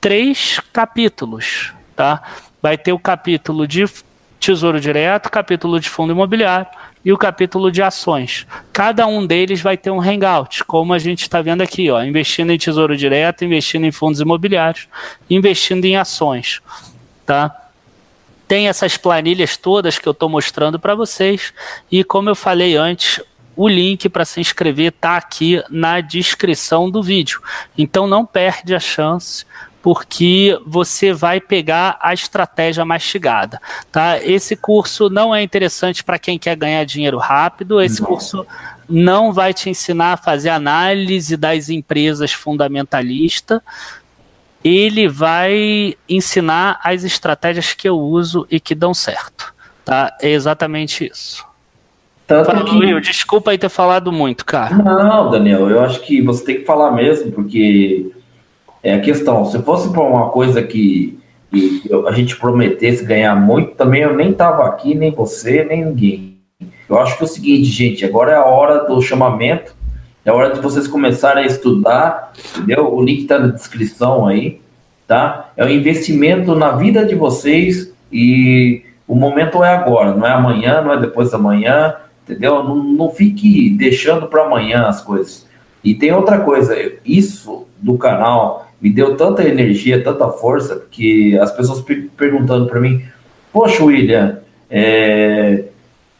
três 0.01 0.59
capítulos. 0.73 1.71
Tá? 1.95 2.23
Vai 2.63 2.79
ter 2.79 2.93
o 2.93 2.97
capítulo 2.97 3.67
de 3.67 3.85
Tesouro 4.43 4.77
Direto, 4.77 5.29
capítulo 5.29 5.79
de 5.79 5.89
Fundo 5.89 6.11
Imobiliário 6.11 6.67
e 7.05 7.13
o 7.13 7.17
capítulo 7.17 7.71
de 7.71 7.81
ações. 7.81 8.45
Cada 8.73 9.07
um 9.07 9.25
deles 9.25 9.61
vai 9.61 9.77
ter 9.77 9.89
um 9.89 10.01
hangout, 10.01 10.65
como 10.65 10.93
a 10.93 10.99
gente 10.99 11.21
está 11.21 11.41
vendo 11.41 11.61
aqui, 11.61 11.89
ó, 11.89 12.03
investindo 12.03 12.51
em 12.51 12.57
tesouro 12.57 12.97
direto, 12.97 13.45
investindo 13.45 13.85
em 13.85 13.91
fundos 13.91 14.19
imobiliários, 14.19 14.89
investindo 15.29 15.85
em 15.85 15.95
ações, 15.95 16.61
tá? 17.25 17.55
Tem 18.45 18.67
essas 18.67 18.97
planilhas 18.97 19.55
todas 19.55 19.97
que 19.97 20.09
eu 20.09 20.11
estou 20.11 20.27
mostrando 20.27 20.77
para 20.77 20.93
vocês 20.93 21.53
e 21.89 22.03
como 22.03 22.29
eu 22.29 22.35
falei 22.35 22.75
antes, 22.75 23.21
o 23.55 23.69
link 23.69 24.09
para 24.09 24.25
se 24.25 24.41
inscrever 24.41 24.87
está 24.87 25.15
aqui 25.15 25.63
na 25.69 26.01
descrição 26.01 26.89
do 26.89 27.01
vídeo. 27.01 27.41
Então 27.77 28.07
não 28.07 28.25
perde 28.25 28.75
a 28.75 28.79
chance 28.79 29.45
porque 29.84 30.57
você 30.65 31.11
vai 31.11 31.41
pegar 31.41 31.99
a 32.01 32.13
estratégia 32.13 32.86
mastigada, 32.86 33.61
tá? 33.91 34.17
Esse 34.17 34.55
curso 34.55 35.09
não 35.09 35.36
é 35.36 35.43
interessante 35.43 36.05
para 36.05 36.17
quem 36.17 36.39
quer 36.39 36.55
ganhar 36.55 36.86
dinheiro 36.86 37.17
rápido, 37.17 37.81
esse 37.81 37.99
não. 38.01 38.07
curso 38.07 38.47
não 38.88 39.34
vai 39.34 39.53
te 39.53 39.69
ensinar 39.69 40.13
a 40.13 40.17
fazer 40.17 40.51
análise 40.51 41.36
das 41.36 41.67
empresas 41.67 42.31
fundamentalistas, 42.31 43.59
ele 44.63 45.09
vai 45.09 45.95
ensinar 46.07 46.79
as 46.81 47.03
estratégias 47.03 47.73
que 47.73 47.88
eu 47.88 47.99
uso 47.99 48.47
e 48.49 48.61
que 48.61 48.73
dão 48.73 48.93
certo, 48.93 49.53
tá? 49.84 50.15
É 50.21 50.29
exatamente 50.29 51.11
isso. 51.11 51.45
Tanto 52.25 52.45
Fala, 52.45 52.63
que... 52.63 52.71
Will, 52.73 53.01
desculpa 53.01 53.51
aí 53.51 53.57
ter 53.57 53.67
falado 53.67 54.13
muito, 54.13 54.45
cara. 54.45 54.75
Não, 54.75 55.29
Daniel, 55.29 55.69
eu 55.69 55.81
acho 55.81 55.99
que 55.99 56.21
você 56.21 56.45
tem 56.45 56.55
que 56.59 56.65
falar 56.65 56.91
mesmo, 56.91 57.34
porque 57.34 58.13
é 58.84 58.93
a 58.93 58.99
questão. 58.99 59.45
Se 59.45 59.57
fosse 59.59 59.89
para 59.89 60.01
uma 60.01 60.29
coisa 60.29 60.61
que, 60.61 61.17
que, 61.49 61.89
a 62.05 62.11
gente 62.11 62.36
prometesse 62.36 63.05
ganhar 63.05 63.34
muito, 63.36 63.75
também 63.75 64.01
eu 64.01 64.13
nem 64.13 64.31
estava 64.31 64.65
aqui, 64.67 64.93
nem 64.93 65.11
você, 65.11 65.63
nem 65.63 65.86
ninguém. 65.86 66.38
Eu 66.89 66.99
acho 66.99 67.17
que 67.17 67.23
é 67.23 67.25
o 67.25 67.29
seguinte, 67.29 67.63
gente, 67.63 68.05
agora 68.05 68.34
é 68.34 68.36
a 68.36 68.43
hora 68.43 68.86
do 68.86 69.01
chamamento, 69.01 69.73
é 70.25 70.29
a 70.29 70.34
hora 70.34 70.53
de 70.53 70.59
vocês 70.59 70.88
começarem 70.88 71.43
a 71.43 71.47
estudar, 71.47 72.34
entendeu? 72.55 72.93
O 72.93 73.01
link 73.01 73.21
está 73.21 73.39
na 73.39 73.47
descrição 73.47 74.27
aí, 74.27 74.61
tá? 75.07 75.51
É 75.55 75.63
um 75.63 75.69
investimento 75.69 76.53
na 76.53 76.71
vida 76.71 77.05
de 77.05 77.15
vocês 77.15 77.93
e 78.11 78.84
o 79.07 79.15
momento 79.15 79.63
é 79.63 79.73
agora, 79.73 80.13
não 80.13 80.27
é 80.27 80.31
amanhã, 80.31 80.81
não 80.81 80.93
é 80.93 80.99
depois 80.99 81.31
da 81.31 81.38
manhã, 81.38 81.95
entendeu? 82.23 82.63
Não, 82.63 82.75
não 82.75 83.09
fique 83.09 83.69
deixando 83.71 84.27
para 84.27 84.43
amanhã 84.43 84.88
as 84.88 85.01
coisas. 85.01 85.47
E 85.84 85.93
tem 85.93 86.13
outra 86.13 86.39
coisa, 86.39 86.75
isso 87.05 87.67
do 87.81 87.97
canal 87.97 88.67
me 88.84 88.89
deu 88.89 89.15
tanta 89.15 89.47
energia, 89.47 90.03
tanta 90.03 90.27
força, 90.27 90.86
que 90.91 91.39
as 91.39 91.55
pessoas 91.55 91.81
perguntando 92.17 92.67
para 92.67 92.81
mim, 92.81 93.01
poxa, 93.53 93.81
William, 93.81 94.39
é, 94.69 95.63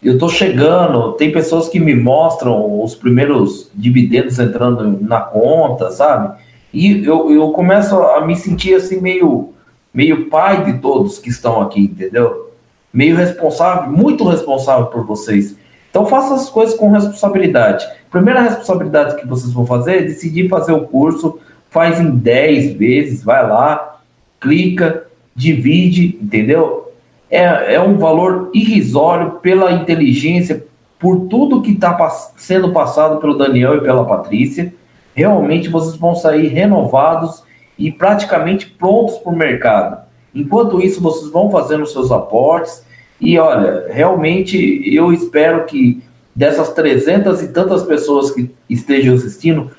eu 0.02 0.14
estou 0.14 0.30
chegando, 0.30 1.12
tem 1.14 1.30
pessoas 1.30 1.68
que 1.68 1.78
me 1.78 1.94
mostram 1.94 2.82
os 2.82 2.96
primeiros 2.96 3.70
dividendos 3.76 4.40
entrando 4.40 4.98
na 5.02 5.20
conta, 5.20 5.92
sabe? 5.92 6.40
E 6.74 7.04
eu, 7.06 7.30
eu 7.30 7.52
começo 7.52 8.02
a 8.02 8.26
me 8.26 8.34
sentir 8.34 8.76
assim 8.76 9.02
meio, 9.02 9.50
meio 9.94 10.30
pai 10.30 10.64
de 10.64 10.80
todos 10.80 11.20
que 11.20 11.30
estão 11.30 11.62
aqui, 11.62 11.82
entendeu? 11.82 12.54
Meio 12.94 13.18
responsável, 13.18 13.92
muito 13.92 14.24
responsável 14.24 14.86
por 14.86 15.06
vocês. 15.06 15.58
Então 15.90 16.06
faça 16.06 16.34
as 16.36 16.50
coisas 16.50 16.76
com 16.76 16.90
responsabilidade. 16.90 17.86
Primeira 18.10 18.40
responsabilidade 18.40 19.18
que 19.18 19.28
vocês 19.28 19.52
vão 19.52 19.66
fazer 19.66 19.98
é 19.98 20.04
decidir 20.04 20.48
fazer 20.48 20.72
o 20.72 20.88
curso 20.88 21.40
faz 21.74 22.00
em 22.00 22.12
10 22.12 22.76
vezes, 22.76 23.24
vai 23.24 23.46
lá, 23.46 24.00
clica, 24.40 25.08
divide, 25.36 26.20
entendeu? 26.22 26.94
É, 27.32 27.74
é 27.74 27.82
um 27.82 27.98
valor 27.98 28.52
irrisório 28.54 29.32
pela 29.42 29.72
inteligência, 29.72 30.68
por 31.00 31.22
tudo 31.28 31.64
que 31.64 31.72
está 31.72 31.92
pass 31.94 32.32
sendo 32.38 32.72
passado 32.72 33.20
pelo 33.20 33.38
Daniel 33.38 33.78
e 33.78 33.82
pela 33.82 34.06
Patrícia. 34.06 34.72
Realmente 35.16 35.68
vocês 35.68 35.96
vão 35.96 36.14
sair 36.14 36.48
renovados 36.48 37.44
e 37.78 37.92
praticamente 37.92 38.68
prontos 38.68 39.18
para 39.18 39.34
o 39.34 39.36
mercado. 39.36 40.04
Enquanto 40.34 40.80
isso, 40.80 41.02
vocês 41.02 41.32
vão 41.32 41.50
fazendo 41.50 41.88
seus 41.88 42.12
aportes. 42.12 42.86
E 43.20 43.38
olha, 43.40 43.88
realmente 43.90 44.84
eu 44.96 45.12
espero 45.12 45.66
que 45.66 46.04
dessas 46.36 46.72
300 46.74 47.42
e 47.42 47.48
tantas 47.48 47.82
pessoas 47.84 48.30
que 48.30 48.54
estejam 48.70 49.16
assistindo, 49.16 49.72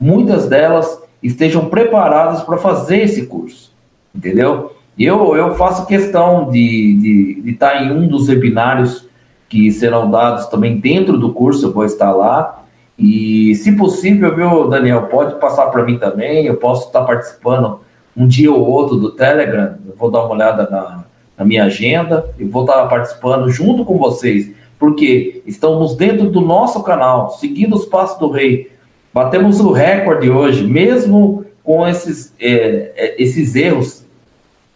muitas 0.00 0.48
delas 0.48 1.06
estejam 1.22 1.66
preparadas 1.66 2.42
para 2.42 2.58
fazer 2.58 3.02
esse 3.02 3.26
curso, 3.26 3.72
entendeu? 4.14 4.72
Eu, 4.98 5.36
eu 5.36 5.54
faço 5.54 5.86
questão 5.86 6.50
de, 6.50 7.40
de, 7.42 7.50
estar 7.50 7.82
em 7.82 7.92
um 7.92 8.08
dos 8.08 8.28
webinários 8.28 9.06
que 9.48 9.70
serão 9.70 10.10
dados 10.10 10.46
também 10.46 10.78
dentro 10.78 11.16
do 11.16 11.32
curso, 11.32 11.66
eu 11.66 11.72
vou 11.72 11.84
estar 11.84 12.12
lá. 12.12 12.64
E, 12.98 13.54
se 13.54 13.72
possível, 13.76 14.34
viu, 14.34 14.68
Daniel, 14.68 15.04
pode 15.04 15.38
passar 15.38 15.66
para 15.66 15.84
mim 15.84 15.98
também. 15.98 16.46
Eu 16.46 16.56
posso 16.56 16.88
estar 16.88 17.04
participando 17.04 17.80
um 18.16 18.26
dia 18.26 18.52
ou 18.52 18.68
outro 18.68 18.96
do 18.96 19.12
Telegram. 19.12 19.76
Eu 19.86 19.94
vou 19.96 20.10
dar 20.10 20.24
uma 20.24 20.34
olhada 20.34 20.68
na, 20.68 21.04
na 21.36 21.44
minha 21.44 21.64
agenda 21.64 22.28
e 22.36 22.44
vou 22.44 22.62
estar 22.62 22.84
participando 22.86 23.48
junto 23.48 23.84
com 23.84 23.96
vocês, 23.96 24.52
porque 24.78 25.42
estamos 25.46 25.94
dentro 25.94 26.28
do 26.28 26.40
nosso 26.40 26.82
canal, 26.82 27.30
seguindo 27.30 27.76
os 27.76 27.84
passos 27.84 28.18
do 28.18 28.28
rei. 28.28 28.72
Batemos 29.12 29.60
o 29.60 29.72
recorde 29.72 30.30
hoje, 30.30 30.66
mesmo 30.66 31.44
com 31.64 31.86
esses, 31.86 32.34
é, 32.40 32.92
é 32.96 33.22
esses 33.22 33.54
erros, 33.54 34.04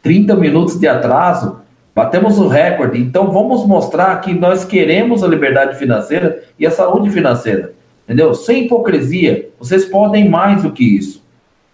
30 0.02 0.34
minutos 0.34 0.78
de 0.78 0.86
atraso, 0.86 1.60
batemos 1.94 2.38
o 2.38 2.48
recorde. 2.48 3.00
Então 3.00 3.30
vamos 3.30 3.66
mostrar 3.66 4.20
que 4.20 4.34
nós 4.34 4.64
queremos 4.64 5.22
a 5.22 5.28
liberdade 5.28 5.78
financeira 5.78 6.42
e 6.58 6.66
a 6.66 6.70
saúde 6.70 7.10
financeira, 7.10 7.72
entendeu? 8.04 8.34
Sem 8.34 8.64
hipocrisia. 8.64 9.48
Vocês 9.58 9.84
podem 9.84 10.28
mais 10.28 10.62
do 10.62 10.72
que 10.72 10.84
isso. 10.84 11.22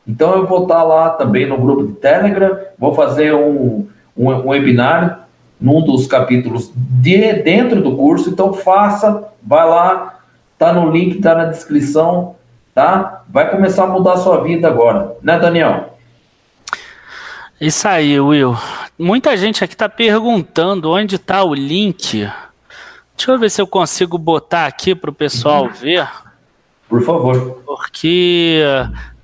Então 0.06 0.36
eu 0.36 0.46
vou 0.46 0.62
estar 0.62 0.82
lá 0.82 1.10
também 1.10 1.46
no 1.46 1.58
grupo 1.58 1.86
de 1.86 1.94
Telegram, 1.94 2.56
vou 2.78 2.94
fazer 2.94 3.34
um, 3.34 3.86
um, 4.16 4.30
um 4.30 4.48
webinário 4.48 5.16
num 5.60 5.82
dos 5.82 6.06
capítulos 6.06 6.70
de 6.74 7.32
dentro 7.42 7.82
do 7.82 7.96
curso. 7.96 8.30
Então 8.30 8.52
faça, 8.52 9.24
vai 9.42 9.68
lá, 9.68 10.20
tá 10.56 10.72
no 10.72 10.90
link, 10.90 11.20
tá 11.20 11.34
na 11.34 11.46
descrição 11.46 12.37
tá? 12.78 13.24
Vai 13.28 13.50
começar 13.50 13.84
a 13.84 13.86
mudar 13.88 14.12
a 14.12 14.18
sua 14.18 14.40
vida 14.40 14.68
agora, 14.68 15.16
né, 15.20 15.36
Daniel? 15.36 15.98
Isso 17.60 17.88
aí, 17.88 18.20
Will. 18.20 18.56
Muita 18.96 19.36
gente 19.36 19.64
aqui 19.64 19.74
está 19.74 19.88
perguntando 19.88 20.92
onde 20.92 21.16
está 21.16 21.42
o 21.42 21.52
link. 21.52 22.30
Deixa 23.16 23.32
eu 23.32 23.36
ver 23.36 23.50
se 23.50 23.60
eu 23.60 23.66
consigo 23.66 24.16
botar 24.16 24.66
aqui 24.66 24.94
para 24.94 25.10
o 25.10 25.12
pessoal 25.12 25.64
uhum. 25.64 25.72
ver. 25.72 26.08
Por 26.88 27.02
favor. 27.02 27.60
Porque 27.66 28.62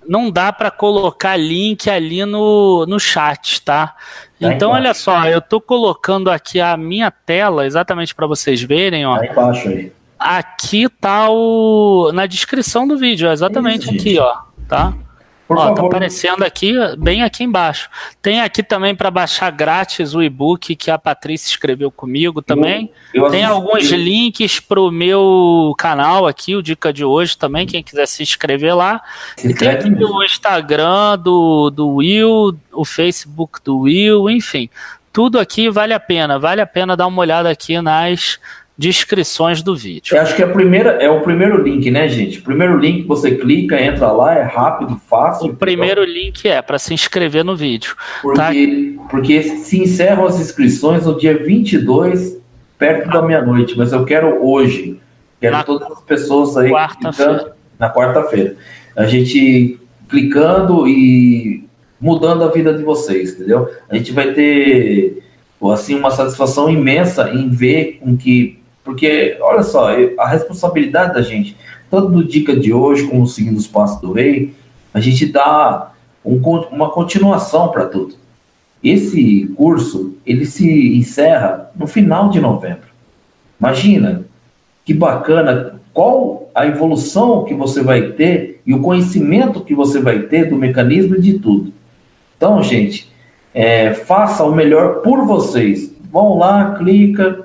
não 0.04 0.32
dá 0.32 0.52
para 0.52 0.72
colocar 0.72 1.36
link 1.36 1.88
ali 1.88 2.24
no, 2.24 2.84
no 2.86 2.98
chat, 2.98 3.62
tá? 3.62 3.86
tá 3.86 3.94
então, 4.40 4.72
olha 4.72 4.92
só, 4.94 5.26
eu 5.26 5.40
tô 5.40 5.60
colocando 5.60 6.28
aqui 6.28 6.60
a 6.60 6.76
minha 6.76 7.08
tela, 7.08 7.64
exatamente 7.64 8.16
para 8.16 8.26
vocês 8.26 8.60
verem, 8.60 9.06
ó. 9.06 9.16
Tá 9.16 9.26
embaixo 9.26 9.68
aí. 9.68 9.92
Aqui 10.18 10.88
tá 10.88 11.28
o. 11.30 12.10
na 12.12 12.26
descrição 12.26 12.86
do 12.86 12.96
vídeo, 12.96 13.30
exatamente 13.30 13.84
Isso, 13.84 13.94
aqui, 13.94 14.18
ó. 14.18 14.36
Tá? 14.68 14.94
Por 15.46 15.58
Ó, 15.58 15.60
tá 15.60 15.66
favor. 15.68 15.74
tá 15.76 15.86
aparecendo 15.96 16.42
aqui, 16.42 16.72
bem 16.96 17.22
aqui 17.22 17.44
embaixo. 17.44 17.90
Tem 18.22 18.40
aqui 18.40 18.62
também 18.62 18.94
para 18.94 19.10
baixar 19.10 19.50
grátis 19.52 20.14
o 20.14 20.22
e-book 20.22 20.74
que 20.74 20.90
a 20.90 20.98
Patrícia 20.98 21.50
escreveu 21.50 21.90
comigo 21.90 22.40
também. 22.40 22.90
Eu, 23.12 23.26
eu 23.26 23.30
Tem 23.30 23.44
alguns 23.44 23.84
links 23.90 24.58
pro 24.58 24.90
meu 24.90 25.74
canal 25.76 26.26
aqui, 26.26 26.56
o 26.56 26.62
Dica 26.62 26.90
de 26.94 27.04
hoje 27.04 27.36
também, 27.36 27.66
quem 27.66 27.82
quiser 27.82 28.06
se 28.06 28.22
inscrever 28.22 28.74
lá. 28.74 29.02
Se 29.36 29.48
e 29.48 29.54
tem 29.54 29.68
aqui 29.68 29.90
mesmo. 29.90 30.14
o 30.14 30.24
Instagram 30.24 31.18
do, 31.18 31.68
do 31.68 31.96
Will, 31.96 32.58
o 32.72 32.84
Facebook 32.86 33.60
do 33.62 33.80
Will, 33.80 34.30
enfim. 34.30 34.70
Tudo 35.12 35.38
aqui 35.38 35.68
vale 35.68 35.92
a 35.92 36.00
pena, 36.00 36.38
vale 36.38 36.62
a 36.62 36.66
pena 36.66 36.96
dar 36.96 37.06
uma 37.06 37.20
olhada 37.20 37.50
aqui 37.50 37.78
nas 37.82 38.40
descrições 38.76 39.62
do 39.62 39.74
vídeo. 39.76 40.16
Eu 40.16 40.20
acho 40.20 40.34
que 40.34 40.42
a 40.42 40.48
primeira, 40.48 40.90
é 41.02 41.08
o 41.08 41.20
primeiro 41.20 41.62
link, 41.62 41.90
né, 41.90 42.08
gente? 42.08 42.40
O 42.40 42.42
primeiro 42.42 42.76
link 42.76 43.06
você 43.06 43.36
clica, 43.36 43.80
entra 43.80 44.10
lá, 44.10 44.34
é 44.34 44.42
rápido, 44.42 45.00
fácil. 45.08 45.52
O 45.52 45.56
primeiro 45.56 46.02
então... 46.02 46.14
link 46.14 46.48
é 46.48 46.60
para 46.60 46.78
se 46.78 46.92
inscrever 46.92 47.44
no 47.44 47.54
vídeo. 47.54 47.94
Porque, 48.20 48.36
tá? 48.36 49.04
porque 49.08 49.42
se 49.42 49.80
encerram 49.80 50.26
as 50.26 50.40
inscrições 50.40 51.06
no 51.06 51.16
dia 51.16 51.36
22, 51.38 52.40
perto 52.76 53.08
da 53.10 53.22
meia-noite, 53.22 53.78
mas 53.78 53.92
eu 53.92 54.04
quero 54.04 54.44
hoje. 54.44 55.00
Quero 55.40 55.56
na 55.56 55.62
todas 55.62 55.92
as 55.92 56.00
pessoas 56.02 56.56
aí 56.56 56.70
quarta 56.70 57.54
na 57.78 57.92
quarta-feira. 57.92 58.56
A 58.96 59.04
gente 59.04 59.78
clicando 60.08 60.86
e 60.88 61.64
mudando 62.00 62.42
a 62.44 62.48
vida 62.48 62.74
de 62.74 62.82
vocês, 62.82 63.34
entendeu? 63.34 63.70
A 63.88 63.96
gente 63.96 64.12
vai 64.12 64.32
ter 64.32 65.22
assim 65.72 65.94
uma 65.94 66.10
satisfação 66.10 66.68
imensa 66.68 67.30
em 67.30 67.48
ver 67.48 67.98
com 68.00 68.16
que 68.16 68.63
porque, 68.84 69.36
olha 69.40 69.62
só, 69.62 69.90
a 70.18 70.28
responsabilidade 70.28 71.14
da 71.14 71.22
gente, 71.22 71.56
tanto 71.90 72.08
do 72.08 72.22
Dica 72.22 72.54
de 72.54 72.72
hoje, 72.72 73.06
como 73.06 73.26
seguindo 73.26 73.56
os 73.56 73.66
passos 73.66 74.00
do 74.00 74.12
rei, 74.12 74.54
a 74.92 75.00
gente 75.00 75.26
dá 75.26 75.92
um, 76.24 76.36
uma 76.70 76.90
continuação 76.90 77.68
para 77.68 77.86
tudo. 77.86 78.14
Esse 78.82 79.46
curso, 79.56 80.14
ele 80.26 80.44
se 80.44 80.96
encerra 80.96 81.70
no 81.74 81.86
final 81.86 82.28
de 82.28 82.38
novembro. 82.38 82.88
Imagina, 83.58 84.26
que 84.84 84.92
bacana, 84.92 85.80
qual 85.92 86.50
a 86.54 86.66
evolução 86.66 87.44
que 87.44 87.54
você 87.54 87.82
vai 87.82 88.12
ter 88.12 88.60
e 88.66 88.74
o 88.74 88.80
conhecimento 88.80 89.60
que 89.60 89.74
você 89.74 89.98
vai 90.00 90.20
ter 90.20 90.48
do 90.48 90.56
mecanismo 90.56 91.18
de 91.20 91.38
tudo. 91.38 91.72
Então, 92.36 92.62
gente, 92.62 93.10
é, 93.52 93.94
faça 93.94 94.44
o 94.44 94.54
melhor 94.54 95.00
por 95.00 95.24
vocês. 95.24 95.92
Vão 96.12 96.38
lá, 96.38 96.74
clica, 96.76 97.43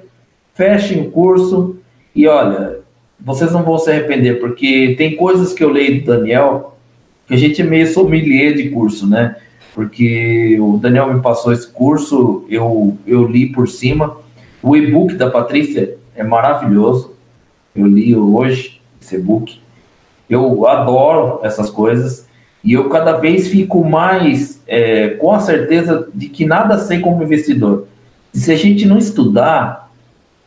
fechem 0.60 1.03
o 1.03 1.10
curso 1.10 1.78
e 2.14 2.28
olha, 2.28 2.80
vocês 3.18 3.53
não 3.53 3.64
vão 3.64 3.78
se 3.78 3.89
arrepender, 3.89 4.41
porque 4.41 4.93
tem 4.97 5.16
coisas 5.16 5.53
que 5.53 5.64
eu 5.64 5.70
leio 5.70 6.01
do 6.01 6.07
Daniel 6.07 6.76
que 7.26 7.34
a 7.34 7.38
gente 7.38 7.62
é 7.62 7.64
meio 7.64 7.88
sommelier 7.88 8.55
de 8.55 8.70
curso, 8.70 9.07
né? 9.07 9.38
Porque 9.74 10.57
o 10.60 10.76
Daniel 10.78 11.14
me 11.14 11.22
passou 11.22 11.53
esse 11.53 11.66
curso, 11.66 12.43
eu, 12.49 12.97
eu 13.07 13.26
li 13.26 13.45
por 13.45 13.70
cima. 13.70 14.18
O 14.62 14.76
e-book 14.76 15.14
da 15.16 15.30
Patrícia 15.30 15.95
é 16.14 16.24
maravilhoso. 16.24 17.14
Eu 17.74 17.88
li 17.88 18.14
hoje 18.14 18.82
esse 19.01 19.16
e-book. 19.16 19.62
Eu 20.30 20.68
adoro 20.68 21.39
essas 21.41 21.70
coisas 21.70 22.28
e 22.62 22.74
eu 22.74 22.89
cada 22.89 23.14
vez 23.14 23.47
fico 23.47 23.82
mais 23.88 24.62
é, 24.68 25.10
com 25.12 25.32
a 25.32 25.39
certeza 25.39 26.10
de 26.14 26.28
que 26.28 26.45
nada 26.45 26.78
sei 26.80 26.99
como 26.99 27.24
investidor. 27.24 27.88
Se 28.34 28.51
a 28.51 28.57
gente 28.57 28.86
não 28.86 28.97
estudar, 28.97 29.89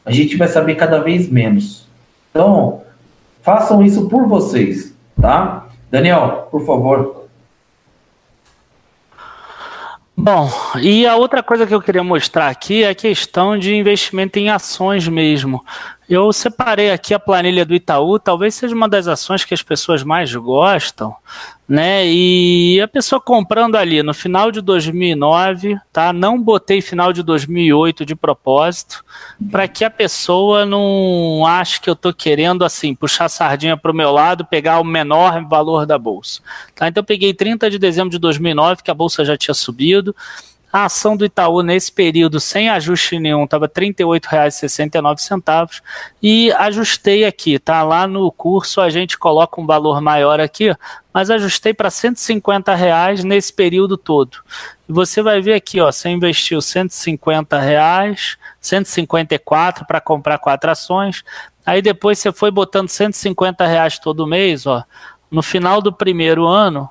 a 0.05 0.11
gente 0.11 0.37
vai 0.37 0.49
saber 0.49 0.75
cada 0.75 1.01
vez 1.01 1.29
menos. 1.29 1.87
Então, 2.31 2.83
façam 3.43 3.83
isso 3.83 4.09
por 4.09 4.27
vocês, 4.27 4.95
tá? 5.21 5.67
Daniel, 5.91 6.49
por 6.51 6.65
favor. 6.65 7.23
Bom, 10.17 10.49
e 10.81 11.07
a 11.07 11.17
outra 11.17 11.43
coisa 11.43 11.67
que 11.67 11.75
eu 11.75 11.81
queria 11.81 12.05
mostrar 12.05 12.49
aqui 12.49 12.85
é 12.85 12.91
a 12.91 12.95
questão 12.95 13.59
de 13.59 13.75
investimento 13.75 14.39
em 14.39 14.51
ações 14.51 15.09
mesmo. 15.09 15.65
Eu 16.09 16.33
separei 16.33 16.91
aqui 16.91 17.15
a 17.15 17.19
planilha 17.19 17.65
do 17.65 17.75
Itaú, 17.75 18.19
talvez 18.19 18.55
seja 18.55 18.75
uma 18.75 18.89
das 18.89 19.07
ações 19.07 19.45
que 19.45 19.55
as 19.55 19.63
pessoas 19.63 20.03
mais 20.03 20.35
gostam, 20.35 21.15
né? 21.67 22.07
E 22.07 22.81
a 22.81 22.89
pessoa 22.89 23.21
comprando 23.21 23.77
ali 23.77 24.03
no 24.03 24.13
final 24.13 24.51
de 24.51 24.61
2009, 24.61 25.79
tá? 25.93 26.13
Não 26.13 26.43
botei 26.43 26.83
final 26.83 27.13
de 27.13 27.23
2008 27.23 28.05
de 28.05 28.17
propósito, 28.17 29.05
para 29.51 29.69
que 29.69 29.85
a 29.85 29.91
pessoa 29.91 30.67
não 30.67 31.47
ache 31.47 31.81
que 31.81 31.89
eu 31.89 31.97
tô 31.97 32.13
querendo 32.13 32.65
assim 32.65 32.95
puxar 32.95 33.27
a 33.27 33.31
sardinha 33.31 33.77
para 33.77 33.93
o 33.93 33.95
meu 33.95 34.11
lado, 34.11 34.45
pegar 34.45 34.81
o 34.81 34.85
menor 34.85 35.47
valor 35.49 35.87
da 35.87 35.97
bolsa, 35.97 36.43
tá? 36.75 36.89
Então 36.89 37.01
eu 37.01 37.07
peguei 37.07 37.33
30 37.33 37.71
de 37.71 37.79
dezembro 37.79 38.11
de 38.11 38.19
2009, 38.19 38.83
que 38.83 38.91
a 38.91 38.95
bolsa 38.95 39.25
já 39.25 39.37
tinha 39.37 39.55
subido. 39.55 40.15
A 40.73 40.87
ação 40.87 41.19
do 41.19 41.27
Itaú 41.27 41.63
nesse 41.63 41.93
período, 41.93 42.41
sem 42.41 42.71
ajuste 42.71 43.19
nenhum, 43.19 43.45
estava 43.45 43.67
R$ 43.67 43.93
38,69 43.93 45.83
e 46.23 46.51
ajustei 46.53 47.27
aqui, 47.27 47.59
tá? 47.59 47.83
Lá 47.83 48.07
no 48.07 48.33
curso 48.33 48.81
a 48.81 48.89
gente 48.89 49.19
coloca 49.19 49.61
um 49.61 49.67
valor 49.67 50.01
maior 50.01 50.41
aqui, 50.41 50.75
mas 51.13 51.29
ajustei 51.29 51.75
para 51.75 51.91
150 51.91 52.75
reais 52.75 53.23
nesse 53.23 53.53
período 53.53 53.99
todo. 53.99 54.39
E 54.89 54.93
você 54.93 55.21
vai 55.21 55.43
ver 55.43 55.53
aqui, 55.53 55.79
ó, 55.79 55.93
você 55.93 56.09
investiu 56.09 56.63
150 56.63 57.61
reais, 57.61 58.39
154 58.59 59.85
para 59.87 60.01
comprar 60.01 60.39
quatro 60.39 60.71
ações, 60.71 61.23
aí 61.67 61.83
depois 61.83 62.19
você 62.19 62.33
foi 62.33 62.51
botando 62.51 62.89
150 62.89 63.67
reais 63.67 63.99
todo 63.99 64.27
mês, 64.27 64.67
ó. 64.67 64.83
No 65.31 65.43
final 65.43 65.83
do 65.83 65.93
primeiro 65.93 66.47
ano, 66.47 66.89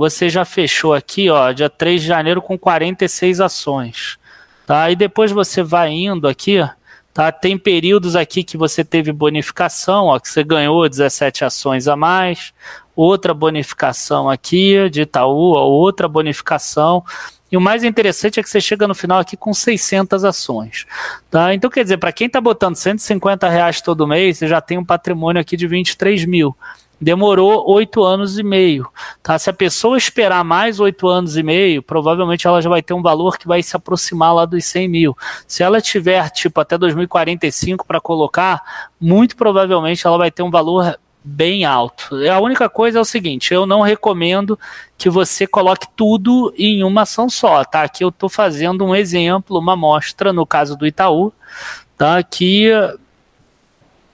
você 0.00 0.30
já 0.30 0.46
fechou 0.46 0.94
aqui, 0.94 1.28
ó, 1.28 1.52
dia 1.52 1.68
3 1.68 2.00
de 2.00 2.06
janeiro 2.08 2.40
com 2.40 2.56
46 2.56 3.38
ações. 3.38 4.18
Tá? 4.66 4.90
E 4.90 4.96
depois 4.96 5.30
você 5.30 5.62
vai 5.62 5.90
indo 5.90 6.26
aqui, 6.26 6.66
tá? 7.12 7.30
Tem 7.30 7.58
períodos 7.58 8.16
aqui 8.16 8.42
que 8.42 8.56
você 8.56 8.82
teve 8.82 9.12
bonificação, 9.12 10.06
ó, 10.06 10.18
que 10.18 10.30
você 10.30 10.42
ganhou 10.42 10.88
17 10.88 11.44
ações 11.44 11.86
a 11.86 11.96
mais, 11.96 12.54
outra 12.96 13.34
bonificação 13.34 14.30
aqui 14.30 14.88
de 14.88 15.02
Itaú, 15.02 15.52
ó, 15.54 15.66
outra 15.66 16.08
bonificação. 16.08 17.04
E 17.52 17.56
o 17.58 17.60
mais 17.60 17.84
interessante 17.84 18.40
é 18.40 18.42
que 18.42 18.48
você 18.48 18.58
chega 18.58 18.88
no 18.88 18.94
final 18.94 19.18
aqui 19.18 19.36
com 19.36 19.52
600 19.52 20.24
ações. 20.24 20.86
Tá? 21.30 21.52
Então, 21.52 21.68
quer 21.68 21.82
dizer, 21.82 21.98
para 21.98 22.10
quem 22.10 22.26
está 22.26 22.40
botando 22.40 22.74
150 22.74 23.46
reais 23.50 23.82
todo 23.82 24.06
mês, 24.06 24.38
você 24.38 24.48
já 24.48 24.62
tem 24.62 24.78
um 24.78 24.84
patrimônio 24.84 25.42
aqui 25.42 25.58
de 25.58 25.66
23 25.66 26.24
mil 26.24 26.56
demorou 27.00 27.68
oito 27.70 28.02
anos 28.04 28.38
e 28.38 28.42
meio. 28.42 28.88
Tá? 29.22 29.38
Se 29.38 29.48
a 29.48 29.52
pessoa 29.52 29.96
esperar 29.96 30.44
mais 30.44 30.78
oito 30.80 31.08
anos 31.08 31.36
e 31.36 31.42
meio, 31.42 31.82
provavelmente 31.82 32.46
ela 32.46 32.60
já 32.60 32.68
vai 32.68 32.82
ter 32.82 32.92
um 32.92 33.02
valor 33.02 33.38
que 33.38 33.48
vai 33.48 33.62
se 33.62 33.74
aproximar 33.74 34.34
lá 34.34 34.44
dos 34.44 34.64
100 34.64 34.88
mil. 34.88 35.16
Se 35.46 35.62
ela 35.62 35.80
tiver, 35.80 36.28
tipo, 36.30 36.60
até 36.60 36.76
2045 36.76 37.86
para 37.86 38.00
colocar, 38.00 38.62
muito 39.00 39.36
provavelmente 39.36 40.06
ela 40.06 40.18
vai 40.18 40.30
ter 40.30 40.42
um 40.42 40.50
valor 40.50 40.98
bem 41.22 41.64
alto. 41.64 42.16
A 42.30 42.40
única 42.40 42.68
coisa 42.68 42.98
é 42.98 43.00
o 43.00 43.04
seguinte, 43.04 43.52
eu 43.52 43.66
não 43.66 43.82
recomendo 43.82 44.58
que 44.96 45.10
você 45.10 45.46
coloque 45.46 45.86
tudo 45.94 46.52
em 46.56 46.82
uma 46.82 47.02
ação 47.02 47.28
só, 47.28 47.64
tá? 47.64 47.82
Aqui 47.82 48.04
eu 48.04 48.08
estou 48.08 48.28
fazendo 48.28 48.84
um 48.84 48.94
exemplo, 48.94 49.58
uma 49.58 49.74
amostra 49.74 50.32
no 50.32 50.46
caso 50.46 50.76
do 50.76 50.86
Itaú, 50.86 51.32
tá? 51.96 52.22
Que 52.22 52.70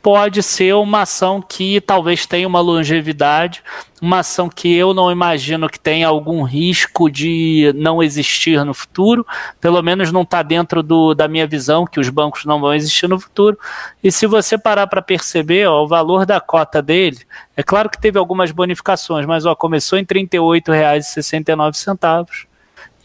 pode 0.07 0.41
ser 0.41 0.73
uma 0.77 1.01
ação 1.01 1.43
que 1.43 1.81
talvez 1.81 2.27
tenha 2.27 2.47
uma 2.47 2.61
longevidade, 2.61 3.61
uma 4.01 4.21
ação 4.21 4.49
que 4.49 4.73
eu 4.73 4.95
não 4.95 5.11
imagino 5.11 5.69
que 5.69 5.81
tenha 5.81 6.07
algum 6.07 6.45
risco 6.45 7.11
de 7.11 7.73
não 7.75 8.01
existir 8.01 8.65
no 8.65 8.73
futuro, 8.73 9.27
pelo 9.61 9.83
menos 9.83 10.13
não 10.13 10.23
está 10.23 10.45
dentro 10.45 10.81
do, 10.81 11.13
da 11.13 11.27
minha 11.27 11.45
visão 11.45 11.85
que 11.85 11.99
os 11.99 12.09
bancos 12.09 12.45
não 12.45 12.61
vão 12.61 12.73
existir 12.73 13.09
no 13.09 13.19
futuro. 13.19 13.59
E 14.01 14.13
se 14.13 14.29
você 14.29 14.57
parar 14.57 14.87
para 14.87 15.03
perceber, 15.03 15.67
ó, 15.67 15.83
o 15.83 15.89
valor 15.89 16.25
da 16.25 16.41
cota 16.41 16.81
dele, 16.81 17.19
é 17.57 17.63
claro 17.65 17.91
que 17.91 18.01
teve 18.01 18.17
algumas 18.17 18.53
bonificações, 18.53 19.27
mas 19.27 19.45
ó, 19.45 19.57
começou 19.57 19.99
em 19.99 20.03
R$ 20.03 20.29
38,69 20.29 22.47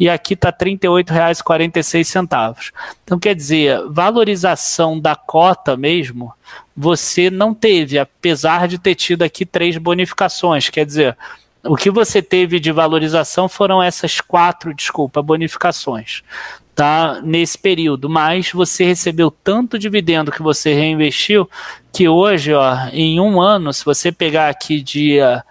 e 0.01 0.09
aqui 0.09 0.33
está 0.33 0.49
R$ 0.49 0.55
38,46. 0.77 2.71
Então, 3.03 3.19
quer 3.19 3.35
dizer, 3.35 3.87
valorização 3.87 4.99
da 4.99 5.15
cota 5.15 5.77
mesmo, 5.77 6.33
você 6.75 7.29
não 7.29 7.53
teve, 7.53 7.99
apesar 7.99 8.67
de 8.67 8.79
ter 8.79 8.95
tido 8.95 9.21
aqui 9.21 9.45
três 9.45 9.77
bonificações. 9.77 10.69
Quer 10.69 10.87
dizer, 10.87 11.15
o 11.63 11.75
que 11.75 11.91
você 11.91 12.19
teve 12.19 12.59
de 12.59 12.71
valorização 12.71 13.47
foram 13.47 13.83
essas 13.83 14.19
quatro, 14.19 14.73
desculpa, 14.73 15.21
bonificações, 15.21 16.23
tá? 16.73 17.21
Nesse 17.21 17.59
período, 17.59 18.09
mas 18.09 18.51
você 18.51 18.83
recebeu 18.83 19.29
tanto 19.29 19.77
dividendo 19.77 20.31
que 20.31 20.41
você 20.41 20.73
reinvestiu 20.73 21.47
que 21.93 22.09
hoje, 22.09 22.51
ó, 22.53 22.87
em 22.91 23.19
um 23.19 23.39
ano, 23.39 23.71
se 23.71 23.85
você 23.85 24.11
pegar 24.11 24.49
aqui 24.49 24.81
dia 24.81 25.43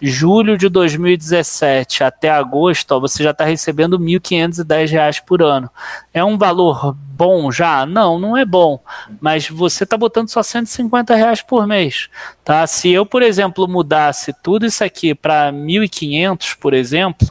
julho 0.00 0.58
de 0.58 0.68
2017 0.68 2.04
até 2.04 2.30
agosto, 2.30 2.92
ó, 2.92 3.00
você 3.00 3.22
já 3.22 3.30
está 3.30 3.44
recebendo 3.44 3.96
R$ 3.96 4.04
1.510 4.04 5.22
por 5.24 5.42
ano. 5.42 5.70
É 6.12 6.24
um 6.24 6.36
valor 6.36 6.94
bom 6.94 7.50
já? 7.50 7.86
Não, 7.86 8.18
não 8.18 8.36
é 8.36 8.44
bom. 8.44 8.82
Mas 9.20 9.48
você 9.48 9.84
está 9.84 9.96
botando 9.96 10.28
só 10.28 10.42
150 10.42 11.14
reais 11.14 11.42
por 11.42 11.66
mês. 11.66 12.08
Tá? 12.44 12.66
Se 12.66 12.90
eu, 12.90 13.06
por 13.06 13.22
exemplo, 13.22 13.68
mudasse 13.68 14.32
tudo 14.42 14.66
isso 14.66 14.82
aqui 14.82 15.14
para 15.14 15.52
1.500, 15.52 16.56
por 16.58 16.74
exemplo, 16.74 17.30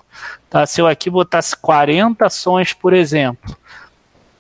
tá? 0.50 0.66
se 0.66 0.82
eu 0.82 0.88
aqui 0.88 1.10
botasse 1.10 1.56
40 1.58 2.26
ações, 2.26 2.74
por 2.74 2.94
exemplo, 2.94 3.56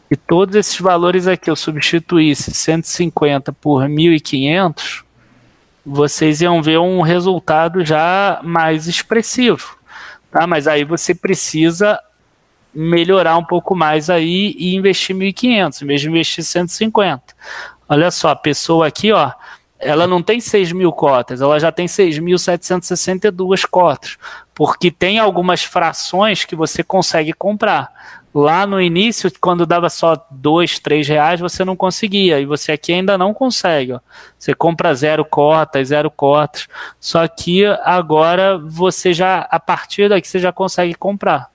e 0.10 0.16
todos 0.16 0.56
esses 0.56 0.80
valores 0.80 1.28
aqui 1.28 1.50
eu 1.50 1.56
substituísse 1.56 2.52
150 2.52 3.52
por 3.54 3.84
1.500, 3.84 5.04
vocês 5.86 6.42
iam 6.42 6.62
ver 6.62 6.80
um 6.80 7.02
resultado 7.02 7.84
já 7.84 8.40
mais 8.44 8.88
expressivo. 8.88 9.78
Tá? 10.32 10.48
Mas 10.48 10.68
aí 10.68 10.84
você 10.84 11.14
precisa 11.14 12.00
melhorar 12.74 13.38
um 13.38 13.44
pouco 13.44 13.76
mais 13.76 14.10
aí 14.10 14.56
e 14.58 14.76
investir 14.76 15.16
1.500, 15.16 15.82
em 15.82 15.86
vez 15.86 16.02
de 16.02 16.10
investir 16.10 16.44
150. 16.44 17.22
Olha 17.88 18.10
só, 18.10 18.30
a 18.30 18.36
pessoa 18.36 18.88
aqui, 18.88 19.12
ó, 19.12 19.32
ela 19.78 20.08
não 20.08 20.24
tem 20.24 20.40
6 20.40 20.72
mil 20.72 20.92
cotas, 20.92 21.42
ela 21.42 21.60
já 21.60 21.72
tem 21.72 21.86
6.762 21.86 23.68
cotas, 23.70 24.18
porque 24.56 24.90
tem 24.90 25.20
algumas 25.20 25.64
frações 25.64 26.46
que 26.46 26.56
você 26.56 26.82
consegue 26.82 27.34
comprar. 27.34 28.23
Lá 28.34 28.66
no 28.66 28.82
início, 28.82 29.32
quando 29.40 29.66
dava 29.66 29.90
só 29.90 30.26
dois, 30.32 30.80
três 30.80 31.08
reais, 31.08 31.40
você 31.40 31.64
não 31.64 31.76
conseguia. 31.76 32.40
E 32.40 32.46
você 32.46 32.72
aqui 32.72 32.92
ainda 32.92 33.18
não 33.18 33.34
consegue. 33.34 33.94
Ó. 33.94 34.00
Você 34.40 34.56
compra 34.56 34.96
zero 34.96 35.24
cotas, 35.24 35.90
zero 35.90 36.10
cotas. 36.10 36.68
Só 37.00 37.28
que 37.28 37.64
agora 37.84 38.58
você 38.58 39.14
já, 39.14 39.48
a 39.52 39.60
partir 39.60 40.10
daqui, 40.10 40.28
você 40.28 40.40
já 40.40 40.52
consegue 40.52 40.96
comprar 40.96 41.52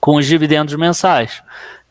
com 0.00 0.16
os 0.16 0.26
dividendos 0.26 0.74
mensais. 0.74 1.42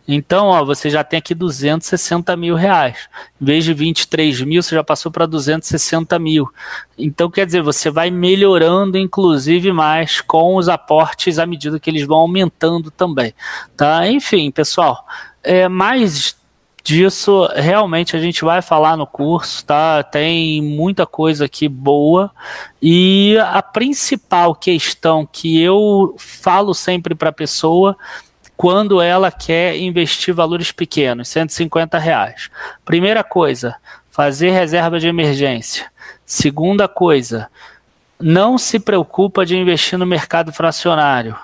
Então, 0.08 0.48
ó, 0.48 0.64
você 0.64 0.90
já 0.90 1.04
tem 1.04 1.20
aqui 1.20 1.36
260 1.36 2.36
mil 2.38 2.56
reais. 2.56 3.10
Em 3.42 3.46
vez 3.46 3.66
de 3.66 3.74
23 3.74 4.42
mil, 4.42 4.64
você 4.64 4.74
já 4.74 4.84
passou 4.84 5.12
para 5.12 5.26
260 5.26 6.18
mil. 6.18 6.50
Então, 6.98 7.30
quer 7.30 7.46
dizer, 7.46 7.62
você 7.62 7.90
vai 7.90 8.10
melhorando, 8.10 8.98
inclusive, 8.98 9.74
mais 9.74 10.22
com 10.22 10.56
os 10.56 10.70
aportes 10.70 11.38
à 11.38 11.46
medida 11.46 11.80
que 11.80 11.90
eles 11.90 12.08
vão 12.08 12.20
aumentando 12.20 12.90
também. 12.90 13.34
Tá? 13.76 14.08
Enfim, 14.08 14.50
pessoal, 14.50 15.06
é, 15.44 15.68
mais 15.68 16.38
disso 16.88 17.46
realmente 17.54 18.16
a 18.16 18.20
gente 18.20 18.46
vai 18.46 18.62
falar 18.62 18.96
no 18.96 19.06
curso, 19.06 19.66
tá? 19.66 20.02
Tem 20.04 20.62
muita 20.62 21.06
coisa 21.06 21.44
aqui 21.44 21.68
boa 21.68 22.32
e 22.82 23.38
a 23.40 23.62
principal 23.62 24.56
questão 24.56 25.28
que 25.30 25.62
eu 25.62 26.16
falo 26.18 26.74
sempre 26.74 27.14
para 27.14 27.28
a 27.28 27.34
pessoa 27.34 27.98
quando 28.58 29.00
ela 29.00 29.32
quer 29.32 29.78
investir 29.78 30.34
valores 30.34 30.72
pequenos, 30.72 31.30
150 31.30 32.00
reais. 32.00 32.50
Primeira 32.84 33.24
coisa, 33.24 33.76
fazer 34.10 34.50
reserva 34.50 35.00
de 35.00 35.08
emergência. 35.08 35.92
Segunda 36.26 36.88
coisa, 36.88 37.50
não 38.20 38.58
se 38.58 38.80
preocupa 38.80 39.46
de 39.46 39.56
investir 39.56 40.00
no 40.00 40.08
mercado 40.08 40.52
fracionário. 40.52 41.38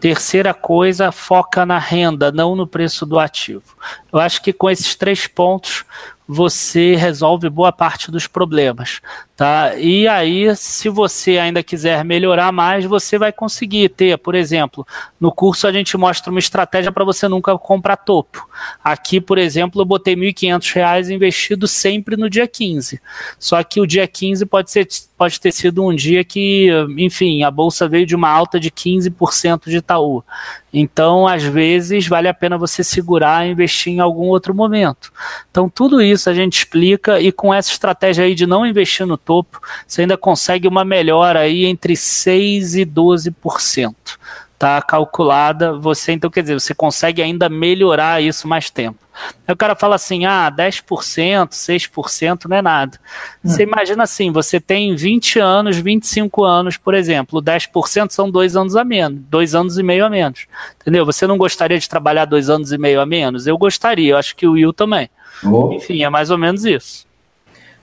Terceira 0.00 0.54
coisa, 0.54 1.10
foca 1.10 1.66
na 1.66 1.78
renda, 1.78 2.30
não 2.30 2.54
no 2.54 2.66
preço 2.66 3.04
do 3.04 3.18
ativo. 3.18 3.76
Eu 4.12 4.20
acho 4.20 4.40
que 4.40 4.52
com 4.52 4.70
esses 4.70 4.94
três 4.94 5.26
pontos 5.26 5.84
você 6.28 6.94
resolve 6.94 7.48
boa 7.50 7.72
parte 7.72 8.10
dos 8.10 8.26
problemas, 8.26 9.00
tá? 9.36 9.74
E 9.76 10.06
aí, 10.06 10.54
se 10.56 10.88
você 10.88 11.38
ainda 11.38 11.62
quiser 11.62 12.04
melhorar 12.04 12.52
mais, 12.52 12.84
você 12.84 13.18
vai 13.18 13.32
conseguir 13.32 13.88
ter, 13.88 14.16
por 14.18 14.34
exemplo, 14.34 14.86
no 15.20 15.32
curso 15.32 15.66
a 15.66 15.72
gente 15.72 15.96
mostra 15.96 16.30
uma 16.30 16.38
estratégia 16.38 16.92
para 16.92 17.04
você 17.04 17.26
nunca 17.28 17.56
comprar 17.58 17.96
topo. 17.96 18.48
Aqui, 18.82 19.20
por 19.20 19.38
exemplo, 19.38 19.80
eu 19.80 19.86
botei 19.86 20.14
R$ 20.14 20.32
1.500 20.32 21.10
investido 21.10 21.66
sempre 21.66 22.16
no 22.16 22.28
dia 22.28 22.46
15. 22.46 23.00
Só 23.38 23.62
que 23.62 23.80
o 23.80 23.86
dia 23.86 24.06
15 24.06 24.46
pode 24.46 24.70
ser 24.70 24.86
pode 25.22 25.40
ter 25.40 25.52
sido 25.52 25.86
um 25.86 25.94
dia 25.94 26.24
que, 26.24 26.68
enfim, 26.98 27.44
a 27.44 27.50
bolsa 27.50 27.86
veio 27.86 28.04
de 28.04 28.16
uma 28.16 28.28
alta 28.28 28.58
de 28.58 28.72
15% 28.72 29.68
de 29.70 29.76
Itaú. 29.76 30.24
Então, 30.72 31.28
às 31.28 31.44
vezes, 31.44 32.08
vale 32.08 32.26
a 32.26 32.34
pena 32.34 32.58
você 32.58 32.82
segurar 32.82 33.46
e 33.46 33.52
investir 33.52 33.92
em 33.92 34.00
algum 34.00 34.26
outro 34.26 34.52
momento. 34.52 35.12
Então, 35.48 35.68
tudo 35.68 36.02
isso 36.02 36.28
a 36.28 36.34
gente 36.34 36.54
explica 36.58 37.20
e 37.20 37.30
com 37.30 37.54
essa 37.54 37.70
estratégia 37.70 38.24
aí 38.24 38.34
de 38.34 38.46
não 38.46 38.66
investir 38.66 39.06
no 39.06 39.16
topo, 39.24 39.60
você 39.86 40.02
ainda 40.02 40.16
consegue 40.16 40.68
uma 40.68 40.84
melhora 40.84 41.40
aí 41.40 41.64
entre 41.64 41.96
6 41.96 42.74
e 42.76 42.84
12% 42.84 43.94
tá 44.62 44.80
calculada, 44.80 45.72
você 45.72 46.12
então 46.12 46.30
quer 46.30 46.42
dizer, 46.42 46.54
você 46.54 46.72
consegue 46.72 47.20
ainda 47.20 47.48
melhorar 47.48 48.22
isso 48.22 48.46
mais 48.46 48.70
tempo. 48.70 48.96
Aí 49.44 49.52
o 49.52 49.56
cara 49.56 49.74
fala 49.74 49.96
assim: 49.96 50.24
"Ah, 50.24 50.48
10%, 50.48 51.52
6% 51.52 52.48
não 52.48 52.56
é 52.56 52.62
nada". 52.62 52.96
Hum. 53.44 53.48
Você 53.48 53.64
imagina 53.64 54.04
assim, 54.04 54.30
você 54.30 54.60
tem 54.60 54.94
20 54.94 55.40
anos, 55.40 55.76
25 55.78 56.44
anos, 56.44 56.76
por 56.76 56.94
exemplo, 56.94 57.42
10% 57.42 58.12
são 58.12 58.30
dois 58.30 58.54
anos 58.54 58.76
a 58.76 58.84
menos, 58.84 59.18
dois 59.28 59.52
anos 59.52 59.78
e 59.78 59.82
meio 59.82 60.06
a 60.06 60.08
menos. 60.08 60.46
Entendeu? 60.80 61.04
Você 61.04 61.26
não 61.26 61.36
gostaria 61.36 61.80
de 61.80 61.88
trabalhar 61.88 62.24
dois 62.24 62.48
anos 62.48 62.70
e 62.70 62.78
meio 62.78 63.00
a 63.00 63.06
menos? 63.06 63.48
Eu 63.48 63.58
gostaria, 63.58 64.12
eu 64.12 64.16
acho 64.16 64.36
que 64.36 64.46
o 64.46 64.52
Will 64.52 64.72
também. 64.72 65.10
Oh. 65.44 65.72
Enfim, 65.72 66.04
é 66.04 66.08
mais 66.08 66.30
ou 66.30 66.38
menos 66.38 66.64
isso. 66.64 67.04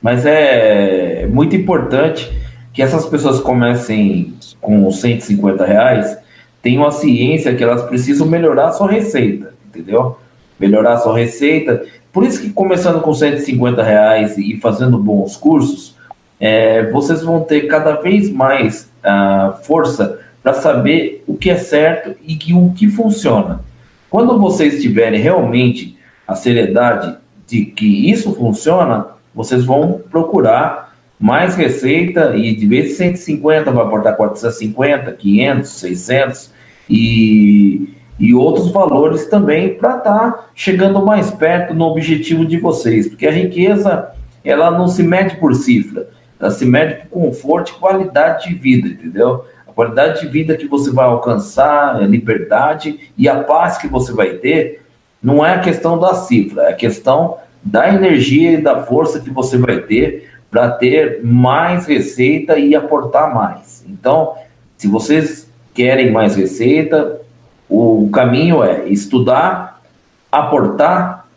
Mas 0.01 0.25
é 0.25 1.27
muito 1.27 1.55
importante 1.55 2.31
que 2.73 2.81
essas 2.81 3.05
pessoas 3.05 3.39
comecem 3.39 4.33
com 4.61 4.89
150 4.89 5.65
reais 5.65 6.17
tenham 6.61 6.85
a 6.85 6.91
ciência 6.91 7.55
que 7.55 7.63
elas 7.63 7.83
precisam 7.83 8.27
melhorar 8.27 8.67
a 8.67 8.71
sua 8.71 8.89
receita, 8.91 9.53
entendeu? 9.67 10.17
Melhorar 10.59 10.93
a 10.93 10.97
sua 10.97 11.17
receita. 11.17 11.85
Por 12.11 12.23
isso 12.23 12.41
que 12.41 12.49
começando 12.49 13.01
com 13.01 13.13
150 13.13 13.81
reais 13.81 14.37
e 14.37 14.57
fazendo 14.57 14.97
bons 14.97 15.37
cursos, 15.37 15.95
é, 16.39 16.89
vocês 16.91 17.21
vão 17.21 17.41
ter 17.41 17.67
cada 17.67 17.95
vez 17.95 18.29
mais 18.29 18.89
uh, 19.03 19.61
força 19.63 20.19
para 20.41 20.53
saber 20.53 21.23
o 21.27 21.35
que 21.35 21.49
é 21.49 21.57
certo 21.57 22.15
e 22.25 22.35
que, 22.35 22.53
o 22.53 22.71
que 22.71 22.89
funciona. 22.89 23.61
Quando 24.09 24.39
vocês 24.39 24.81
tiverem 24.81 25.19
realmente 25.19 25.97
a 26.27 26.35
seriedade 26.35 27.17
de 27.45 27.65
que 27.65 28.09
isso 28.09 28.33
funciona, 28.33 29.07
vocês 29.39 29.63
vão 29.63 30.01
procurar 30.11 30.93
mais 31.17 31.55
receita 31.55 32.35
e 32.35 32.53
de 32.53 32.67
vez 32.67 32.91
em 32.91 33.15
150 33.15 33.71
vai 33.71 33.85
aportar 33.85 34.17
450, 34.17 35.13
500, 35.13 35.69
600 35.69 36.51
e, 36.89 37.93
e 38.19 38.33
outros 38.33 38.69
valores 38.69 39.27
também 39.27 39.75
para 39.75 39.97
estar 39.97 40.31
tá 40.31 40.45
chegando 40.53 41.05
mais 41.05 41.31
perto 41.31 41.73
no 41.73 41.85
objetivo 41.85 42.45
de 42.45 42.57
vocês, 42.57 43.07
porque 43.07 43.25
a 43.25 43.31
riqueza 43.31 44.09
ela 44.43 44.69
não 44.71 44.89
se 44.89 45.03
mede 45.03 45.37
por 45.37 45.55
cifra, 45.55 46.09
ela 46.37 46.51
se 46.51 46.65
mede 46.65 46.95
por 46.95 47.07
conforto 47.07 47.71
e 47.71 47.79
qualidade 47.79 48.49
de 48.49 48.55
vida, 48.55 48.89
entendeu? 48.89 49.45
A 49.65 49.71
qualidade 49.71 50.19
de 50.19 50.27
vida 50.27 50.57
que 50.57 50.67
você 50.67 50.91
vai 50.91 51.05
alcançar, 51.05 51.95
a 51.95 52.01
liberdade 52.01 53.09
e 53.17 53.29
a 53.29 53.41
paz 53.41 53.77
que 53.77 53.87
você 53.87 54.11
vai 54.11 54.31
ter, 54.31 54.81
não 55.23 55.45
é 55.45 55.53
a 55.53 55.59
questão 55.59 55.97
da 55.97 56.13
cifra, 56.13 56.63
é 56.63 56.71
a 56.71 56.75
questão 56.75 57.37
da 57.63 57.93
energia 57.93 58.53
e 58.53 58.61
da 58.61 58.83
força 58.83 59.19
que 59.19 59.29
você 59.29 59.57
vai 59.57 59.79
ter 59.81 60.29
para 60.49 60.71
ter 60.71 61.21
mais 61.23 61.85
receita 61.85 62.57
e 62.57 62.75
aportar 62.75 63.33
mais. 63.33 63.85
Então, 63.87 64.33
se 64.77 64.87
vocês 64.87 65.49
querem 65.73 66.11
mais 66.11 66.35
receita, 66.35 67.21
o 67.69 68.09
caminho 68.11 68.63
é 68.63 68.87
estudar, 68.89 69.81
aportar 70.31 71.27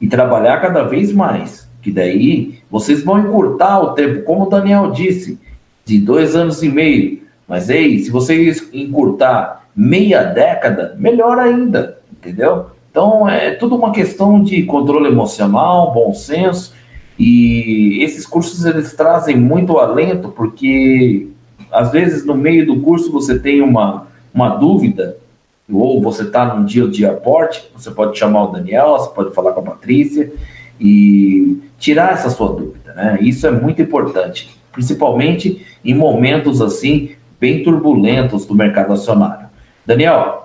e 0.00 0.08
trabalhar 0.08 0.60
cada 0.60 0.82
vez 0.82 1.12
mais. 1.12 1.68
Que 1.80 1.92
daí 1.92 2.58
vocês 2.70 3.04
vão 3.04 3.20
encurtar 3.20 3.80
o 3.80 3.92
tempo, 3.92 4.22
como 4.24 4.46
o 4.46 4.48
Daniel 4.50 4.90
disse, 4.90 5.38
de 5.84 6.00
dois 6.00 6.34
anos 6.34 6.62
e 6.62 6.68
meio. 6.68 7.22
Mas 7.46 7.68
ei, 7.68 7.98
se 7.98 8.10
vocês 8.10 8.68
encurtar 8.72 9.66
meia 9.76 10.22
década, 10.24 10.96
melhor 10.98 11.38
ainda, 11.38 11.98
entendeu? 12.10 12.70
Então 12.94 13.28
é 13.28 13.50
tudo 13.50 13.74
uma 13.74 13.90
questão 13.90 14.40
de 14.40 14.62
controle 14.62 15.08
emocional, 15.08 15.92
bom 15.92 16.14
senso 16.14 16.72
e 17.18 17.98
esses 18.04 18.24
cursos 18.24 18.64
eles 18.64 18.92
trazem 18.94 19.36
muito 19.36 19.78
alento, 19.78 20.28
porque 20.28 21.26
às 21.72 21.90
vezes 21.90 22.24
no 22.24 22.36
meio 22.36 22.64
do 22.64 22.78
curso 22.78 23.10
você 23.10 23.36
tem 23.36 23.60
uma, 23.60 24.06
uma 24.32 24.50
dúvida, 24.50 25.16
ou 25.68 26.00
você 26.00 26.22
está 26.22 26.54
num 26.54 26.64
dia 26.64 26.86
de 26.86 27.04
aporte, 27.04 27.68
você 27.76 27.90
pode 27.90 28.16
chamar 28.16 28.44
o 28.44 28.52
Daniel, 28.52 28.90
você 28.90 29.10
pode 29.10 29.34
falar 29.34 29.50
com 29.54 29.60
a 29.60 29.64
Patrícia 29.64 30.32
e 30.80 31.60
tirar 31.76 32.12
essa 32.12 32.30
sua 32.30 32.52
dúvida, 32.52 32.94
né? 32.94 33.18
Isso 33.20 33.44
é 33.44 33.50
muito 33.50 33.82
importante, 33.82 34.56
principalmente 34.70 35.66
em 35.84 35.94
momentos 35.94 36.62
assim 36.62 37.10
bem 37.40 37.64
turbulentos 37.64 38.46
do 38.46 38.54
mercado 38.54 38.92
acionário. 38.92 39.48
Daniel. 39.84 40.43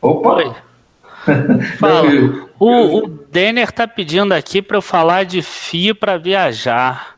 Opa! 0.00 0.36
Oi. 0.36 0.54
Fala. 1.78 2.10
O, 2.58 2.98
o 2.98 3.08
Denner 3.08 3.70
tá 3.70 3.86
pedindo 3.86 4.32
aqui 4.32 4.62
para 4.62 4.76
eu 4.76 4.82
falar 4.82 5.24
de 5.24 5.42
FII 5.42 5.94
para 5.94 6.16
viajar. 6.16 7.16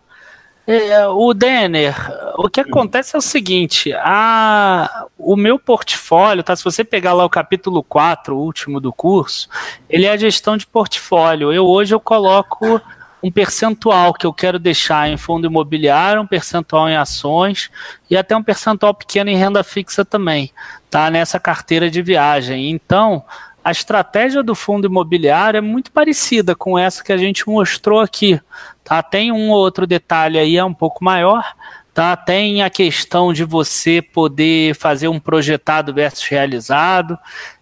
É, 0.66 1.07
o 1.09 1.33
Denner, 1.33 1.95
o 2.37 2.47
que 2.49 2.61
acontece 2.61 3.16
é 3.16 3.18
o 3.18 3.22
seguinte: 3.22 3.91
a, 3.95 5.07
o 5.16 5.35
meu 5.35 5.59
portfólio, 5.59 6.43
tá? 6.43 6.55
Se 6.55 6.62
você 6.62 6.85
pegar 6.85 7.14
lá 7.14 7.24
o 7.24 7.31
capítulo 7.31 7.83
4, 7.83 8.37
o 8.37 8.41
último 8.41 8.79
do 8.79 8.93
curso, 8.93 9.49
ele 9.89 10.05
é 10.05 10.11
a 10.11 10.16
gestão 10.16 10.59
de 10.59 10.66
portfólio. 10.66 11.53
Eu 11.53 11.66
hoje 11.66 11.95
eu 11.95 12.01
coloco 12.01 12.81
um 13.23 13.31
percentual 13.31 14.12
que 14.14 14.27
eu 14.27 14.33
quero 14.33 14.59
deixar 14.59 15.09
em 15.09 15.16
fundo 15.16 15.47
imobiliário, 15.47 16.23
um 16.23 16.27
percentual 16.27 16.89
em 16.89 16.97
ações 16.97 17.71
e 18.09 18.16
até 18.16 18.37
um 18.37 18.43
percentual 18.43 18.95
pequeno 18.95 19.31
em 19.31 19.37
renda 19.37 19.64
fixa 19.64 20.05
também, 20.05 20.53
tá? 20.91 21.11
Nessa 21.11 21.41
carteira 21.41 21.91
de 21.91 22.01
viagem. 22.01 22.71
Então, 22.71 23.25
a 23.69 23.71
estratégia 23.71 24.43
do 24.43 24.55
fundo 24.55 24.87
imobiliário 24.87 25.59
é 25.59 25.61
muito 25.61 25.93
parecida 25.93 26.55
com 26.55 26.79
essa 26.79 27.05
que 27.05 27.12
a 27.12 27.19
gente 27.19 27.47
mostrou 27.49 28.01
aqui. 28.01 28.41
Tá? 28.83 29.03
Tem 29.03 29.31
um 29.31 29.51
ou 29.51 29.59
outro 29.59 29.87
detalhe 29.87 30.39
aí, 30.39 30.57
é 30.57 30.64
um 30.64 30.73
pouco 30.73 31.05
maior. 31.05 31.45
Tá? 31.93 32.16
Tem 32.16 32.62
a 32.62 32.71
questão 32.71 33.33
de 33.33 33.45
você 33.45 34.01
poder 34.01 34.75
fazer 34.75 35.09
um 35.09 35.21
projetado 35.21 35.93
versus 35.93 36.27
realizado 36.27 37.19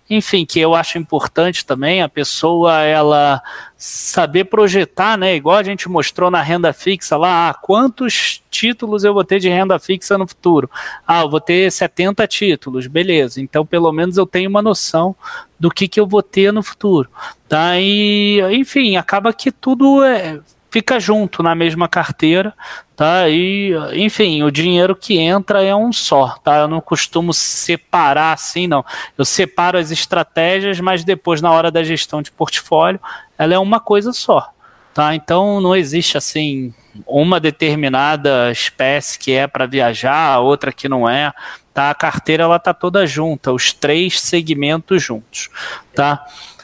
enfim, 0.08 0.46
que 0.46 0.60
eu 0.60 0.74
acho 0.74 0.98
importante 0.98 1.66
também 1.66 2.00
a 2.00 2.08
pessoa 2.08 2.80
ela 2.82 3.42
saber 3.76 4.44
projetar, 4.44 5.16
né? 5.18 5.34
Igual 5.34 5.56
a 5.56 5.62
gente 5.62 5.88
mostrou 5.88 6.30
na 6.30 6.40
renda 6.40 6.72
fixa 6.72 7.16
lá, 7.16 7.50
ah, 7.50 7.54
quantos 7.54 8.40
títulos 8.48 9.02
eu 9.02 9.12
vou 9.12 9.24
ter 9.24 9.40
de 9.40 9.48
renda 9.48 9.78
fixa 9.78 10.16
no 10.16 10.26
futuro? 10.26 10.70
Ah, 11.06 11.22
eu 11.22 11.30
vou 11.30 11.40
ter 11.40 11.70
70 11.72 12.26
títulos, 12.28 12.86
beleza. 12.86 13.40
Então, 13.40 13.66
pelo 13.66 13.90
menos 13.90 14.16
eu 14.16 14.26
tenho 14.26 14.48
uma 14.48 14.62
noção 14.62 15.14
do 15.58 15.70
que, 15.70 15.88
que 15.88 15.98
eu 15.98 16.06
vou 16.06 16.22
ter 16.22 16.52
no 16.52 16.62
futuro, 16.62 17.10
tá? 17.48 17.78
E, 17.78 18.40
enfim, 18.52 18.96
acaba 18.96 19.32
que 19.32 19.50
tudo 19.50 20.04
é, 20.04 20.40
fica 20.70 20.98
junto 21.00 21.42
na 21.42 21.54
mesma 21.54 21.88
carteira, 21.88 22.54
tá? 22.94 23.28
E, 23.28 23.72
enfim, 23.94 24.42
o 24.42 24.50
dinheiro 24.50 24.94
que 24.94 25.18
entra 25.18 25.62
é 25.62 25.74
um 25.74 25.92
só, 25.92 26.36
tá? 26.42 26.58
Eu 26.58 26.68
não 26.68 26.80
costumo 26.80 27.32
separar 27.32 28.32
assim, 28.32 28.66
não. 28.66 28.84
Eu 29.16 29.24
separo 29.24 29.78
as 29.78 29.90
estratégias, 29.90 30.80
mas 30.80 31.04
depois, 31.04 31.40
na 31.40 31.50
hora 31.50 31.70
da 31.70 31.82
gestão 31.82 32.22
de 32.22 32.30
portfólio, 32.30 33.00
ela 33.38 33.54
é 33.54 33.58
uma 33.58 33.80
coisa 33.80 34.12
só, 34.12 34.50
tá? 34.92 35.14
Então, 35.14 35.60
não 35.60 35.74
existe 35.74 36.16
assim 36.16 36.74
uma 37.06 37.38
determinada 37.38 38.50
espécie 38.50 39.18
que 39.18 39.32
é 39.32 39.46
para 39.46 39.66
viajar, 39.66 40.40
outra 40.40 40.72
que 40.72 40.88
não 40.88 41.08
é, 41.08 41.32
tá? 41.74 41.90
A 41.90 41.94
carteira 41.94 42.44
ela 42.44 42.58
tá 42.58 42.72
toda 42.72 43.06
junta, 43.06 43.52
os 43.52 43.72
três 43.72 44.20
segmentos 44.20 45.02
juntos, 45.02 45.50
tá? 45.94 46.24
É, 46.24 46.55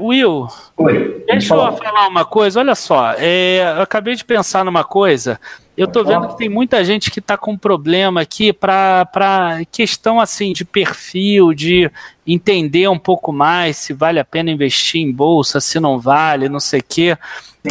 Will, 0.00 0.48
Oi, 0.76 1.24
deixa 1.26 1.54
eu 1.54 1.76
falar 1.76 2.08
uma 2.08 2.24
coisa. 2.24 2.60
Olha 2.60 2.74
só, 2.74 3.14
é, 3.16 3.74
eu 3.76 3.82
acabei 3.82 4.14
de 4.14 4.24
pensar 4.24 4.64
numa 4.64 4.82
coisa. 4.82 5.40
Eu 5.76 5.86
tô 5.86 6.02
vendo 6.02 6.28
que 6.28 6.38
tem 6.38 6.48
muita 6.48 6.82
gente 6.82 7.10
que 7.10 7.18
está 7.18 7.36
com 7.36 7.56
problema 7.56 8.22
aqui 8.22 8.52
para 8.52 9.60
questão 9.70 10.18
assim 10.18 10.52
de 10.52 10.64
perfil, 10.64 11.52
de 11.52 11.90
entender 12.26 12.88
um 12.88 12.98
pouco 12.98 13.30
mais 13.30 13.76
se 13.76 13.92
vale 13.92 14.18
a 14.18 14.24
pena 14.24 14.50
investir 14.50 15.02
em 15.02 15.12
bolsa, 15.12 15.60
se 15.60 15.78
não 15.78 15.98
vale, 15.98 16.48
não 16.48 16.60
sei 16.60 16.80
o 16.80 16.84
quê. 16.88 17.18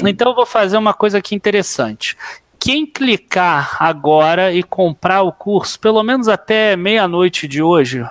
Então 0.06 0.30
eu 0.30 0.36
vou 0.36 0.46
fazer 0.46 0.78
uma 0.78 0.94
coisa 0.94 1.18
aqui 1.18 1.34
interessante. 1.34 2.16
Quem 2.60 2.86
clicar 2.86 3.78
agora 3.80 4.54
e 4.54 4.62
comprar 4.62 5.24
o 5.24 5.32
curso, 5.32 5.80
pelo 5.80 6.04
menos 6.04 6.28
até 6.28 6.76
meia-noite 6.76 7.48
de 7.48 7.62
hoje, 7.62 8.06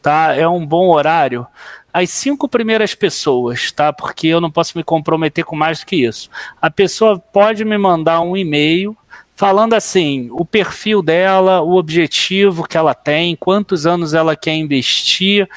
tá? 0.00 0.34
É 0.36 0.46
um 0.46 0.64
bom 0.64 0.88
horário 0.90 1.46
as 1.92 2.10
cinco 2.10 2.48
primeiras 2.48 2.94
pessoas, 2.94 3.70
tá? 3.70 3.92
Porque 3.92 4.26
eu 4.26 4.40
não 4.40 4.50
posso 4.50 4.76
me 4.76 4.84
comprometer 4.84 5.44
com 5.44 5.54
mais 5.54 5.80
do 5.80 5.86
que 5.86 5.96
isso. 5.96 6.30
A 6.60 6.70
pessoa 6.70 7.18
pode 7.18 7.64
me 7.64 7.76
mandar 7.76 8.20
um 8.20 8.36
e-mail 8.36 8.96
falando 9.34 9.74
assim, 9.74 10.28
o 10.30 10.44
perfil 10.44 11.02
dela, 11.02 11.62
o 11.62 11.76
objetivo 11.76 12.62
que 12.62 12.76
ela 12.76 12.94
tem, 12.94 13.34
quantos 13.34 13.86
anos 13.86 14.14
ela 14.14 14.36
quer 14.36 14.54
investir, 14.54 15.48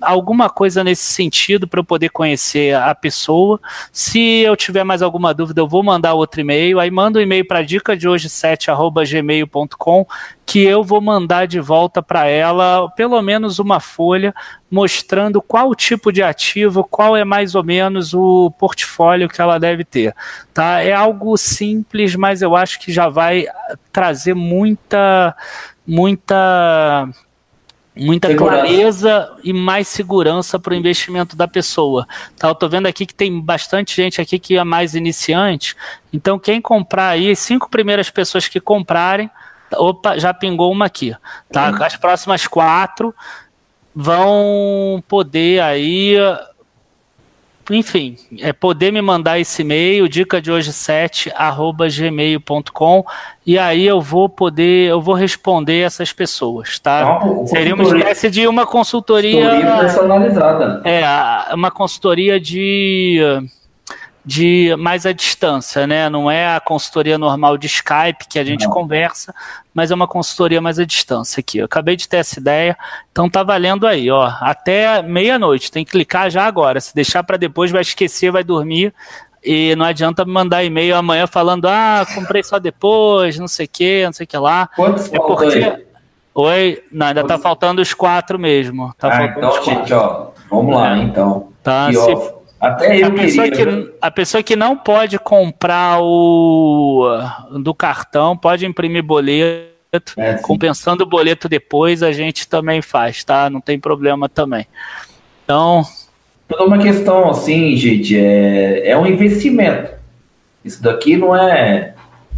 alguma 0.00 0.48
coisa 0.50 0.84
nesse 0.84 1.04
sentido 1.04 1.66
para 1.66 1.80
eu 1.80 1.84
poder 1.84 2.10
conhecer 2.10 2.74
a 2.74 2.94
pessoa. 2.94 3.60
Se 3.92 4.40
eu 4.40 4.56
tiver 4.56 4.84
mais 4.84 5.02
alguma 5.02 5.32
dúvida, 5.34 5.60
eu 5.60 5.68
vou 5.68 5.82
mandar 5.82 6.14
outro 6.14 6.40
e-mail. 6.40 6.78
Aí 6.78 6.90
manda 6.90 7.18
um 7.18 7.22
e-mail 7.22 7.46
para 7.46 7.62
dica 7.62 7.96
de 7.96 8.08
hoje 8.08 8.28
7@gmail.com 8.28 10.06
que 10.44 10.62
eu 10.62 10.84
vou 10.84 11.00
mandar 11.00 11.46
de 11.46 11.58
volta 11.58 12.00
para 12.00 12.28
ela 12.28 12.88
pelo 12.90 13.20
menos 13.20 13.58
uma 13.58 13.80
folha 13.80 14.32
mostrando 14.70 15.42
qual 15.42 15.74
tipo 15.74 16.12
de 16.12 16.22
ativo, 16.22 16.84
qual 16.84 17.16
é 17.16 17.24
mais 17.24 17.56
ou 17.56 17.64
menos 17.64 18.14
o 18.14 18.52
portfólio 18.52 19.28
que 19.28 19.40
ela 19.40 19.58
deve 19.58 19.84
ter. 19.84 20.14
Tá? 20.54 20.80
É 20.80 20.92
algo 20.92 21.36
simples, 21.36 22.14
mas 22.14 22.42
eu 22.42 22.54
acho 22.54 22.78
que 22.78 22.92
já 22.92 23.08
vai 23.08 23.46
trazer 23.92 24.34
muita 24.34 25.34
muita 25.86 27.08
muita 27.96 28.28
segurança. 28.28 28.60
clareza 28.60 29.36
e 29.42 29.52
mais 29.52 29.88
segurança 29.88 30.58
para 30.58 30.72
o 30.72 30.76
investimento 30.76 31.34
da 31.34 31.48
pessoa. 31.48 32.06
Tá, 32.38 32.48
eu 32.48 32.52
estou 32.52 32.68
vendo 32.68 32.86
aqui 32.86 33.06
que 33.06 33.14
tem 33.14 33.40
bastante 33.40 33.96
gente 33.96 34.20
aqui 34.20 34.38
que 34.38 34.56
é 34.56 34.64
mais 34.64 34.94
iniciante. 34.94 35.74
Então, 36.12 36.38
quem 36.38 36.60
comprar 36.60 37.08
aí, 37.08 37.34
cinco 37.34 37.70
primeiras 37.70 38.10
pessoas 38.10 38.46
que 38.48 38.60
comprarem, 38.60 39.30
opa, 39.74 40.18
já 40.18 40.34
pingou 40.34 40.70
uma 40.70 40.86
aqui. 40.86 41.14
Tá? 41.50 41.70
Uhum. 41.70 41.82
As 41.82 41.96
próximas 41.96 42.46
quatro 42.46 43.14
vão 43.94 45.02
poder 45.08 45.62
aí 45.62 46.16
enfim, 47.70 48.16
é 48.40 48.52
poder 48.52 48.92
me 48.92 49.00
mandar 49.00 49.38
esse 49.38 49.62
e-mail, 49.62 50.08
dica 50.08 50.40
de 50.40 50.50
hoje 50.50 50.72
7, 50.72 51.32
arroba 51.34 51.88
gmail.com, 51.88 53.04
e 53.46 53.58
aí 53.58 53.86
eu 53.86 54.00
vou 54.00 54.28
poder, 54.28 54.90
eu 54.90 55.00
vou 55.00 55.14
responder 55.14 55.80
essas 55.80 56.12
pessoas, 56.12 56.78
tá? 56.78 57.20
Não, 57.24 57.46
Seria 57.46 57.74
uma 57.74 57.84
espécie 57.84 58.30
de 58.30 58.46
uma 58.46 58.66
consultoria. 58.66 59.42
Consultoria 59.42 59.76
personalizada. 59.78 60.82
É, 60.84 61.54
uma 61.54 61.70
consultoria 61.70 62.40
de 62.40 63.20
de 64.26 64.74
mais 64.76 65.06
à 65.06 65.12
distância, 65.12 65.86
né? 65.86 66.10
Não 66.10 66.28
é 66.28 66.56
a 66.56 66.58
consultoria 66.58 67.16
normal 67.16 67.56
de 67.56 67.68
Skype 67.68 68.26
que 68.28 68.40
a 68.40 68.44
gente 68.44 68.64
Não. 68.64 68.72
conversa, 68.72 69.32
mas 69.72 69.92
é 69.92 69.94
uma 69.94 70.08
consultoria 70.08 70.60
mais 70.60 70.80
à 70.80 70.84
distância 70.84 71.38
aqui. 71.38 71.58
Eu 71.58 71.66
acabei 71.66 71.94
de 71.94 72.08
ter 72.08 72.16
essa 72.16 72.40
ideia, 72.40 72.76
então 73.12 73.30
tá 73.30 73.44
valendo 73.44 73.86
aí, 73.86 74.10
ó. 74.10 74.32
Até 74.40 75.00
meia-noite, 75.00 75.70
tem 75.70 75.84
que 75.84 75.92
clicar 75.92 76.28
já 76.28 76.44
agora. 76.44 76.80
Se 76.80 76.92
deixar 76.92 77.22
para 77.22 77.36
depois, 77.36 77.70
vai 77.70 77.82
esquecer, 77.82 78.32
vai 78.32 78.42
dormir. 78.42 78.92
E 79.44 79.76
não 79.76 79.86
adianta 79.86 80.24
me 80.24 80.32
mandar 80.32 80.64
e-mail 80.64 80.96
amanhã 80.96 81.28
falando, 81.28 81.68
ah, 81.68 82.04
comprei 82.12 82.42
só 82.42 82.58
depois, 82.58 83.38
não 83.38 83.46
sei 83.46 83.66
o 83.66 83.68
que, 83.72 84.04
não 84.06 84.12
sei 84.12 84.24
o 84.24 84.26
que 84.26 84.36
lá. 84.36 84.68
Quantos 84.74 85.12
é 85.12 85.18
porque... 85.20 85.86
Oi, 86.34 86.82
não, 86.90 87.06
ainda 87.06 87.24
tá 87.24 87.38
faltando 87.38 87.80
os 87.80 87.94
quatro 87.94 88.38
mesmo. 88.38 88.92
Tá 88.98 89.08
ah, 89.10 89.24
então, 89.24 89.64
gente, 89.64 89.94
ó, 89.94 90.26
vamos 90.50 90.74
lá, 90.74 90.98
então. 90.98 91.48
Tá, 91.62 91.88
e, 91.90 91.94
se... 91.94 92.35
Até 92.60 93.02
eu 93.02 93.08
a 93.08 93.10
pessoa 93.10 93.50
queria. 93.50 93.82
Que, 93.82 93.92
a 94.00 94.10
pessoa 94.10 94.42
que 94.42 94.56
não 94.56 94.76
pode 94.76 95.18
comprar 95.18 96.00
o 96.00 97.08
do 97.60 97.74
cartão 97.74 98.36
pode 98.36 98.66
imprimir 98.66 99.02
boleto. 99.02 99.66
É, 100.16 100.34
compensando 100.34 101.04
o 101.04 101.06
boleto 101.06 101.48
depois, 101.48 102.02
a 102.02 102.12
gente 102.12 102.48
também 102.48 102.82
faz, 102.82 103.22
tá? 103.24 103.48
Não 103.48 103.60
tem 103.60 103.78
problema 103.78 104.28
também. 104.28 104.66
Então. 105.44 105.82
Toda 106.48 106.64
uma 106.64 106.78
questão 106.78 107.30
assim, 107.30 107.76
gente, 107.76 108.16
é, 108.18 108.90
é 108.90 108.98
um 108.98 109.06
investimento. 109.06 109.90
Isso 110.64 110.82
daqui 110.82 111.16
não 111.16 111.34
é. 111.34 111.94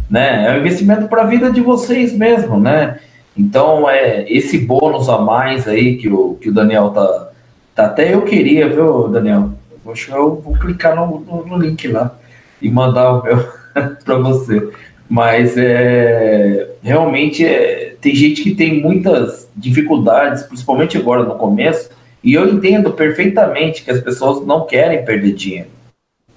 Né, 0.09 0.47
é 0.47 0.53
um 0.53 0.57
investimento 0.57 1.07
para 1.07 1.21
a 1.21 1.25
vida 1.25 1.51
de 1.51 1.61
vocês 1.61 2.13
mesmo, 2.13 2.59
né? 2.59 2.99
Então, 3.37 3.87
é 3.87 4.25
esse 4.31 4.57
bônus 4.57 5.07
a 5.07 5.19
mais 5.19 5.67
aí 5.67 5.97
que 5.97 6.09
o, 6.09 6.35
que 6.35 6.49
o 6.49 6.53
Daniel 6.53 6.89
tá, 6.89 7.29
tá. 7.75 7.85
Até 7.85 8.13
eu 8.13 8.23
queria, 8.23 8.67
viu, 8.67 9.07
Daniel? 9.07 9.51
Poxa, 9.83 10.13
eu 10.13 10.35
vou 10.35 10.53
clicar 10.55 10.95
no, 10.95 11.19
no, 11.19 11.45
no 11.45 11.57
link 11.57 11.87
lá 11.87 12.17
e 12.61 12.69
mandar 12.69 13.13
o 13.13 13.23
meu 13.23 13.37
para 14.03 14.17
você. 14.17 14.69
Mas 15.09 15.57
é, 15.57 16.69
realmente 16.83 17.43
é, 17.45 17.95
tem 17.99 18.13
gente 18.13 18.43
que 18.43 18.53
tem 18.53 18.79
muitas 18.79 19.49
dificuldades, 19.55 20.43
principalmente 20.43 20.97
agora 20.97 21.23
no 21.23 21.35
começo, 21.35 21.89
e 22.23 22.33
eu 22.33 22.47
entendo 22.47 22.91
perfeitamente 22.91 23.83
que 23.83 23.91
as 23.91 24.01
pessoas 24.01 24.45
não 24.45 24.65
querem 24.65 25.03
perder 25.03 25.33
dinheiro. 25.33 25.69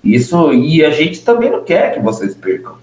Isso, 0.03 0.53
e 0.53 0.85
a 0.85 0.91
gente 0.91 1.23
também 1.23 1.51
não 1.51 1.63
quer 1.63 1.95
que 1.95 2.01
vocês 2.01 2.35
percam. 2.35 2.77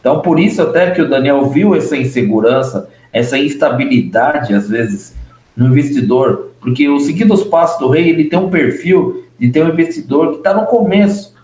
Então, 0.00 0.20
por 0.20 0.38
isso 0.38 0.62
até 0.62 0.90
que 0.90 1.00
o 1.00 1.08
Daniel 1.08 1.48
viu 1.48 1.74
essa 1.74 1.96
insegurança, 1.96 2.88
essa 3.12 3.38
instabilidade, 3.38 4.54
às 4.54 4.68
vezes, 4.68 5.14
no 5.56 5.68
investidor, 5.68 6.52
porque 6.60 6.88
o 6.88 6.98
seguindo 6.98 7.34
os 7.34 7.44
passos 7.44 7.78
do 7.78 7.88
rei, 7.88 8.08
ele 8.08 8.24
tem 8.24 8.38
um 8.38 8.50
perfil 8.50 9.23
de 9.38 9.50
ter 9.50 9.64
um 9.64 9.68
investidor 9.68 10.32
que 10.32 10.36
está 10.38 10.54
no 10.54 10.66
começo, 10.66 11.34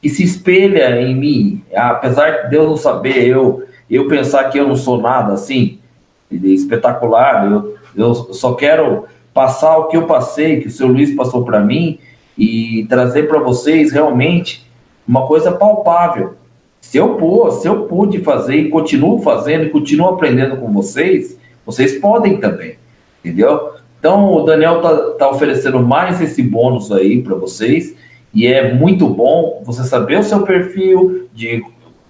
que 0.00 0.08
se 0.08 0.22
espelha 0.22 1.00
em 1.00 1.14
mim, 1.14 1.64
apesar 1.74 2.48
de 2.48 2.56
eu 2.56 2.68
não 2.68 2.76
saber, 2.76 3.26
eu, 3.26 3.64
eu 3.90 4.06
pensar 4.06 4.44
que 4.44 4.58
eu 4.58 4.68
não 4.68 4.76
sou 4.76 5.00
nada 5.00 5.32
assim, 5.32 5.78
espetacular, 6.30 7.50
eu, 7.50 7.76
eu 7.96 8.14
só 8.14 8.54
quero 8.54 9.06
passar 9.32 9.76
o 9.78 9.88
que 9.88 9.96
eu 9.96 10.06
passei, 10.06 10.60
que 10.60 10.68
o 10.68 10.70
seu 10.70 10.88
Luiz 10.88 11.14
passou 11.14 11.44
para 11.44 11.60
mim, 11.60 11.98
e 12.36 12.86
trazer 12.88 13.28
para 13.28 13.40
vocês 13.40 13.90
realmente 13.92 14.68
uma 15.06 15.26
coisa 15.26 15.50
palpável. 15.52 16.34
Se 16.80 16.96
eu, 16.96 17.16
pô, 17.16 17.50
se 17.50 17.66
eu 17.66 17.84
pude 17.84 18.20
fazer 18.20 18.56
e 18.56 18.68
continuo 18.68 19.20
fazendo 19.20 19.64
e 19.64 19.70
continuo 19.70 20.08
aprendendo 20.08 20.56
com 20.56 20.72
vocês, 20.72 21.38
vocês 21.66 21.98
podem 21.98 22.38
também, 22.38 22.78
entendeu? 23.24 23.72
Então 23.98 24.32
o 24.32 24.42
Daniel 24.42 24.80
tá, 24.80 24.96
tá 25.18 25.30
oferecendo 25.30 25.80
mais 25.80 26.20
esse 26.20 26.42
bônus 26.42 26.92
aí 26.92 27.20
para 27.22 27.34
vocês 27.34 27.96
e 28.32 28.46
é 28.46 28.72
muito 28.72 29.08
bom 29.08 29.62
você 29.64 29.82
saber 29.84 30.18
o 30.18 30.22
seu 30.22 30.42
perfil, 30.42 31.28
de 31.34 31.62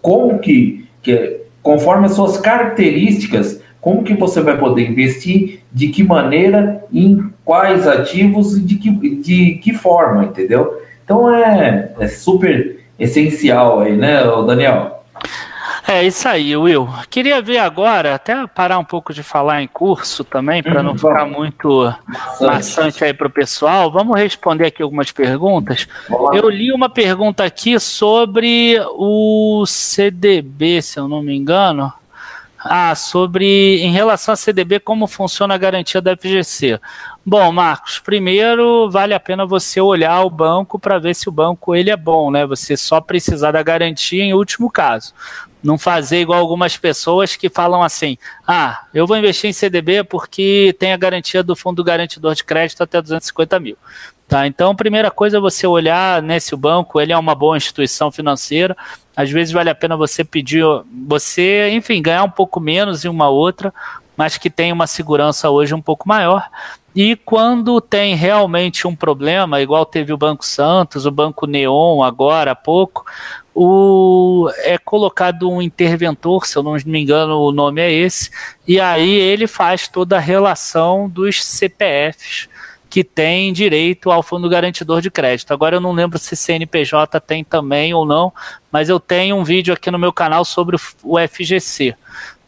como 0.03 0.39
que, 0.39 0.86
que 1.03 1.41
conforme 1.62 2.07
as 2.07 2.12
suas 2.12 2.39
características, 2.39 3.62
como 3.80 4.03
que 4.03 4.14
você 4.14 4.41
vai 4.41 4.59
poder 4.59 4.89
investir, 4.89 5.61
de 5.72 5.89
que 5.89 6.03
maneira, 6.03 6.84
em 6.93 7.30
quais 7.45 7.86
ativos 7.86 8.57
e 8.57 8.61
de 8.61 8.76
que, 8.76 8.91
de 9.16 9.55
que 9.55 9.72
forma, 9.72 10.24
entendeu? 10.24 10.82
Então 11.05 11.34
é, 11.34 11.93
é 11.99 12.09
super 12.09 12.80
essencial 12.99 13.80
aí, 13.80 13.97
né, 13.97 14.22
Daniel? 14.47 14.98
É 15.91 16.05
isso 16.05 16.28
aí, 16.28 16.55
Will. 16.55 16.86
Queria 17.09 17.41
ver 17.41 17.57
agora, 17.57 18.14
até 18.14 18.47
parar 18.47 18.78
um 18.78 18.84
pouco 18.84 19.14
de 19.14 19.22
falar 19.22 19.62
em 19.62 19.66
curso 19.66 20.22
também, 20.22 20.62
para 20.62 20.82
não 20.82 20.95
ficar 20.95 21.24
muito 21.24 21.91
maçante 22.39 23.03
aí 23.03 23.14
para 23.14 23.26
o 23.26 23.30
pessoal. 23.30 23.91
Vamos 23.91 24.14
responder 24.14 24.66
aqui 24.66 24.82
algumas 24.82 25.11
perguntas. 25.11 25.89
Eu 26.34 26.51
li 26.51 26.70
uma 26.72 26.91
pergunta 26.91 27.43
aqui 27.43 27.80
sobre 27.80 28.78
o 28.91 29.64
CDB, 29.66 30.82
se 30.82 31.01
eu 31.01 31.09
não 31.09 31.22
me 31.22 31.34
engano. 31.34 31.91
Ah, 32.59 32.95
sobre 32.95 33.80
em 33.80 33.91
relação 33.91 34.34
a 34.34 34.36
CDB, 34.36 34.80
como 34.80 35.07
funciona 35.07 35.55
a 35.55 35.59
garantia 35.59 36.03
da 36.03 36.14
FGC. 36.14 36.78
Bom, 37.31 37.53
Marcos, 37.53 37.99
primeiro 37.99 38.89
vale 38.89 39.12
a 39.12 39.20
pena 39.20 39.45
você 39.45 39.83
olhar 39.83 40.22
o 40.22 40.31
banco 40.31 40.79
para 40.79 40.99
ver 40.99 41.14
se 41.14 41.29
o 41.29 41.33
banco 41.33 41.74
ele 41.74 41.91
é 41.91 41.97
bom, 41.97 42.31
né? 42.31 42.47
Você 42.47 42.74
só 42.74 43.03
precisar 43.03 43.53
da 43.53 43.62
garantia 43.62 44.24
em 44.24 44.33
último 44.33 44.70
caso. 44.70 45.12
Não 45.62 45.76
fazer 45.76 46.22
igual 46.22 46.41
algumas 46.41 46.79
pessoas 46.79 47.37
que 47.37 47.51
falam 47.51 47.83
assim: 47.83 48.16
ah, 48.47 48.87
eu 48.95 49.07
vou 49.07 49.14
investir 49.14 49.51
em 49.51 49.53
CDB 49.53 50.05
porque 50.05 50.74
tem 50.79 50.95
a 50.95 50.97
garantia 50.97 51.43
do 51.43 51.55
fundo 51.55 51.85
garantidor 51.85 52.35
de 52.35 52.43
crédito 52.43 52.83
até 52.83 53.03
250 53.03 53.61
mil. 53.61 53.76
Tá, 54.26 54.47
então, 54.47 54.74
primeira 54.74 55.11
coisa 55.11 55.37
é 55.37 55.41
você 55.41 55.66
olhar 55.66 56.22
né, 56.22 56.41
se 56.41 56.55
o 56.55 56.59
banco 56.59 56.99
ele 57.01 57.12
é 57.12 57.18
uma 57.18 57.35
boa 57.35 57.59
instituição 57.59 58.11
financeira. 58.11 58.74
Às 59.14 59.31
vezes 59.31 59.53
vale 59.53 59.68
a 59.68 59.74
pena 59.74 59.97
você 59.99 60.22
pedir, 60.22 60.64
você, 61.07 61.70
enfim, 61.72 62.01
ganhar 62.01 62.24
um 62.24 62.31
pouco 62.31 62.59
menos 62.59 63.05
em 63.05 63.09
uma 63.09 63.29
outra, 63.29 63.72
mas 64.19 64.37
que 64.37 64.51
tem 64.51 64.73
uma 64.73 64.89
segurança 64.89 65.49
hoje 65.49 65.73
um 65.73 65.81
pouco 65.81 66.09
maior. 66.09 66.51
E 66.93 67.14
quando 67.14 67.81
tem 67.81 68.16
realmente 68.16 68.85
um 68.85 68.97
problema, 68.97 69.61
igual 69.62 69.87
teve 69.87 70.12
o 70.12 70.16
Banco 70.16 70.45
Santos, 70.45 71.07
o 71.07 71.11
Banco 71.12 71.47
Neon 71.47 72.03
agora 72.03 72.51
há 72.51 72.55
pouco, 72.57 73.05
o, 73.55 74.51
é 74.64 74.77
colocado 74.77 75.49
um 75.49 75.62
interventor, 75.62 76.47
se 76.47 76.57
eu 76.57 76.64
não 76.64 76.73
me 76.85 77.01
engano 77.01 77.39
o 77.39 77.53
nome 77.53 77.81
é 77.81 77.93
esse, 77.93 78.29
e 78.66 78.81
aí 78.81 79.09
ele 79.09 79.47
faz 79.47 79.87
toda 79.87 80.16
a 80.16 80.21
relação 80.21 81.09
dos 81.09 81.45
CPFs 81.45 82.49
que 82.91 83.05
tem 83.05 83.53
direito 83.53 84.11
ao 84.11 84.23
fundo 84.23 84.49
garantidor 84.49 85.01
de 85.01 85.12
crédito. 85.12 85.53
Agora 85.53 85.77
eu 85.77 85.81
não 85.81 85.93
lembro 85.93 86.19
se 86.19 86.35
CNPJ 86.35 87.21
tem 87.21 87.45
também 87.45 87.95
ou 87.95 88.05
não, 88.05 88.33
mas 88.73 88.89
eu 88.89 88.99
tenho 88.99 89.37
um 89.37 89.45
vídeo 89.45 89.73
aqui 89.75 89.93
no 89.93 89.99
meu 89.99 90.12
canal 90.12 90.45
sobre 90.45 90.77
o 91.05 91.16
FGC. 91.29 91.95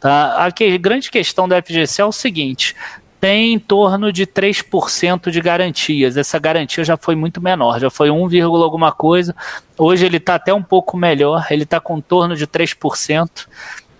Tá? 0.01 0.47
A 0.47 0.51
que, 0.51 0.77
grande 0.79 1.11
questão 1.11 1.47
do 1.47 1.55
FGC 1.55 2.01
é 2.01 2.05
o 2.05 2.11
seguinte: 2.11 2.75
tem 3.19 3.53
em 3.53 3.59
torno 3.59 4.11
de 4.11 4.25
3% 4.25 5.29
de 5.29 5.39
garantias. 5.39 6.17
Essa 6.17 6.39
garantia 6.39 6.83
já 6.83 6.97
foi 6.97 7.15
muito 7.15 7.39
menor, 7.39 7.79
já 7.79 7.91
foi 7.91 8.09
1, 8.09 8.43
alguma 8.63 8.91
coisa. 8.91 9.35
Hoje 9.77 10.07
ele 10.07 10.17
está 10.17 10.35
até 10.35 10.51
um 10.51 10.63
pouco 10.63 10.97
melhor, 10.97 11.45
ele 11.51 11.63
está 11.63 11.79
com 11.79 12.01
torno 12.01 12.35
de 12.35 12.47
3%. 12.47 13.47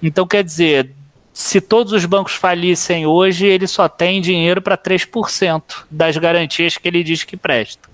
Então, 0.01 0.25
quer 0.25 0.43
dizer, 0.43 0.89
se 1.33 1.61
todos 1.61 1.93
os 1.93 2.05
bancos 2.05 2.33
falissem 2.33 3.05
hoje, 3.05 3.45
ele 3.45 3.65
só 3.65 3.87
tem 3.87 4.19
dinheiro 4.21 4.61
para 4.61 4.77
3% 4.77 5.61
das 5.89 6.17
garantias 6.17 6.77
que 6.77 6.87
ele 6.87 7.03
diz 7.03 7.23
que 7.23 7.37
presta. 7.37 7.89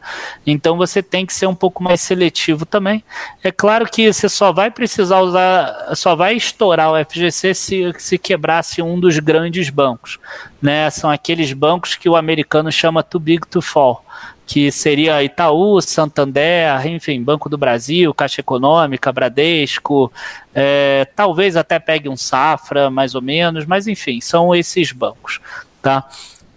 Então 0.46 0.76
você 0.76 1.04
tem 1.04 1.26
que 1.26 1.34
ser 1.34 1.46
um 1.46 1.54
pouco 1.54 1.84
mais 1.84 2.02
seletivo 2.02 2.66
também. 2.66 3.04
É 3.44 3.52
claro 3.52 3.86
que 3.86 4.12
você 4.12 4.28
só 4.28 4.52
vai 4.52 4.72
precisar 4.72 5.20
usar, 5.22 5.96
só 5.96 6.16
vai 6.16 6.36
estourar 6.36 6.92
o 6.92 7.06
FGC 7.06 7.54
se, 7.54 7.94
se 8.00 8.18
quebrasse 8.18 8.82
um 8.82 9.00
dos 9.00 9.20
grandes 9.20 9.70
bancos. 9.70 10.18
Né? 10.60 10.90
São 10.90 11.10
aqueles 11.10 11.54
bancos 11.54 11.96
que 11.96 12.10
o 12.10 12.16
americano 12.16 12.72
chama 12.72 13.04
too 13.04 13.20
big 13.20 13.48
to 13.48 13.62
fall 13.62 14.04
que 14.48 14.72
seria 14.72 15.22
Itaú, 15.22 15.82
Santander, 15.82 16.88
enfim, 16.88 17.22
Banco 17.22 17.50
do 17.50 17.58
Brasil, 17.58 18.14
Caixa 18.14 18.40
Econômica, 18.40 19.12
Bradesco, 19.12 20.10
é, 20.56 21.06
talvez 21.14 21.58
até 21.58 21.78
pegue 21.78 22.08
um 22.08 22.16
Safra, 22.16 22.90
mais 22.90 23.14
ou 23.14 23.22
menos, 23.22 23.66
mas 23.66 23.88
enfim, 23.88 24.22
são 24.22 24.56
esses 24.56 24.94
bancos, 24.94 25.42
tá? 25.82 26.08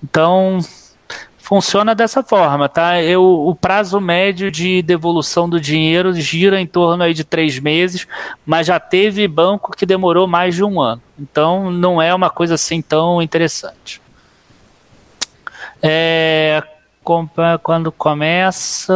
Então, 0.05 0.61
funciona 1.37 1.93
dessa 1.93 2.23
forma, 2.23 2.69
tá? 2.69 3.03
Eu, 3.03 3.25
o 3.25 3.57
prazo 3.57 4.01
médio 4.01 4.53
de 4.53 4.83
devolução 4.83 5.49
do 5.51 5.61
dinheiro 5.61 6.15
gira 6.15 6.61
em 6.61 6.69
torno 6.69 7.03
aí 7.03 7.13
de 7.13 7.25
três 7.25 7.59
meses, 7.59 8.07
mas 8.47 8.69
já 8.69 8.79
teve 8.79 9.27
banco 9.27 9.73
que 9.77 9.85
demorou 9.85 10.29
mais 10.29 10.55
de 10.55 10.63
um 10.63 10.81
ano. 10.81 11.03
Então, 11.19 11.73
não 11.73 12.01
é 12.01 12.15
uma 12.15 12.31
coisa 12.31 12.55
assim 12.55 12.81
tão 12.81 13.21
interessante. 13.21 14.01
É, 15.83 16.63
quando 17.03 17.93
começa 17.93 18.95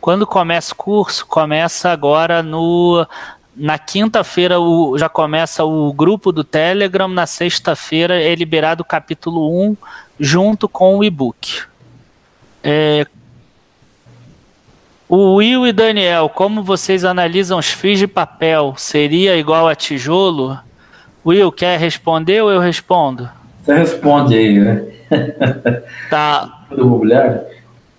quando 0.00 0.26
começa 0.26 0.72
o 0.72 0.76
curso, 0.76 1.26
começa 1.26 1.90
agora 1.90 2.42
no 2.42 3.06
na 3.54 3.76
quinta-feira 3.76 4.54
já 4.96 5.08
começa 5.08 5.64
o 5.64 5.92
grupo 5.92 6.30
do 6.30 6.44
Telegram, 6.44 7.08
na 7.08 7.26
sexta-feira 7.26 8.22
é 8.22 8.34
liberado 8.34 8.82
o 8.82 8.86
capítulo 8.86 9.50
1 9.70 9.76
junto 10.18 10.68
com 10.68 10.96
o 10.96 11.04
e-book. 11.04 11.62
É, 12.62 13.06
o 15.08 15.36
Will 15.36 15.66
e 15.66 15.72
Daniel, 15.72 16.28
como 16.28 16.62
vocês 16.62 17.04
analisam 17.04 17.58
os 17.58 17.70
FIIs 17.70 17.98
de 17.98 18.06
papel? 18.06 18.74
Seria 18.76 19.36
igual 19.36 19.66
a 19.66 19.74
tijolo? 19.74 20.58
Will, 21.26 21.50
quer 21.50 21.78
responder 21.80 22.42
ou 22.42 22.50
eu 22.52 22.60
respondo? 22.60 23.28
Você 23.68 23.74
responde 23.74 24.34
aí, 24.34 24.58
né? 24.58 24.82
Tá. 26.08 26.64
Do 26.70 26.80
imobiliário? 26.80 27.42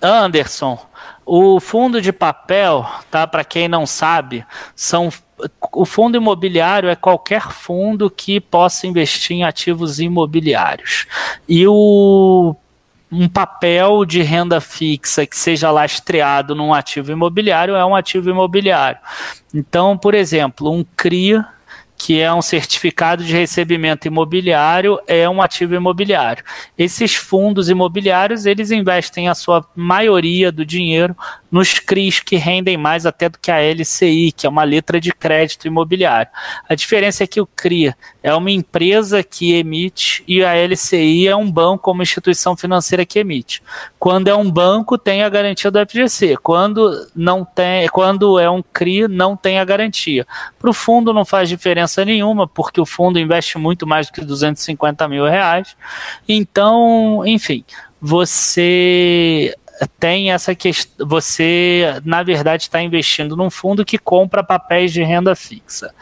Anderson, 0.01 0.79
o 1.23 1.59
fundo 1.59 2.01
de 2.01 2.11
papel, 2.11 2.83
tá? 3.11 3.27
Para 3.27 3.43
quem 3.43 3.67
não 3.67 3.85
sabe, 3.85 4.43
são 4.75 5.09
o 5.71 5.85
fundo 5.85 6.17
imobiliário 6.17 6.89
é 6.89 6.95
qualquer 6.95 7.51
fundo 7.51 8.09
que 8.09 8.39
possa 8.39 8.87
investir 8.87 9.37
em 9.37 9.43
ativos 9.43 9.99
imobiliários. 9.99 11.05
E 11.47 11.67
o 11.67 12.55
um 13.11 13.27
papel 13.27 14.05
de 14.05 14.21
renda 14.23 14.59
fixa 14.59 15.25
que 15.25 15.37
seja 15.37 15.71
lastreado 15.71 16.55
num 16.55 16.73
ativo 16.73 17.11
imobiliário 17.11 17.75
é 17.75 17.85
um 17.85 17.95
ativo 17.95 18.29
imobiliário. 18.29 18.99
Então, 19.53 19.97
por 19.97 20.15
exemplo, 20.15 20.71
um 20.71 20.83
CRI 20.95 21.43
que 21.99 22.21
é 22.21 22.33
um 22.33 22.41
certificado 22.41 23.25
de 23.25 23.33
recebimento 23.33 24.07
imobiliário, 24.07 24.97
é 25.05 25.29
um 25.29 25.41
ativo 25.41 25.75
imobiliário. 25.75 26.45
Esses 26.77 27.13
fundos 27.13 27.67
imobiliários, 27.67 28.45
eles 28.45 28.71
investem 28.71 29.27
a 29.27 29.35
sua 29.35 29.65
maioria 29.75 30.49
do 30.49 30.65
dinheiro 30.65 31.13
nos 31.51 31.77
CRIs 31.77 32.21
que 32.21 32.37
rendem 32.37 32.77
mais 32.77 33.05
até 33.05 33.27
do 33.27 33.37
que 33.37 33.51
a 33.51 33.59
LCI, 33.59 34.31
que 34.31 34.47
é 34.47 34.49
uma 34.49 34.63
letra 34.63 35.01
de 35.01 35.11
crédito 35.11 35.67
imobiliário. 35.67 36.31
A 36.69 36.73
diferença 36.73 37.25
é 37.25 37.27
que 37.27 37.41
o 37.41 37.45
CRI 37.45 37.93
é 38.23 38.33
uma 38.33 38.51
empresa 38.51 39.21
que 39.21 39.55
emite 39.55 40.23
e 40.25 40.41
a 40.41 40.53
LCI 40.55 41.27
é 41.27 41.35
um 41.35 41.51
banco, 41.51 41.91
uma 41.91 42.03
instituição 42.03 42.55
financeira 42.55 43.05
que 43.05 43.19
emite. 43.19 43.61
Quando 43.97 44.29
é 44.29 44.35
um 44.35 44.49
banco, 44.49 44.97
tem 44.97 45.23
a 45.23 45.29
garantia 45.29 45.69
do 45.69 45.79
FGC. 45.85 46.37
Quando 46.37 47.07
não 47.13 47.43
tem, 47.43 47.89
quando 47.89 48.39
é 48.39 48.49
um 48.49 48.63
CRI, 48.63 49.07
não 49.09 49.35
tem 49.35 49.59
a 49.59 49.65
garantia. 49.65 50.25
Para 50.57 50.69
o 50.69 50.73
fundo 50.73 51.13
não 51.13 51.25
faz 51.25 51.49
diferença 51.49 51.88
nenhuma, 51.97 52.47
porque 52.47 52.79
o 52.79 52.85
fundo 52.85 53.19
investe 53.19 53.57
muito 53.57 53.85
mais 53.85 54.07
do 54.07 54.13
que 54.13 54.21
250 54.21 55.07
mil 55.07 55.25
reais. 55.25 55.75
Então, 56.27 57.23
enfim, 57.25 57.63
você 58.01 59.55
tem 59.99 60.31
essa 60.31 60.55
questão. 60.55 61.07
Você, 61.07 62.01
na 62.03 62.23
verdade, 62.23 62.63
está 62.63 62.81
investindo 62.81 63.35
num 63.35 63.49
fundo 63.49 63.85
que 63.85 63.97
compra 63.97 64.43
papéis 64.43 64.91
de 64.91 65.03
renda 65.03 65.35
fixa. 65.35 65.93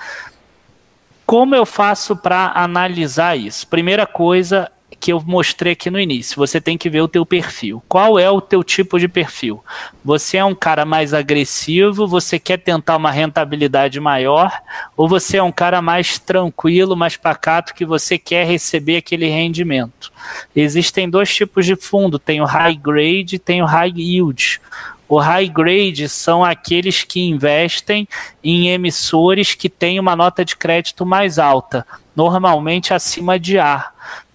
Como 1.25 1.53
eu 1.53 1.65
faço 1.65 2.15
para 2.15 2.51
analisar 2.55 3.38
isso? 3.38 3.67
Primeira 3.67 4.05
coisa 4.05 4.71
que 4.99 5.11
eu 5.11 5.21
mostrei 5.21 5.73
aqui 5.73 5.89
no 5.89 5.99
início. 5.99 6.38
Você 6.38 6.61
tem 6.61 6.77
que 6.77 6.89
ver 6.89 7.01
o 7.01 7.07
teu 7.07 7.25
perfil. 7.25 7.83
Qual 7.88 8.17
é 8.17 8.29
o 8.29 8.41
teu 8.41 8.63
tipo 8.63 8.99
de 8.99 9.07
perfil? 9.07 9.63
Você 10.03 10.38
é 10.38 10.45
um 10.45 10.55
cara 10.55 10.85
mais 10.85 11.13
agressivo, 11.13 12.07
você 12.07 12.39
quer 12.39 12.57
tentar 12.57 12.95
uma 12.95 13.11
rentabilidade 13.11 13.99
maior, 13.99 14.51
ou 14.95 15.07
você 15.07 15.38
é 15.38 15.43
um 15.43 15.51
cara 15.51 15.81
mais 15.81 16.17
tranquilo, 16.17 16.95
mais 16.95 17.17
pacato, 17.17 17.73
que 17.73 17.85
você 17.85 18.17
quer 18.17 18.45
receber 18.45 18.97
aquele 18.97 19.27
rendimento? 19.27 20.11
Existem 20.55 21.09
dois 21.09 21.33
tipos 21.33 21.65
de 21.65 21.75
fundo, 21.75 22.17
tem 22.17 22.41
o 22.41 22.45
high 22.45 22.75
grade 22.75 23.35
e 23.35 23.39
tem 23.39 23.61
o 23.61 23.65
high 23.65 23.93
yield. 23.95 24.61
O 25.09 25.19
high 25.19 25.47
grade 25.47 26.09
são 26.09 26.43
aqueles 26.43 27.03
que 27.03 27.21
investem 27.21 28.07
em 28.43 28.69
emissores 28.69 29.55
que 29.55 29.69
têm 29.69 29.99
uma 29.99 30.17
nota 30.17 30.43
de 30.43 30.55
crédito 30.57 31.05
mais 31.05 31.39
alta, 31.39 31.88
normalmente 32.13 32.93
acima 32.93 33.39
de 33.39 33.57
A. 33.57 33.89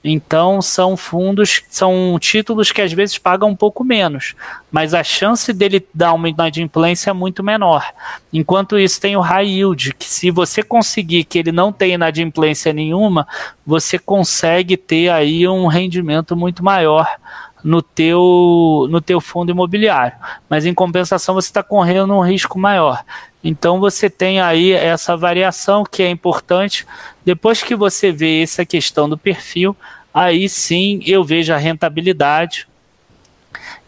Então 0.04 0.60
são 0.60 0.96
fundos, 0.96 1.62
são 1.68 2.18
títulos 2.20 2.72
que 2.72 2.82
às 2.82 2.92
vezes 2.92 3.18
pagam 3.18 3.50
um 3.50 3.56
pouco 3.56 3.84
menos, 3.84 4.34
mas 4.70 4.94
a 4.94 5.04
chance 5.04 5.52
dele 5.52 5.86
dar 5.94 6.12
uma 6.12 6.28
inadimplência 6.28 7.10
é 7.10 7.12
muito 7.12 7.42
menor. 7.42 7.84
Enquanto 8.32 8.78
isso 8.78 9.00
tem 9.00 9.16
o 9.16 9.20
high 9.20 9.46
yield, 9.46 9.94
que 9.94 10.04
se 10.04 10.30
você 10.30 10.62
conseguir 10.62 11.24
que 11.24 11.38
ele 11.38 11.52
não 11.52 11.72
tenha 11.72 11.94
inadimplência 11.94 12.72
nenhuma, 12.72 13.26
você 13.64 13.98
consegue 13.98 14.76
ter 14.76 15.08
aí 15.10 15.46
um 15.46 15.66
rendimento 15.66 16.36
muito 16.36 16.64
maior 16.64 17.06
no 17.62 17.82
teu, 17.82 18.86
no 18.90 19.00
teu 19.00 19.20
fundo 19.20 19.50
imobiliário. 19.50 20.16
Mas 20.48 20.66
em 20.66 20.74
compensação 20.74 21.34
você 21.34 21.48
está 21.48 21.62
correndo 21.62 22.14
um 22.14 22.20
risco 22.20 22.58
maior. 22.58 23.04
Então 23.42 23.80
você 23.80 24.08
tem 24.08 24.40
aí 24.40 24.72
essa 24.72 25.16
variação 25.16 25.84
que 25.84 26.02
é 26.02 26.10
importante. 26.10 26.86
Depois 27.24 27.62
que 27.62 27.74
você 27.74 28.12
vê 28.12 28.42
essa 28.42 28.64
questão 28.64 29.08
do 29.08 29.18
perfil, 29.18 29.76
aí 30.12 30.48
sim 30.48 31.00
eu 31.04 31.24
vejo 31.24 31.52
a 31.52 31.56
rentabilidade 31.56 32.66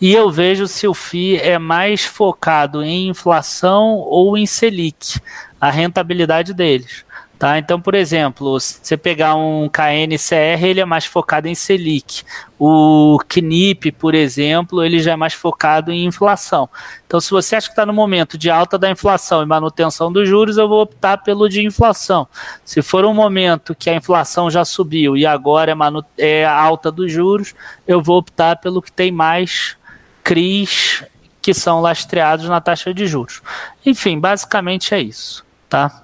e 0.01 0.13
eu 0.13 0.31
vejo 0.31 0.67
se 0.67 0.87
o 0.87 0.95
FII 0.95 1.39
é 1.39 1.59
mais 1.59 2.05
focado 2.05 2.83
em 2.83 3.09
inflação 3.09 3.95
ou 3.95 4.37
em 4.37 4.47
Selic, 4.47 5.21
a 5.61 5.71
rentabilidade 5.71 6.53
deles. 6.53 7.05
Tá? 7.39 7.59
Então, 7.59 7.81
por 7.81 7.95
exemplo, 7.95 8.61
se 8.61 8.79
você 8.81 8.97
pegar 8.97 9.35
um 9.35 9.69
KNCR, 9.69 10.65
ele 10.65 10.81
é 10.81 10.85
mais 10.85 11.05
focado 11.05 11.49
em 11.49 11.55
Selic. 11.55 12.23
O 12.59 13.19
KNIP, 13.29 13.91
por 13.91 14.15
exemplo, 14.15 14.85
ele 14.85 15.01
já 15.01 15.13
é 15.13 15.17
mais 15.17 15.35
focado 15.35 15.91
em 15.91 16.05
inflação. 16.05 16.69
Então, 17.07 17.21
se 17.21 17.31
você 17.33 17.57
acha 17.57 17.67
que 17.67 17.73
está 17.73 17.85
no 17.85 17.93
momento 17.93 18.39
de 18.39 18.49
alta 18.49 18.79
da 18.79 18.89
inflação 18.89 19.43
e 19.43 19.47
manutenção 19.47 20.13
dos 20.13 20.29
juros, 20.29 20.57
eu 20.57 20.69
vou 20.69 20.83
optar 20.83 21.19
pelo 21.19 21.49
de 21.49 21.67
inflação. 21.67 22.27
Se 22.65 22.81
for 22.81 23.05
um 23.05 23.13
momento 23.13 23.75
que 23.75 23.91
a 23.91 23.97
inflação 23.97 24.49
já 24.49 24.65
subiu 24.65 25.17
e 25.17 25.27
agora 25.27 25.73
é, 25.73 25.75
manu 25.75 26.05
é 26.17 26.47
alta 26.47 26.91
dos 26.91 27.11
juros, 27.11 27.53
eu 27.87 28.01
vou 28.01 28.19
optar 28.19 28.57
pelo 28.57 28.81
que 28.81 28.93
tem 28.93 29.11
mais 29.11 29.77
CRIs 30.23 31.05
que 31.43 31.53
são 31.53 31.81
lastreados 31.81 32.49
na 32.49 32.61
taxa 32.61 32.95
de 32.95 33.07
juros. 33.07 33.43
Enfim, 33.85 34.19
basicamente 34.19 34.95
é 34.95 35.01
isso, 35.03 35.45
tá? 35.69 36.04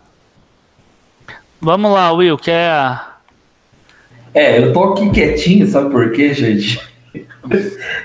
Vamos 1.62 1.92
lá, 1.92 2.10
Will, 2.12 2.38
quer. 2.38 3.00
É, 4.32 4.58
eu 4.58 4.72
tô 4.72 4.84
aqui 4.84 5.10
quietinho, 5.10 5.66
sabe 5.66 5.90
por 5.90 6.10
quê, 6.10 6.32
gente? 6.32 6.80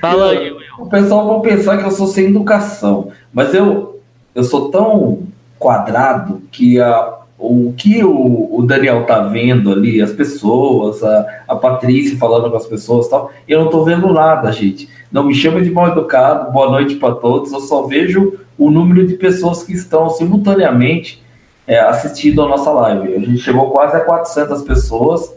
Fala 0.02 0.32
aí, 0.32 0.52
Will. 0.52 0.66
O 0.78 0.88
pessoal 0.88 1.40
vai 1.40 1.52
pensar 1.52 1.78
que 1.78 1.86
eu 1.86 1.92
sou 1.92 2.08
sem 2.08 2.26
educação, 2.26 3.12
mas 3.34 3.54
eu, 3.54 4.02
eu 4.34 4.44
sou 4.44 4.70
tão 4.70 5.24
quadrado 5.58 6.42
que 6.52 6.82
a, 6.82 7.14
o 7.40 7.74
que 7.78 8.04
o, 8.04 8.58
o 8.58 8.62
Daniel 8.64 9.06
tá 9.06 9.22
vendo 9.22 9.72
ali, 9.72 10.02
as 10.02 10.12
pessoas, 10.12 11.02
a, 11.02 11.44
a 11.48 11.56
Patrícia 11.56 12.18
falando 12.18 12.52
com 12.52 12.58
as 12.58 12.68
pessoas 12.68 13.08
tal, 13.08 13.32
eu 13.48 13.64
não 13.64 13.70
tô 13.70 13.86
vendo 13.86 14.12
nada, 14.12 14.52
gente. 14.52 14.90
Não 15.10 15.24
me 15.24 15.34
chama 15.34 15.62
de 15.62 15.72
mal 15.72 15.88
educado, 15.88 16.52
boa 16.52 16.70
noite 16.70 16.96
para 16.96 17.16
todos, 17.16 17.54
eu 17.54 17.62
só 17.62 17.84
vejo 17.84 18.38
o 18.58 18.70
número 18.70 19.08
de 19.08 19.14
pessoas 19.14 19.64
que 19.64 19.72
estão 19.72 20.10
simultaneamente 20.10 21.24
é, 21.68 21.80
assistindo 21.80 22.42
a 22.42 22.48
nossa 22.48 22.72
live. 22.72 23.16
A 23.16 23.20
gente 23.20 23.40
chegou 23.40 23.72
quase 23.72 23.96
a 23.96 24.02
400 24.02 24.62
pessoas, 24.64 25.34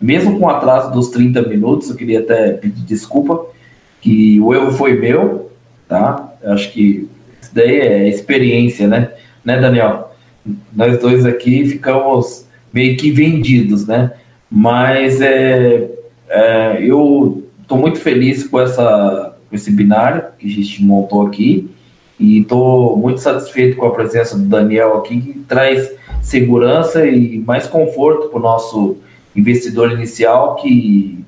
mesmo 0.00 0.38
com 0.38 0.46
o 0.46 0.50
atraso 0.50 0.92
dos 0.92 1.08
30 1.08 1.42
minutos. 1.42 1.90
Eu 1.90 1.96
queria 1.96 2.20
até 2.20 2.52
pedir 2.52 2.82
desculpa, 2.82 3.46
que 4.00 4.40
o 4.40 4.54
erro 4.54 4.72
foi 4.72 4.98
meu, 4.98 5.50
tá? 5.88 6.32
Eu 6.42 6.52
acho 6.52 6.72
que 6.72 7.08
isso 7.40 7.54
daí 7.54 7.80
é 7.80 8.08
experiência, 8.08 8.86
né? 8.86 9.12
Né, 9.44 9.60
Daniel? 9.60 10.12
Nós 10.72 10.98
dois 10.98 11.26
aqui 11.26 11.66
ficamos 11.66 12.46
meio 12.72 12.96
que 12.96 13.10
vendidos, 13.10 13.86
né? 13.86 14.12
Mas 14.50 15.20
é, 15.20 15.88
é 16.28 16.78
eu 16.80 17.44
estou 17.60 17.78
muito 17.78 17.98
feliz 17.98 18.46
com, 18.46 18.60
essa, 18.60 19.36
com 19.48 19.56
esse 19.56 19.70
binário 19.70 20.24
que 20.38 20.46
a 20.46 20.50
gente 20.50 20.82
montou 20.84 21.26
aqui. 21.26 21.68
E 22.18 22.40
estou 22.40 22.96
muito 22.96 23.20
satisfeito 23.20 23.76
com 23.76 23.86
a 23.86 23.90
presença 23.90 24.38
do 24.38 24.44
Daniel 24.44 24.96
aqui, 24.96 25.20
que 25.20 25.38
traz 25.40 25.90
segurança 26.22 27.06
e 27.06 27.38
mais 27.38 27.66
conforto 27.66 28.28
para 28.28 28.38
o 28.38 28.42
nosso 28.42 28.96
investidor 29.34 29.92
inicial 29.92 30.56
que 30.56 31.24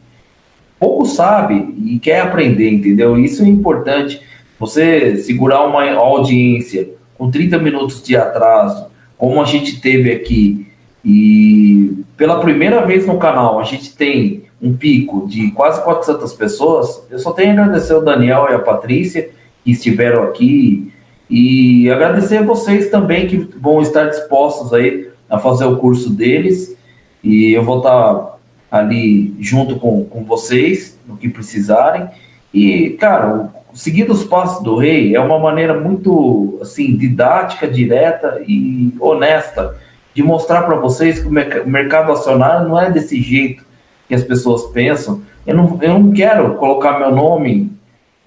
pouco 0.80 1.05
sabe 1.05 1.74
e 1.84 1.99
quer 1.99 2.20
aprender, 2.20 2.70
entendeu? 2.70 3.18
Isso 3.18 3.43
é 3.43 3.47
importante. 3.47 4.20
Você 4.59 5.18
segurar 5.18 5.66
uma 5.66 5.91
audiência 5.93 6.89
com 7.16 7.30
30 7.30 7.59
minutos 7.59 8.03
de 8.03 8.16
atraso, 8.16 8.86
como 9.16 9.43
a 9.43 9.45
gente 9.45 9.80
teve 9.80 10.11
aqui, 10.12 10.66
e 11.05 12.05
pela 12.16 12.41
primeira 12.41 12.84
vez 12.84 13.07
no 13.07 13.18
canal 13.18 13.61
a 13.61 13.64
gente 13.64 13.95
tem 13.95 14.45
um 14.61 14.76
pico 14.76 15.26
de 15.28 15.51
quase 15.53 15.82
400 15.82 16.32
pessoas, 16.32 17.07
eu 17.11 17.18
só 17.18 17.32
tenho 17.32 17.51
a 17.51 17.53
agradecer 17.64 17.93
ao 17.93 18.03
Daniel 18.03 18.47
e 18.51 18.55
a 18.55 18.59
Patrícia 18.59 19.30
que 19.65 19.73
estiveram 19.73 20.23
aqui. 20.25 20.93
E 21.31 21.91
agradecer 21.91 22.39
a 22.39 22.43
vocês 22.43 22.91
também 22.91 23.27
que 23.27 23.37
vão 23.37 23.83
estar 23.83 24.07
dispostos 24.07 24.73
aí 24.73 25.09
a 25.29 25.39
fazer 25.39 25.65
o 25.65 25.77
curso 25.77 26.11
deles. 26.11 26.77
E 27.23 27.53
eu 27.53 27.63
vou 27.63 27.79
estar 27.79 28.39
ali 28.71 29.35
junto 29.41 29.77
com, 29.77 30.05
com 30.05 30.25
vocês 30.25 30.99
no 31.07 31.17
que 31.17 31.29
precisarem. 31.29 32.09
E 32.53 32.91
cara 32.91 33.51
seguindo 33.75 34.13
os 34.13 34.25
passos 34.25 34.63
do 34.63 34.77
rei 34.77 35.15
é 35.15 35.21
uma 35.21 35.39
maneira 35.39 35.79
muito 35.79 36.59
assim 36.61 36.97
didática 36.97 37.69
direta 37.69 38.43
e 38.47 38.93
honesta 38.99 39.77
de 40.15 40.23
mostrar 40.23 40.63
para 40.63 40.77
vocês 40.77 41.21
que 41.21 41.29
o 41.29 41.31
mercado 41.69 42.11
acionário 42.11 42.69
não 42.69 42.81
é 42.81 42.91
desse 42.91 43.21
jeito 43.21 43.65
que 44.09 44.15
as 44.15 44.25
pessoas 44.25 44.65
pensam. 44.73 45.23
Eu 45.47 45.55
não, 45.55 45.79
eu 45.81 45.99
não 45.99 46.11
quero 46.11 46.55
colocar 46.55 46.99
meu 46.99 47.13
nome 47.13 47.71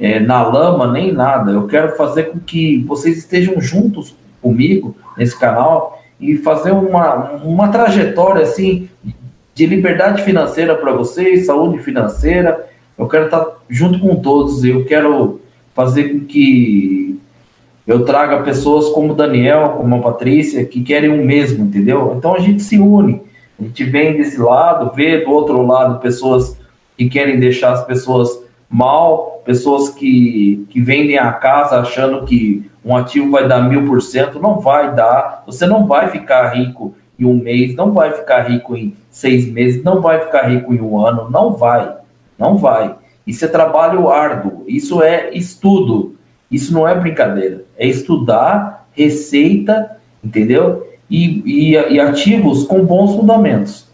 é, 0.02 0.20
na 0.20 0.42
lama 0.42 0.92
nem 0.92 1.12
nada. 1.14 1.52
Eu 1.52 1.68
quero 1.68 1.96
fazer 1.96 2.24
com 2.32 2.40
que 2.40 2.84
vocês 2.88 3.20
estejam 3.20 3.62
juntos 3.62 4.16
comigo 4.42 4.96
nesse 5.16 5.40
canal 5.40 6.02
e 6.20 6.38
fazer 6.38 6.72
uma, 6.72 7.34
uma 7.44 7.68
trajetória 7.68 8.42
assim 8.42 8.90
de 9.54 9.66
liberdade 9.68 10.24
financeira 10.24 10.76
para 10.76 10.92
vocês, 10.92 11.46
saúde 11.46 11.78
financeira. 11.84 12.68
Eu 12.98 13.08
quero 13.08 13.26
estar 13.26 13.46
junto 13.70 14.00
com 14.00 14.16
todos. 14.16 14.64
Eu 14.66 14.86
quero 14.86 15.40
fazer 15.76 16.10
com 16.10 16.26
que 16.26 17.20
eu 17.86 18.04
traga 18.04 18.42
pessoas 18.42 18.90
como 18.90 19.14
o 19.14 19.16
Daniel, 19.16 19.76
como 19.78 19.96
a 19.96 20.00
Patrícia, 20.00 20.66
que 20.66 20.82
querem 20.82 21.12
o 21.12 21.24
mesmo, 21.24 21.66
entendeu? 21.66 22.16
Então 22.18 22.34
a 22.34 22.40
gente 22.40 22.64
se 22.64 22.80
une. 22.80 23.22
A 23.60 23.64
gente 23.64 23.84
vem 23.84 24.18
desse 24.18 24.40
lado, 24.40 24.96
vê 24.96 25.24
do 25.24 25.30
outro 25.30 25.64
lado 25.64 26.00
pessoas 26.00 26.58
que 26.98 27.08
querem 27.08 27.40
deixar 27.40 27.74
as 27.74 27.86
pessoas 27.86 28.42
mal, 28.72 29.42
pessoas 29.44 29.90
que, 29.90 30.66
que 30.70 30.80
vendem 30.82 31.18
a 31.18 31.34
casa 31.34 31.80
achando 31.80 32.26
que 32.26 32.72
um 32.84 32.96
ativo 32.96 33.30
vai 33.30 33.46
dar 33.48 33.68
mil 33.68 33.86
por 33.86 34.02
cento, 34.02 34.40
não 34.40 34.60
vai 34.60 34.96
dar. 34.96 35.44
Você 35.46 35.68
não 35.68 35.86
vai 35.86 36.08
ficar 36.08 36.50
rico 36.56 36.96
em 37.20 37.26
um 37.26 37.36
mês, 37.36 37.76
não 37.76 37.92
vai 37.92 38.14
ficar 38.14 38.50
rico 38.50 38.76
em 38.76 38.96
seis 39.10 39.52
meses, 39.52 39.84
não 39.84 40.02
vai 40.02 40.22
ficar 40.22 40.44
rico 40.48 40.74
em 40.74 40.80
um 40.80 40.98
ano, 40.98 41.30
não 41.30 41.54
vai, 41.54 41.98
não 42.40 42.58
vai. 42.58 42.96
Isso 43.28 43.44
é 43.44 43.48
trabalho 43.50 44.10
árduo, 44.10 44.64
isso 44.68 45.04
é 45.04 45.30
estudo, 45.34 46.16
isso 46.50 46.74
não 46.74 46.88
é 46.88 46.96
brincadeira, 46.96 47.66
é 47.78 47.86
estudar 47.86 48.88
receita, 48.94 49.98
entendeu? 50.24 50.88
E, 51.10 51.44
e, 51.46 51.72
e 51.74 52.00
ativos 52.00 52.64
com 52.64 52.84
bons 52.86 53.16
fundamentos. 53.16 53.91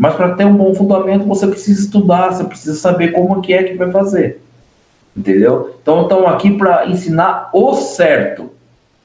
Mas 0.00 0.14
para 0.14 0.34
ter 0.34 0.46
um 0.46 0.56
bom 0.56 0.74
fundamento, 0.74 1.26
você 1.26 1.46
precisa 1.46 1.82
estudar, 1.82 2.32
você 2.32 2.42
precisa 2.44 2.74
saber 2.74 3.12
como 3.12 3.42
que 3.42 3.52
é 3.52 3.64
que 3.64 3.74
vai 3.74 3.90
fazer. 3.90 4.40
Entendeu? 5.14 5.76
Então 5.82 6.04
estamos 6.04 6.24
aqui 6.24 6.56
para 6.56 6.86
ensinar 6.86 7.50
o 7.52 7.74
certo. 7.74 8.50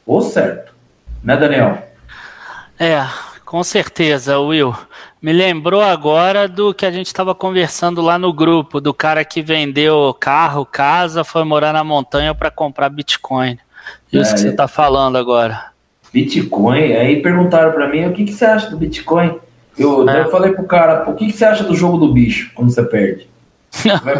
O 0.05 0.21
certo. 0.21 0.73
Né, 1.21 1.35
Daniel? 1.35 1.79
É, 2.79 3.05
com 3.43 3.61
certeza, 3.61 4.39
Will. 4.39 4.73
Me 5.21 5.33
lembrou 5.33 5.81
agora 5.81 6.47
do 6.47 6.73
que 6.73 6.85
a 6.85 6.91
gente 6.91 7.07
estava 7.07 7.35
conversando 7.35 8.01
lá 8.01 8.17
no 8.17 8.31
grupo, 8.31 8.79
do 8.79 8.93
cara 8.93 9.25
que 9.25 9.41
vendeu 9.41 10.15
carro, 10.17 10.65
casa, 10.65 11.25
foi 11.25 11.43
morar 11.43 11.73
na 11.73 11.83
montanha 11.83 12.33
para 12.33 12.49
comprar 12.49 12.87
Bitcoin. 12.87 13.59
Isso 14.13 14.31
é, 14.31 14.33
que 14.33 14.39
você 14.39 14.47
está 14.47 14.65
falando 14.65 15.17
agora. 15.17 15.71
Bitcoin, 16.13 16.93
aí 16.93 17.21
perguntaram 17.21 17.73
para 17.73 17.89
mim 17.89 18.05
o 18.05 18.13
que, 18.13 18.23
que 18.23 18.31
você 18.31 18.45
acha 18.45 18.69
do 18.69 18.77
Bitcoin. 18.77 19.43
Eu, 19.77 20.09
é. 20.09 20.21
eu 20.21 20.31
falei 20.31 20.53
pro 20.53 20.63
cara, 20.63 21.09
o 21.09 21.13
que, 21.13 21.27
que 21.27 21.33
você 21.33 21.45
acha 21.45 21.63
do 21.63 21.75
jogo 21.75 21.97
do 21.97 22.13
bicho 22.13 22.51
quando 22.55 22.71
você 22.71 22.83
perde? 22.83 23.27
Você 23.69 23.89
vai, 23.99 24.15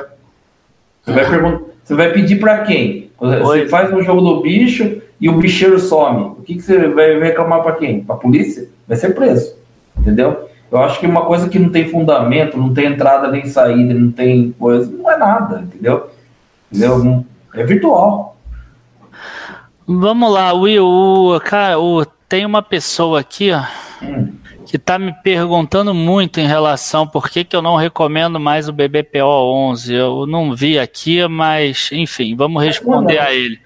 você 1.03 1.11
vai, 1.13 1.29
perguntar, 1.29 1.65
você 1.83 1.95
vai 1.95 2.11
pedir 2.11 2.39
para 2.39 2.63
quem? 2.63 3.09
Você 3.19 3.43
Oi. 3.43 3.69
faz 3.69 3.93
um 3.93 4.01
jogo 4.03 4.21
do 4.21 4.41
bicho 4.41 5.01
e 5.19 5.29
o 5.29 5.37
bicheiro 5.37 5.79
some. 5.79 6.35
O 6.37 6.43
que, 6.43 6.55
que 6.55 6.61
você 6.61 6.87
vai 6.89 7.17
reclamar 7.19 7.63
para 7.63 7.73
quem? 7.73 8.03
Para 8.03 8.17
polícia? 8.17 8.67
Vai 8.87 8.97
ser 8.97 9.15
preso. 9.15 9.55
Entendeu? 9.97 10.49
Eu 10.69 10.79
acho 10.79 10.99
que 10.99 11.05
uma 11.05 11.25
coisa 11.25 11.47
que 11.47 11.57
não 11.57 11.69
tem 11.69 11.87
fundamento, 11.87 12.57
não 12.57 12.73
tem 12.73 12.87
entrada 12.87 13.29
nem 13.31 13.45
saída, 13.45 13.93
não 13.93 14.11
tem 14.11 14.53
coisa, 14.59 14.91
não 14.91 15.09
é 15.09 15.17
nada, 15.17 15.61
entendeu? 15.61 16.09
Entendeu? 16.69 17.25
É 17.53 17.63
virtual. 17.63 18.35
Vamos 19.87 20.33
lá, 20.33 20.51
Will. 20.51 20.85
O, 20.85 21.39
cara, 21.39 21.79
o, 21.79 22.03
tem 22.27 22.45
uma 22.45 22.61
pessoa 22.61 23.21
aqui, 23.21 23.51
ó. 23.51 23.63
Hum 24.03 24.44
que 24.65 24.77
está 24.77 24.97
me 24.97 25.13
perguntando 25.23 25.93
muito 25.93 26.39
em 26.39 26.47
relação 26.47 27.07
por 27.07 27.29
que, 27.29 27.43
que 27.43 27.55
eu 27.55 27.61
não 27.61 27.75
recomendo 27.75 28.39
mais 28.39 28.67
o 28.67 28.73
BBPO 28.73 29.23
11. 29.23 29.93
Eu 29.93 30.25
não 30.25 30.55
vi 30.55 30.79
aqui, 30.79 31.25
mas 31.27 31.89
enfim, 31.91 32.35
vamos 32.35 32.63
responder 32.63 33.19
a 33.19 33.33
ele. 33.33 33.59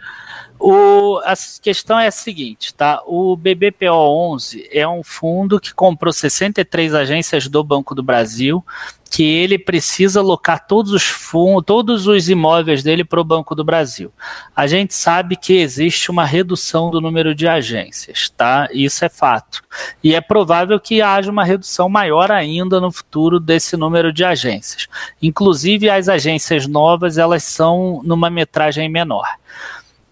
O, 0.60 1.22
a 1.23 1.34
questão 1.61 1.98
é 1.98 2.07
a 2.07 2.11
seguinte, 2.11 2.73
tá? 2.73 3.02
O 3.07 3.38
BBPO 3.38 4.34
11 4.34 4.68
é 4.73 4.86
um 4.86 5.02
fundo 5.02 5.57
que 5.57 5.73
comprou 5.73 6.11
63 6.11 6.94
agências 6.94 7.48
do 7.48 7.64
Banco 7.64 7.95
do 7.95 8.03
Brasil, 8.03 8.61
que 9.10 9.23
ele 9.23 9.57
precisa 9.57 10.19
alocar 10.19 10.68
todos 10.68 10.91
os 10.91 11.03
fundos, 11.03 11.65
todos 11.65 12.07
os 12.07 12.30
imóveis 12.30 12.84
dele 12.84 13.03
para 13.06 13.22
o 13.22 13.23
Banco 13.23 13.56
do 13.56 13.64
Brasil. 13.64 14.11
A 14.56 14.68
gente 14.68 14.94
sabe 14.94 15.38
que 15.38 15.53
existe 15.53 16.11
uma 16.11 16.26
redução 16.26 16.91
do 16.91 16.99
número 16.99 17.34
de 17.34 17.48
agências, 17.48 18.30
tá? 18.30 18.68
Isso 18.72 19.03
é 19.03 19.10
fato. 19.10 19.64
E 20.03 20.14
é 20.14 20.22
provável 20.22 20.80
que 20.80 21.02
haja 21.02 21.31
uma 21.31 21.44
redução 21.44 21.88
maior 21.88 22.31
ainda 22.31 22.81
no 22.81 22.91
futuro 22.91 23.40
desse 23.40 23.77
número 23.77 24.11
de 24.11 24.26
agências. 24.26 24.88
Inclusive 25.22 25.90
as 25.90 26.10
agências 26.10 26.68
novas, 26.68 27.18
elas 27.18 27.44
são 27.44 28.02
numa 28.03 28.30
metragem 28.30 28.90
menor. 28.90 29.26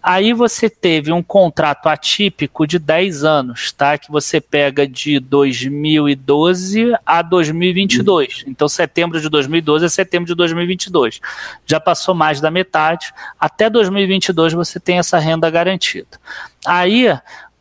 Aí 0.02 0.32
você 0.32 0.70
teve 0.70 1.12
um 1.12 1.22
contrato 1.22 1.88
atípico 1.88 2.66
de 2.66 2.78
10 2.78 3.24
anos, 3.24 3.72
tá? 3.72 3.98
Que 3.98 4.10
você 4.10 4.40
pega 4.40 4.86
de 4.86 5.18
2012 5.18 6.94
a 7.04 7.20
2022. 7.20 8.44
Então, 8.46 8.68
setembro 8.68 9.20
de 9.20 9.28
2012 9.28 9.84
a 9.84 9.88
setembro 9.88 10.26
de 10.26 10.34
2022. 10.34 11.20
Já 11.66 11.80
passou 11.80 12.14
mais 12.14 12.40
da 12.40 12.50
metade. 12.50 13.12
Até 13.38 13.68
2022 13.68 14.52
você 14.52 14.78
tem 14.78 14.98
essa 14.98 15.18
renda 15.18 15.50
garantida. 15.50 16.18
Aí, 16.64 17.08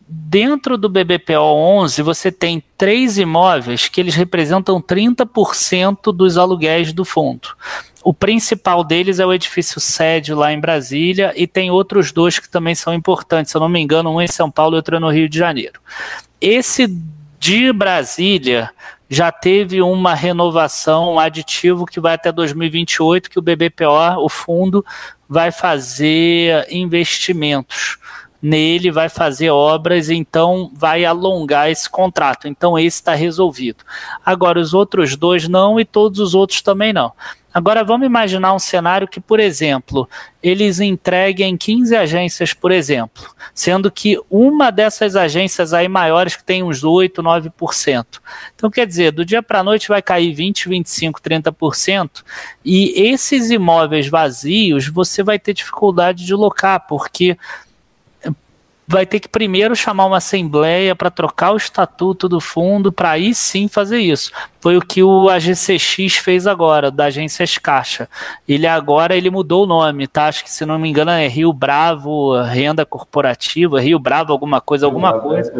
dentro 0.08 0.78
do 0.78 0.88
BBPO 0.88 1.42
11, 1.42 2.02
você 2.02 2.32
tem 2.32 2.64
três 2.78 3.18
imóveis 3.18 3.90
que 3.90 4.00
eles 4.00 4.16
representam 4.16 4.82
30% 4.82 6.16
dos 6.16 6.38
aluguéis 6.38 6.94
do 6.94 7.04
fundo. 7.04 7.50
O 8.08 8.14
principal 8.14 8.86
deles 8.86 9.20
é 9.20 9.26
o 9.26 9.34
edifício 9.34 9.82
sede 9.82 10.34
lá 10.34 10.54
em 10.54 10.62
Brasília 10.62 11.34
e 11.36 11.46
tem 11.46 11.70
outros 11.70 12.14
dois 12.14 12.40
que 12.40 12.48
também 12.48 12.74
são 12.74 12.94
importantes. 12.94 13.52
Se 13.52 13.58
eu 13.58 13.60
não 13.60 13.68
me 13.68 13.82
engano, 13.82 14.10
um 14.10 14.22
em 14.22 14.28
São 14.28 14.50
Paulo 14.50 14.76
e 14.76 14.78
outro 14.78 14.96
é 14.96 15.00
no 15.00 15.10
Rio 15.10 15.28
de 15.28 15.38
Janeiro. 15.38 15.82
Esse 16.40 16.88
de 17.38 17.74
Brasília 17.74 18.70
já 19.10 19.30
teve 19.30 19.82
uma 19.82 20.14
renovação, 20.14 21.16
um 21.16 21.20
aditivo 21.20 21.86
que 21.86 22.00
vai 22.00 22.14
até 22.14 22.32
2028, 22.32 23.30
que 23.30 23.40
o 23.40 23.42
BBPO, 23.42 24.24
o 24.24 24.30
fundo, 24.30 24.86
vai 25.28 25.52
fazer 25.52 26.66
investimentos 26.72 27.98
nele, 28.42 28.90
vai 28.90 29.10
fazer 29.10 29.50
obras, 29.50 30.10
então 30.10 30.72
vai 30.74 31.04
alongar 31.04 31.70
esse 31.70 31.90
contrato. 31.90 32.48
Então 32.48 32.80
esse 32.80 33.00
está 33.00 33.14
resolvido. 33.14 33.84
Agora 34.26 34.62
os 34.62 34.74
outros 34.74 35.18
dois 35.18 35.50
não 35.50 35.78
e 35.78 35.84
todos 35.84 36.22
os 36.22 36.34
outros 36.34 36.62
também 36.62 36.94
não. 36.94 37.12
Agora 37.54 37.84
vamos 37.84 38.06
imaginar 38.06 38.54
um 38.54 38.60
cenário 38.60 39.08
que, 39.08 39.20
por 39.20 39.40
exemplo, 39.40 40.08
eles 40.44 40.80
entreguem 40.80 41.58
15 41.58 41.96
agências, 41.96 42.54
por 42.54 42.72
exemplo, 42.72 43.24
sendo 43.54 43.90
que 43.90 44.20
uma 44.30 44.72
dessas 44.72 45.16
agências 45.16 45.74
aí 45.74 45.88
maiores 45.88 46.36
que 46.36 46.44
tem 46.44 46.62
uns 46.62 46.84
8, 46.84 47.24
9%. 47.24 48.06
Então, 48.56 48.70
quer 48.70 48.86
dizer, 48.86 49.12
do 49.12 49.26
dia 49.26 49.42
para 49.42 49.60
a 49.60 49.64
noite 49.64 49.88
vai 49.88 50.02
cair 50.02 50.34
20, 50.34 50.70
25, 50.70 51.22
30%, 51.22 52.24
e 52.64 52.94
esses 53.10 53.50
imóveis 53.50 54.08
vazios 54.08 54.88
você 54.88 55.24
vai 55.24 55.40
ter 55.40 55.54
dificuldade 55.54 56.26
de 56.26 56.34
locar, 56.34 56.86
porque 56.88 57.38
vai 58.88 59.06
ter 59.06 59.20
que 59.20 59.28
primeiro 59.28 59.76
chamar 59.76 60.06
uma 60.06 60.18
assembleia 60.18 60.96
para 60.96 61.12
trocar 61.12 61.52
o 61.52 61.58
estatuto 61.58 62.30
do 62.30 62.40
fundo, 62.40 62.90
para 62.90 63.12
aí 63.12 63.36
sim 63.36 63.68
fazer 63.68 64.00
isso. 64.00 64.32
Foi 64.62 64.78
o 64.78 64.82
que 64.82 65.04
o 65.04 65.30
AGCX 65.30 66.16
fez 66.16 66.48
agora, 66.48 66.90
da 66.90 67.06
Agências 67.06 67.58
Caixa. 67.58 68.08
Ele 68.48 68.66
agora 68.66 69.16
ele 69.16 69.30
mudou 69.30 69.66
o 69.66 69.68
nome, 69.68 70.08
tá? 70.08 70.28
Acho 70.28 70.42
que 70.42 70.50
se 70.50 70.66
não 70.66 70.80
me 70.80 70.90
engano 70.90 71.12
é 71.12 71.28
Rio 71.28 71.52
Bravo 71.52 72.42
Renda 72.42 72.86
Corporativa, 72.86 73.82
Rio 73.82 74.00
Bravo 74.00 74.32
alguma 74.32 74.62
coisa, 74.62 74.86
alguma 74.86 75.20
coisa. 75.20 75.52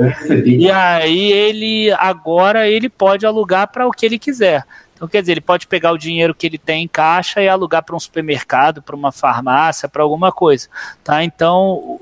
E 0.46 0.72
aí 0.72 1.32
ele 1.34 1.92
agora 2.00 2.70
ele 2.70 2.88
pode 2.88 3.26
alugar 3.26 3.68
para 3.68 3.86
o 3.86 3.92
que 3.92 4.06
ele 4.06 4.18
quiser. 4.18 4.64
Então, 4.96 5.08
quer 5.08 5.22
dizer, 5.22 5.34
ele 5.34 5.42
pode 5.42 5.68
pegar 5.68 5.92
o 5.92 5.98
dinheiro 5.98 6.34
que 6.34 6.48
ele 6.48 6.58
tem 6.58 6.86
em 6.86 6.88
caixa 6.88 7.40
e 7.40 7.48
alugar 7.48 7.84
para 7.84 7.96
um 7.96 8.00
supermercado, 8.00 8.82
para 8.82 8.96
uma 8.96 9.12
farmácia, 9.12 9.88
para 9.88 10.02
alguma 10.02 10.32
coisa. 10.32 10.68
Tá? 11.04 11.24
Então, 11.24 12.00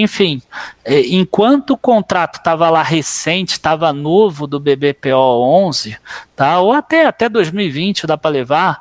enfim, 0.00 0.42
é, 0.84 1.00
enquanto 1.00 1.70
o 1.70 1.76
contrato 1.76 2.36
estava 2.36 2.68
lá 2.70 2.82
recente, 2.82 3.52
estava 3.52 3.92
novo 3.92 4.46
do 4.46 4.58
BBPO 4.60 5.14
11, 5.14 5.96
tá? 6.34 6.60
ou 6.60 6.72
até, 6.72 7.06
até 7.06 7.28
2020 7.28 8.06
dá 8.06 8.16
para 8.16 8.30
levar, 8.30 8.80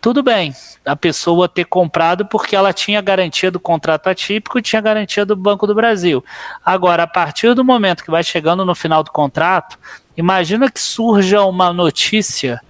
tudo 0.00 0.22
bem, 0.22 0.54
a 0.84 0.96
pessoa 0.96 1.48
ter 1.48 1.64
comprado 1.64 2.24
porque 2.24 2.56
ela 2.56 2.72
tinha 2.72 3.00
garantia 3.02 3.50
do 3.50 3.60
contrato 3.60 4.08
atípico 4.08 4.58
e 4.58 4.62
tinha 4.62 4.80
garantia 4.80 5.26
do 5.26 5.36
Banco 5.36 5.66
do 5.66 5.74
Brasil. 5.74 6.24
Agora, 6.64 7.02
a 7.02 7.06
partir 7.06 7.54
do 7.54 7.64
momento 7.64 8.02
que 8.02 8.10
vai 8.10 8.24
chegando 8.24 8.64
no 8.64 8.74
final 8.74 9.02
do 9.02 9.10
contrato, 9.10 9.78
imagina 10.16 10.70
que 10.70 10.80
surja 10.80 11.42
uma 11.42 11.72
notícia 11.72 12.60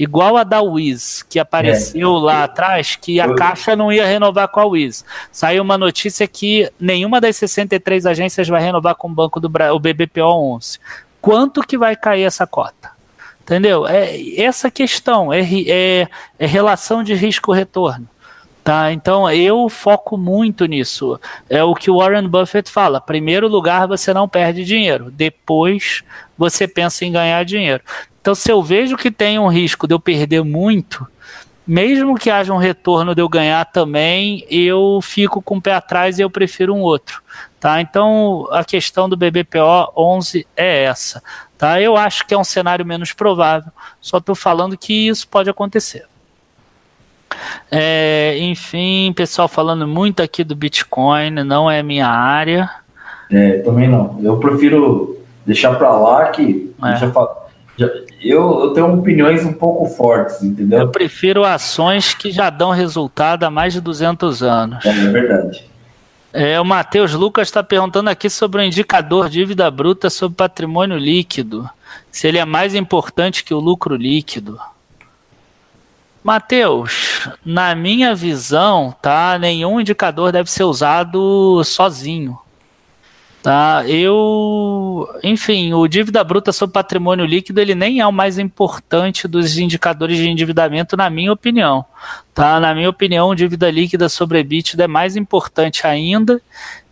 igual 0.00 0.38
a 0.38 0.44
da 0.44 0.62
Wiz, 0.62 1.22
que 1.22 1.38
apareceu 1.38 2.16
é. 2.16 2.20
lá 2.20 2.44
atrás, 2.44 2.96
que 2.96 3.20
a 3.20 3.34
Caixa 3.34 3.76
não 3.76 3.92
ia 3.92 4.06
renovar 4.06 4.48
com 4.48 4.58
a 4.58 4.64
Wiz. 4.64 5.04
Saiu 5.30 5.62
uma 5.62 5.76
notícia 5.76 6.26
que 6.26 6.72
nenhuma 6.80 7.20
das 7.20 7.36
63 7.36 8.06
agências 8.06 8.48
vai 8.48 8.62
renovar 8.62 8.94
com 8.94 9.08
o 9.08 9.14
Banco 9.14 9.38
do 9.38 9.50
Brasil, 9.50 9.76
o 9.76 9.78
BBPO 9.78 10.54
11. 10.54 10.78
Quanto 11.20 11.60
que 11.60 11.76
vai 11.76 11.94
cair 11.94 12.22
essa 12.22 12.46
cota? 12.46 12.92
Entendeu? 13.42 13.86
É 13.86 14.40
essa 14.40 14.70
questão, 14.70 15.30
é, 15.30 15.42
é, 15.42 16.08
é 16.38 16.46
relação 16.46 17.02
de 17.02 17.12
risco-retorno. 17.12 18.08
Tá, 18.62 18.92
então 18.92 19.30
eu 19.30 19.68
foco 19.68 20.16
muito 20.16 20.64
nisso. 20.64 21.20
É 21.48 21.62
o 21.62 21.74
que 21.74 21.90
o 21.90 21.98
Warren 21.98 22.28
Buffett 22.28 22.70
fala. 22.70 23.00
Primeiro 23.00 23.48
lugar, 23.48 23.86
você 23.88 24.14
não 24.14 24.28
perde 24.28 24.64
dinheiro. 24.64 25.10
Depois, 25.10 26.04
você 26.38 26.68
pensa 26.68 27.04
em 27.04 27.12
ganhar 27.12 27.44
dinheiro. 27.44 27.82
Então, 28.20 28.34
se 28.34 28.50
eu 28.50 28.62
vejo 28.62 28.96
que 28.96 29.10
tem 29.10 29.38
um 29.38 29.48
risco 29.48 29.86
de 29.86 29.94
eu 29.94 30.00
perder 30.00 30.44
muito, 30.44 31.06
mesmo 31.66 32.16
que 32.16 32.30
haja 32.30 32.52
um 32.52 32.58
retorno 32.58 33.14
de 33.14 33.22
eu 33.22 33.28
ganhar 33.28 33.64
também, 33.64 34.44
eu 34.50 35.00
fico 35.02 35.40
com 35.40 35.56
o 35.56 35.62
pé 35.62 35.74
atrás 35.74 36.18
e 36.18 36.22
eu 36.22 36.30
prefiro 36.30 36.74
um 36.74 36.80
outro. 36.80 37.22
Tá? 37.58 37.80
Então, 37.80 38.48
a 38.50 38.64
questão 38.64 39.08
do 39.08 39.16
BBPO 39.16 39.92
11 39.96 40.46
é 40.56 40.84
essa. 40.84 41.22
Tá? 41.56 41.80
Eu 41.80 41.96
acho 41.96 42.26
que 42.26 42.34
é 42.34 42.38
um 42.38 42.44
cenário 42.44 42.84
menos 42.84 43.12
provável, 43.12 43.70
só 44.00 44.18
estou 44.18 44.34
falando 44.34 44.76
que 44.76 45.08
isso 45.08 45.28
pode 45.28 45.48
acontecer. 45.48 46.06
É, 47.70 48.36
enfim, 48.38 49.12
pessoal 49.12 49.46
falando 49.46 49.86
muito 49.86 50.22
aqui 50.22 50.42
do 50.42 50.56
Bitcoin, 50.56 51.30
não 51.30 51.70
é 51.70 51.82
minha 51.82 52.08
área. 52.08 52.68
É, 53.30 53.58
também 53.58 53.88
não. 53.88 54.18
Eu 54.22 54.38
prefiro 54.38 55.20
deixar 55.46 55.76
para 55.76 55.90
lá 55.90 56.28
que 56.30 56.74
é. 56.82 56.96
já, 56.96 57.12
já, 57.76 57.88
eu, 58.22 58.60
eu 58.60 58.74
tenho 58.74 58.92
opiniões 58.92 59.44
um 59.44 59.52
pouco 59.52 59.86
fortes, 59.86 60.42
entendeu? 60.42 60.80
Eu 60.80 60.88
prefiro 60.88 61.44
ações 61.44 62.12
que 62.12 62.30
já 62.30 62.50
dão 62.50 62.70
resultado 62.70 63.44
há 63.44 63.50
mais 63.50 63.72
de 63.72 63.80
200 63.80 64.42
anos. 64.42 64.84
É, 64.84 64.88
é 64.88 64.92
verdade. 64.92 65.70
É, 66.32 66.60
o 66.60 66.64
Matheus 66.64 67.12
Lucas 67.12 67.48
está 67.48 67.62
perguntando 67.62 68.08
aqui 68.08 68.30
sobre 68.30 68.60
o 68.60 68.64
indicador 68.64 69.28
dívida 69.28 69.68
bruta 69.70 70.08
sobre 70.08 70.36
patrimônio 70.36 70.96
líquido. 70.96 71.68
Se 72.10 72.28
ele 72.28 72.38
é 72.38 72.44
mais 72.44 72.74
importante 72.74 73.42
que 73.42 73.54
o 73.54 73.58
lucro 73.58 73.96
líquido. 73.96 74.58
Matheus, 76.22 77.28
na 77.44 77.74
minha 77.74 78.14
visão, 78.14 78.94
tá, 79.00 79.38
nenhum 79.38 79.80
indicador 79.80 80.30
deve 80.30 80.50
ser 80.50 80.64
usado 80.64 81.64
sozinho. 81.64 82.38
Tá, 83.42 83.84
eu, 83.88 85.08
enfim, 85.24 85.72
o 85.72 85.88
dívida 85.88 86.22
bruta 86.22 86.52
sobre 86.52 86.74
patrimônio 86.74 87.24
líquido 87.24 87.58
ele 87.58 87.74
nem 87.74 87.98
é 87.98 88.06
o 88.06 88.12
mais 88.12 88.38
importante 88.38 89.26
dos 89.26 89.56
indicadores 89.56 90.18
de 90.18 90.28
endividamento, 90.28 90.94
na 90.94 91.08
minha 91.08 91.32
opinião. 91.32 91.82
Tá, 92.34 92.60
na 92.60 92.74
minha 92.74 92.90
opinião, 92.90 93.34
dívida 93.34 93.70
líquida 93.70 94.10
sobre 94.10 94.40
EBITDA 94.40 94.84
é 94.84 94.86
mais 94.86 95.16
importante 95.16 95.86
ainda 95.86 96.40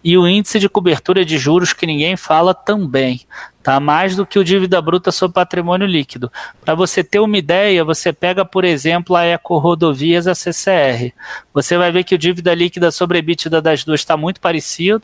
e 0.03 0.16
o 0.16 0.27
índice 0.27 0.59
de 0.59 0.70
cobertura 0.70 1.23
de 1.23 1.37
juros 1.37 1.75
que 1.75 1.87
ninguém 1.87 2.16
fala 2.16 2.55
também. 2.55 3.27
tá? 3.62 3.79
Mais 3.79 4.16
do 4.16 4.25
que 4.25 4.39
o 4.39 4.45
dívida 4.45 4.81
bruta 4.81 5.12
sobre 5.12 5.35
patrimônio 5.35 5.87
líquido. 5.87 6.33
Para 6.65 6.75
você 6.75 7.05
ter 7.05 7.19
uma 7.19 7.37
ideia, 7.37 7.85
você 7.85 8.11
pega, 8.11 8.43
por 8.43 8.65
exemplo, 8.65 9.15
a 9.15 9.25
Eco 9.25 9.59
Rodovias, 9.59 10.27
a 10.27 10.35
CCR. 10.35 11.12
Você 11.53 11.77
vai 11.77 11.93
ver 11.93 12.05
que 12.05 12.15
o 12.15 12.19
dívida 12.19 12.55
líquida 12.55 12.91
sobre 12.91 13.19
EBITDA 13.19 13.61
das 13.61 13.85
duas 13.85 14.01
está 14.01 14.16
muito 14.16 14.41
parecido. 14.41 15.03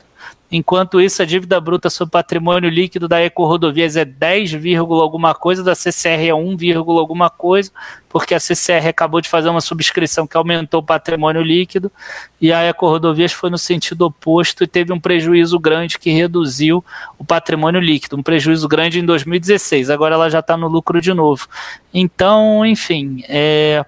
Enquanto 0.57 1.01
isso, 1.01 1.21
a 1.21 1.25
dívida 1.25 1.59
bruta 1.59 1.89
sobre 1.89 2.13
patrimônio 2.13 2.69
líquido 2.69 3.09
da 3.09 3.19
Eco 3.19 3.45
Rodovias 3.45 3.97
é 3.97 4.05
10, 4.05 4.55
alguma 4.89 5.35
coisa, 5.35 5.61
da 5.61 5.75
CCR 5.75 6.27
é 6.29 6.33
1, 6.33 6.55
alguma 6.97 7.29
coisa, 7.29 7.69
porque 8.07 8.33
a 8.33 8.39
CCR 8.39 8.87
acabou 8.87 9.19
de 9.19 9.27
fazer 9.27 9.49
uma 9.49 9.59
subscrição 9.59 10.25
que 10.25 10.37
aumentou 10.37 10.79
o 10.79 10.83
patrimônio 10.83 11.41
líquido, 11.41 11.91
e 12.39 12.53
a 12.53 12.61
Eco 12.61 12.87
Rodovias 12.87 13.33
foi 13.33 13.49
no 13.49 13.57
sentido 13.57 14.03
oposto 14.03 14.63
e 14.63 14.67
teve 14.67 14.93
um 14.93 14.99
prejuízo 14.99 15.59
grande 15.59 15.99
que 15.99 16.09
reduziu 16.09 16.81
o 17.19 17.25
patrimônio 17.25 17.81
líquido, 17.81 18.15
um 18.15 18.23
prejuízo 18.23 18.65
grande 18.65 18.97
em 18.97 19.05
2016, 19.05 19.89
agora 19.89 20.15
ela 20.15 20.29
já 20.29 20.39
está 20.39 20.55
no 20.55 20.69
lucro 20.69 21.01
de 21.01 21.13
novo. 21.13 21.49
Então, 21.93 22.65
enfim, 22.65 23.25
é, 23.27 23.85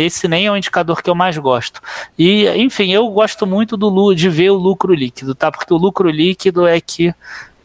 esse 0.00 0.26
nem 0.26 0.46
é 0.46 0.50
o 0.50 0.56
indicador 0.56 1.02
que 1.02 1.08
eu 1.08 1.14
mais 1.14 1.38
gosto. 1.38 1.80
E, 2.18 2.48
enfim, 2.50 2.92
eu 2.92 3.08
gosto 3.08 3.46
muito 3.46 3.76
do 3.76 4.14
de 4.14 4.28
ver 4.28 4.50
o 4.50 4.56
lucro 4.56 4.92
líquido, 4.92 5.34
tá? 5.34 5.52
Porque 5.52 5.72
o 5.72 5.76
lucro 5.76 6.10
líquido 6.10 6.66
é 6.66 6.80
que 6.80 7.14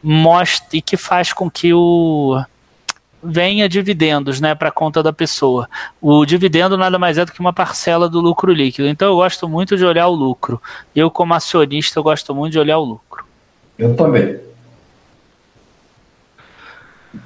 mostra 0.01 0.77
e 0.77 0.81
que 0.81 0.95
faz 0.95 1.33
com 1.33 1.49
que 1.49 1.73
o 1.73 2.41
venha 3.21 3.67
dividendos, 3.67 4.39
né, 4.39 4.55
para 4.55 4.71
conta 4.71 5.03
da 5.03 5.11
pessoa. 5.11 5.67
O 6.01 6.25
dividendo 6.25 6.77
nada 6.77 6.97
mais 6.97 7.17
é 7.17 7.25
do 7.25 7.31
que 7.31 7.39
uma 7.39 7.51
parcela 7.51 8.07
do 8.07 8.21
lucro 8.21 8.53
líquido. 8.53 8.87
Então 8.87 9.09
eu 9.09 9.15
gosto 9.15 9.47
muito 9.47 9.75
de 9.75 9.83
olhar 9.83 10.07
o 10.07 10.15
lucro. 10.15 10.61
Eu 10.95 11.11
como 11.11 11.33
acionista 11.33 11.99
eu 11.99 12.03
gosto 12.03 12.33
muito 12.33 12.53
de 12.53 12.59
olhar 12.59 12.77
o 12.77 12.83
lucro. 12.85 13.25
Eu 13.77 13.95
também. 13.95 14.48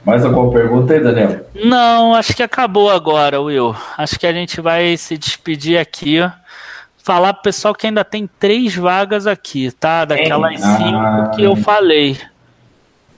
Mais 0.06 0.24
alguma 0.24 0.52
pergunta 0.52 0.94
aí, 0.94 1.02
Daniel? 1.02 1.46
Não, 1.54 2.16
acho 2.16 2.36
que 2.36 2.44
acabou 2.44 2.90
agora, 2.90 3.42
Will. 3.42 3.76
Acho 3.98 4.18
que 4.20 4.26
a 4.26 4.34
gente 4.34 4.62
vai 4.62 4.96
se 4.96 5.18
despedir 5.18 5.78
aqui. 5.78 6.20
Falar 6.98 7.34
pro 7.34 7.44
pessoal 7.44 7.76
que 7.76 7.88
ainda 7.88 8.06
tem 8.06 8.30
três 8.40 8.76
vagas 8.76 9.28
aqui, 9.28 9.72
tá? 9.72 10.06
Daquelas 10.06 10.60
cinco 10.62 10.98
ah, 10.98 11.32
que 11.36 11.44
eu 11.44 11.56
falei. 11.56 12.18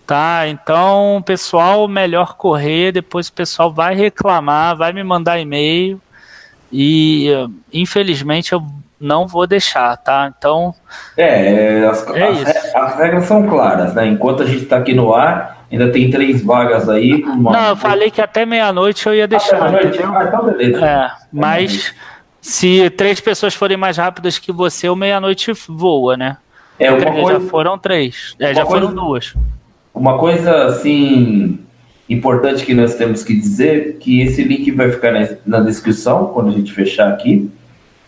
Tá, 0.07 0.47
então, 0.47 1.23
pessoal, 1.25 1.87
melhor 1.87 2.35
correr, 2.35 2.91
depois 2.91 3.27
o 3.27 3.33
pessoal 3.33 3.73
vai 3.73 3.95
reclamar, 3.95 4.77
vai 4.77 4.93
me 4.93 5.03
mandar 5.03 5.39
e-mail 5.39 5.99
e 6.71 7.27
infelizmente 7.73 8.53
eu 8.53 8.63
não 8.99 9.27
vou 9.27 9.47
deixar, 9.47 9.97
tá? 9.97 10.31
Então. 10.37 10.73
É, 11.17 11.85
as, 11.85 12.07
é 12.09 12.23
as, 12.23 12.75
as 12.75 12.95
regras 12.97 13.25
são 13.25 13.47
claras, 13.47 13.93
né? 13.93 14.05
Enquanto 14.07 14.43
a 14.43 14.45
gente 14.45 14.63
está 14.63 14.77
aqui 14.77 14.93
no 14.93 15.13
ar, 15.13 15.64
Ainda 15.75 15.91
tem 15.91 16.09
três 16.09 16.41
vagas 16.41 16.87
aí. 16.87 17.21
Uma... 17.23 17.51
Não, 17.51 17.69
eu 17.71 17.75
falei 17.75 18.09
que 18.09 18.21
até 18.21 18.45
meia-noite 18.45 19.05
eu 19.05 19.13
ia 19.13 19.27
deixar. 19.27 19.57
Até 19.57 19.71
meia-noite? 19.71 19.99
Ah, 20.01 20.23
então 20.25 20.45
beleza. 20.45 20.85
É, 20.85 21.11
mas 21.33 21.93
se 22.39 22.89
três 22.91 23.19
pessoas 23.19 23.53
forem 23.53 23.75
mais 23.75 23.97
rápidas 23.97 24.39
que 24.39 24.53
você, 24.53 24.87
o 24.87 24.95
meia-noite 24.95 25.51
voa, 25.67 26.15
né? 26.15 26.37
É, 26.79 26.89
uma 26.91 27.11
coisa... 27.11 27.39
Já 27.39 27.49
foram 27.49 27.77
três. 27.77 28.35
É, 28.39 28.53
já 28.53 28.65
coisa... 28.65 28.87
foram 28.87 28.95
duas. 28.95 29.33
Uma 29.93 30.17
coisa, 30.17 30.65
assim, 30.65 31.59
importante 32.09 32.65
que 32.65 32.73
nós 32.73 32.95
temos 32.95 33.21
que 33.21 33.35
dizer, 33.35 33.97
que 33.99 34.21
esse 34.21 34.43
link 34.43 34.71
vai 34.71 34.89
ficar 34.91 35.11
na 35.45 35.59
descrição, 35.59 36.27
quando 36.27 36.49
a 36.49 36.53
gente 36.53 36.71
fechar 36.71 37.09
aqui, 37.09 37.51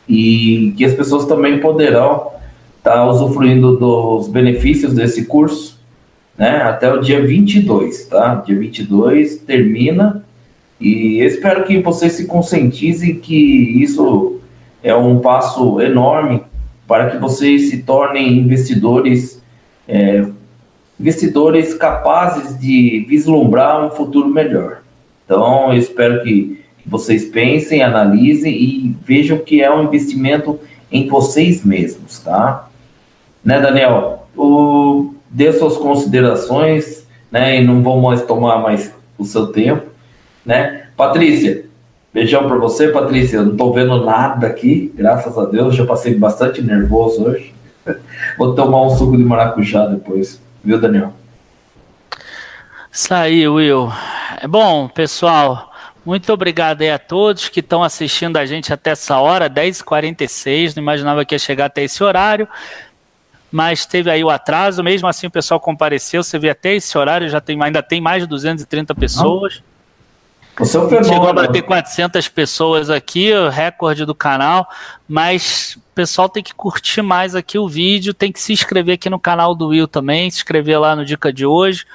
e 0.07 0.73
que 0.77 0.85
as 0.85 0.93
pessoas 0.93 1.25
também 1.25 1.59
poderão 1.59 2.31
estar 2.77 2.93
tá 2.93 3.05
usufruindo 3.05 3.75
dos 3.75 4.29
benefícios 4.29 4.93
desse 4.93 5.25
curso, 5.25 5.76
né, 6.37 6.61
até 6.61 6.91
o 6.93 7.01
dia 7.01 7.25
22, 7.25 8.05
tá? 8.05 8.35
Dia 8.45 8.57
22 8.57 9.37
termina 9.39 10.23
e 10.79 11.19
espero 11.21 11.63
que 11.63 11.79
vocês 11.79 12.13
se 12.13 12.27
conscientizem 12.27 13.19
que 13.19 13.35
isso 13.81 14.39
é 14.83 14.95
um 14.95 15.19
passo 15.19 15.81
enorme 15.81 16.43
para 16.87 17.09
que 17.09 17.17
vocês 17.17 17.69
se 17.69 17.81
tornem 17.81 18.37
investidores 18.37 19.41
é, 19.87 20.25
investidores 20.99 21.73
capazes 21.73 22.59
de 22.59 23.05
vislumbrar 23.07 23.85
um 23.85 23.91
futuro 23.91 24.29
melhor. 24.29 24.81
Então, 25.25 25.71
eu 25.71 25.77
espero 25.77 26.23
que 26.23 26.63
vocês 26.85 27.25
pensem, 27.25 27.83
analisem 27.83 28.53
e 28.53 28.95
vejam 29.03 29.37
que 29.37 29.61
é 29.61 29.73
um 29.73 29.83
investimento 29.83 30.59
em 30.91 31.07
vocês 31.07 31.63
mesmos, 31.63 32.19
tá? 32.19 32.69
Né, 33.43 33.59
Daniel? 33.59 34.27
O 34.35 35.13
dê 35.29 35.51
suas 35.53 35.77
considerações, 35.77 37.07
né? 37.31 37.61
E 37.61 37.63
não 37.65 37.81
vou 37.81 38.01
mais 38.01 38.21
tomar 38.23 38.59
mais 38.59 38.93
o 39.17 39.25
seu 39.25 39.47
tempo, 39.47 39.85
né? 40.45 40.87
Patrícia, 40.95 41.65
beijão 42.13 42.47
para 42.47 42.57
você, 42.57 42.89
Patrícia. 42.89 43.37
Eu 43.37 43.45
não 43.45 43.57
tô 43.57 43.71
vendo 43.71 44.03
nada 44.03 44.47
aqui, 44.47 44.93
graças 44.95 45.37
a 45.37 45.45
Deus. 45.45 45.75
Já 45.75 45.85
passei 45.85 46.15
bastante 46.15 46.61
nervoso 46.61 47.23
hoje. 47.23 47.53
Vou 48.37 48.53
tomar 48.53 48.81
um 48.83 48.89
suco 48.89 49.15
de 49.15 49.23
maracujá 49.23 49.85
depois, 49.85 50.41
viu, 50.63 50.79
Daniel? 50.79 51.13
Aí, 53.09 53.47
Will. 53.47 53.91
É 54.41 54.47
bom, 54.47 54.87
pessoal. 54.87 55.71
Muito 56.03 56.31
obrigado 56.31 56.81
aí 56.81 56.89
a 56.89 56.97
todos 56.97 57.49
que 57.49 57.59
estão 57.59 57.83
assistindo 57.83 58.37
a 58.37 58.45
gente 58.45 58.71
até 58.71 58.91
essa 58.91 59.19
hora, 59.19 59.49
10h46. 59.49 60.75
Não 60.75 60.81
imaginava 60.81 61.25
que 61.25 61.35
ia 61.35 61.39
chegar 61.39 61.65
até 61.65 61.83
esse 61.83 62.03
horário 62.03 62.47
mas 63.51 63.85
teve 63.85 64.09
aí 64.09 64.23
o 64.23 64.29
atraso, 64.29 64.83
mesmo 64.83 65.07
assim 65.07 65.27
o 65.27 65.31
pessoal 65.31 65.59
compareceu, 65.59 66.23
você 66.23 66.37
vê 66.37 66.49
até 66.49 66.75
esse 66.75 66.97
horário, 66.97 67.29
já 67.29 67.39
tem, 67.39 67.61
ainda 67.61 67.81
tem 67.81 68.01
mais 68.01 68.23
de 68.23 68.27
230 68.27 68.93
pessoas. 68.95 69.61
É 69.63 69.77
Chegou 71.03 71.29
a 71.29 71.33
bater 71.33 71.61
400 71.61 72.27
pessoas 72.29 72.89
aqui, 72.89 73.31
o 73.31 73.47
recorde 73.47 74.05
do 74.05 74.15
canal, 74.15 74.67
mas 75.07 75.77
o 75.77 75.93
pessoal 75.93 76.27
tem 76.27 76.41
que 76.41 76.53
curtir 76.53 77.03
mais 77.03 77.35
aqui 77.35 77.59
o 77.59 77.67
vídeo, 77.67 78.13
tem 78.13 78.31
que 78.31 78.39
se 78.39 78.53
inscrever 78.53 78.95
aqui 78.95 79.07
no 79.07 79.19
canal 79.19 79.53
do 79.53 79.67
Will 79.67 79.87
também, 79.87 80.31
se 80.31 80.37
inscrever 80.37 80.79
lá 80.79 80.95
no 80.95 81.05
Dica 81.05 81.31
de 81.31 81.45
hoje. 81.45 81.85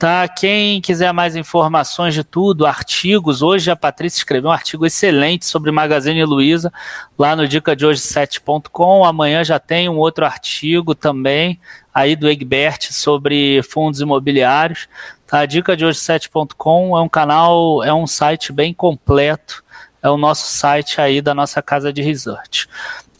Tá, 0.00 0.26
quem 0.26 0.80
quiser 0.80 1.12
mais 1.12 1.36
informações 1.36 2.14
de 2.14 2.24
tudo, 2.24 2.64
artigos, 2.64 3.42
hoje 3.42 3.70
a 3.70 3.76
Patrícia 3.76 4.16
escreveu 4.16 4.48
um 4.48 4.52
artigo 4.52 4.86
excelente 4.86 5.44
sobre 5.44 5.70
Magazine 5.70 6.24
Luiza 6.24 6.72
lá 7.18 7.36
no 7.36 7.46
dica 7.46 7.76
de 7.76 7.84
hoje 7.84 8.00
7.com. 8.00 9.04
Amanhã 9.04 9.44
já 9.44 9.58
tem 9.58 9.90
um 9.90 9.98
outro 9.98 10.24
artigo 10.24 10.94
também 10.94 11.60
aí 11.92 12.16
do 12.16 12.30
Egbert 12.30 12.90
sobre 12.90 13.62
fundos 13.62 14.00
imobiliários. 14.00 14.88
Tá, 15.26 15.44
dica 15.44 15.76
de 15.76 15.84
hoje 15.84 15.98
7.com 15.98 16.96
é 16.96 17.02
um 17.02 17.08
canal, 17.08 17.84
é 17.84 17.92
um 17.92 18.06
site 18.06 18.54
bem 18.54 18.72
completo. 18.72 19.62
É 20.02 20.08
o 20.08 20.16
nosso 20.16 20.50
site 20.50 20.98
aí 20.98 21.20
da 21.20 21.34
nossa 21.34 21.60
casa 21.60 21.92
de 21.92 22.00
research. 22.00 22.66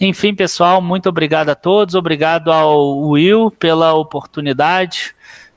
Enfim, 0.01 0.35
pessoal, 0.35 0.81
muito 0.81 1.11
obrigado 1.11 1.51
a 1.51 1.55
todos, 1.55 1.95
obrigado 1.95 2.51
ao 2.51 3.01
Will 3.01 3.51
pela 3.51 3.93
oportunidade. 3.93 5.15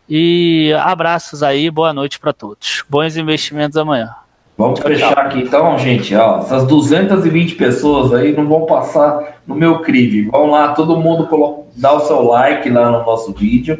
E 0.09 0.73
abraços 0.81 1.41
aí, 1.41 1.69
boa 1.71 1.93
noite 1.93 2.19
para 2.19 2.33
todos. 2.33 2.83
Bons 2.89 3.15
investimentos 3.15 3.77
amanhã. 3.77 4.09
Vamos 4.57 4.79
tchau, 4.79 4.89
fechar 4.89 5.13
tchau. 5.13 5.23
aqui 5.23 5.39
então, 5.39 5.77
gente. 5.79 6.13
Ó, 6.15 6.39
essas 6.39 6.67
220 6.67 7.55
pessoas 7.55 8.13
aí 8.13 8.35
não 8.35 8.47
vão 8.47 8.65
passar 8.65 9.39
no 9.47 9.55
meu 9.55 9.79
crive. 9.79 10.29
Vão 10.29 10.51
lá, 10.51 10.73
todo 10.73 10.97
mundo 10.97 11.27
coloca, 11.27 11.63
dá 11.75 11.93
o 11.93 12.01
seu 12.01 12.21
like 12.21 12.69
lá 12.69 12.91
no 12.91 13.05
nosso 13.05 13.33
vídeo. 13.33 13.79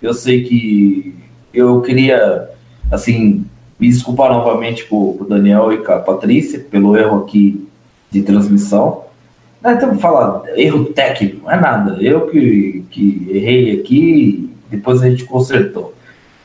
Eu 0.00 0.12
sei 0.12 0.44
que 0.44 1.14
eu 1.54 1.80
queria, 1.80 2.50
assim, 2.90 3.44
me 3.80 3.88
desculpar 3.88 4.30
novamente 4.30 4.84
com 4.84 5.16
o 5.18 5.26
Daniel 5.28 5.72
e 5.72 5.78
com 5.78 5.92
a 5.92 5.98
Patrícia 5.98 6.60
pelo 6.60 6.96
erro 6.96 7.22
aqui 7.22 7.66
de 8.10 8.22
transmissão. 8.22 9.04
Então, 9.64 9.98
falar 9.98 10.42
erro 10.56 10.86
técnico, 10.86 11.44
não 11.44 11.50
é 11.50 11.58
nada. 11.58 11.96
Eu 12.00 12.28
que, 12.28 12.84
que 12.90 13.28
errei 13.30 13.80
aqui 13.80 14.51
depois 14.72 15.02
a 15.02 15.08
gente 15.08 15.24
consertou. 15.24 15.94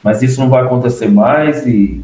Mas 0.04 0.22
isso 0.22 0.40
não 0.40 0.50
vai 0.50 0.64
acontecer 0.64 1.08
mais 1.08 1.66
e 1.66 2.04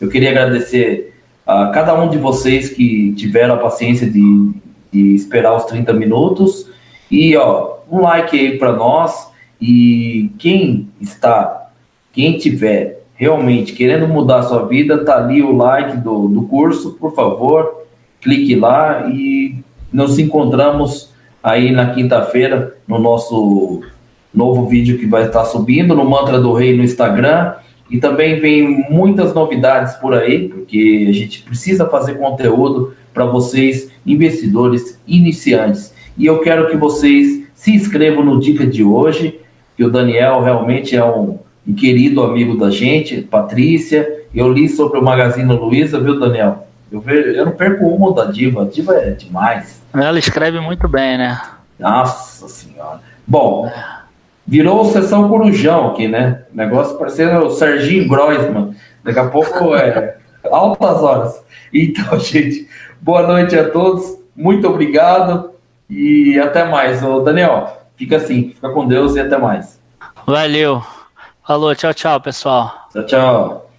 eu 0.00 0.08
queria 0.08 0.30
agradecer 0.30 1.14
a 1.46 1.68
cada 1.68 1.98
um 2.00 2.08
de 2.08 2.18
vocês 2.18 2.70
que 2.70 3.12
tiveram 3.12 3.54
a 3.54 3.58
paciência 3.58 4.08
de, 4.08 4.52
de 4.92 5.14
esperar 5.14 5.56
os 5.56 5.64
30 5.64 5.92
minutos. 5.92 6.68
E 7.10 7.36
ó, 7.36 7.78
um 7.90 8.00
like 8.00 8.38
aí 8.38 8.58
para 8.58 8.72
nós. 8.72 9.30
E 9.60 10.30
quem 10.38 10.88
está, 11.00 11.70
quem 12.12 12.38
tiver 12.38 13.02
realmente 13.14 13.74
querendo 13.74 14.08
mudar 14.08 14.38
a 14.38 14.42
sua 14.44 14.66
vida, 14.66 15.04
tá 15.04 15.18
ali 15.18 15.42
o 15.42 15.54
like 15.54 15.98
do, 15.98 16.28
do 16.28 16.42
curso, 16.44 16.92
por 16.92 17.14
favor, 17.14 17.84
clique 18.20 18.54
lá 18.54 19.10
e 19.10 19.56
nos 19.92 20.18
encontramos 20.18 21.10
aí 21.42 21.70
na 21.70 21.92
quinta-feira 21.92 22.76
no 22.88 22.98
nosso 22.98 23.82
novo 24.32 24.66
vídeo 24.66 24.98
que 24.98 25.06
vai 25.06 25.26
estar 25.26 25.44
subindo 25.44 25.94
no 25.94 26.08
Mantra 26.08 26.40
do 26.40 26.52
Rei 26.52 26.76
no 26.76 26.82
Instagram. 26.82 27.54
E 27.90 27.98
também 27.98 28.38
vem 28.38 28.86
muitas 28.88 29.34
novidades 29.34 29.94
por 29.94 30.14
aí, 30.14 30.48
porque 30.48 31.06
a 31.08 31.12
gente 31.12 31.42
precisa 31.42 31.86
fazer 31.88 32.14
conteúdo 32.14 32.94
para 33.12 33.24
vocês, 33.24 33.90
investidores 34.06 35.00
iniciantes. 35.06 35.92
E 36.16 36.24
eu 36.24 36.38
quero 36.40 36.68
que 36.68 36.76
vocês 36.76 37.48
se 37.52 37.72
inscrevam 37.72 38.24
no 38.24 38.38
Dica 38.38 38.64
de 38.64 38.84
hoje, 38.84 39.40
que 39.76 39.84
o 39.84 39.90
Daniel 39.90 40.40
realmente 40.40 40.94
é 40.94 41.04
um 41.04 41.38
um 41.66 41.74
querido 41.74 42.22
amigo 42.22 42.56
da 42.56 42.70
gente, 42.70 43.20
Patrícia. 43.22 44.24
Eu 44.34 44.52
li 44.52 44.68
sobre 44.68 44.98
o 44.98 45.02
Magazine 45.02 45.52
Luiza, 45.52 46.00
viu, 46.00 46.18
Daniel? 46.18 46.66
Eu, 46.90 47.00
vejo, 47.00 47.28
eu 47.28 47.44
não 47.44 47.52
perco 47.52 47.86
uma 47.86 48.12
da 48.12 48.30
Diva. 48.30 48.62
A 48.62 48.64
Diva 48.64 48.94
é 48.94 49.10
demais. 49.10 49.80
Ela 49.94 50.18
escreve 50.18 50.58
muito 50.60 50.88
bem, 50.88 51.18
né? 51.18 51.40
Nossa 51.78 52.48
Senhora. 52.48 53.00
Bom, 53.26 53.70
virou 54.50 54.84
sessão 54.86 55.28
corujão 55.28 55.92
aqui, 55.92 56.08
né? 56.08 56.42
negócio 56.52 56.98
parecendo 56.98 57.46
o 57.46 57.50
Serginho 57.50 58.08
Groisman. 58.08 58.74
Daqui 59.04 59.18
a 59.20 59.28
pouco 59.28 59.76
é 59.76 60.16
altas 60.50 61.02
horas. 61.02 61.44
Então, 61.72 62.18
gente, 62.18 62.68
boa 63.00 63.22
noite 63.22 63.56
a 63.56 63.70
todos. 63.70 64.18
Muito 64.34 64.66
obrigado 64.66 65.52
e 65.88 66.36
até 66.40 66.64
mais. 66.64 67.00
Ô, 67.00 67.20
Daniel, 67.20 67.84
fica 67.96 68.16
assim, 68.16 68.50
fica 68.52 68.70
com 68.70 68.88
Deus 68.88 69.14
e 69.14 69.20
até 69.20 69.38
mais. 69.38 69.80
Valeu. 70.26 70.82
Falou, 71.46 71.74
tchau, 71.76 71.94
tchau, 71.94 72.20
pessoal. 72.20 72.88
Tchau, 72.92 73.06
tchau. 73.06 73.69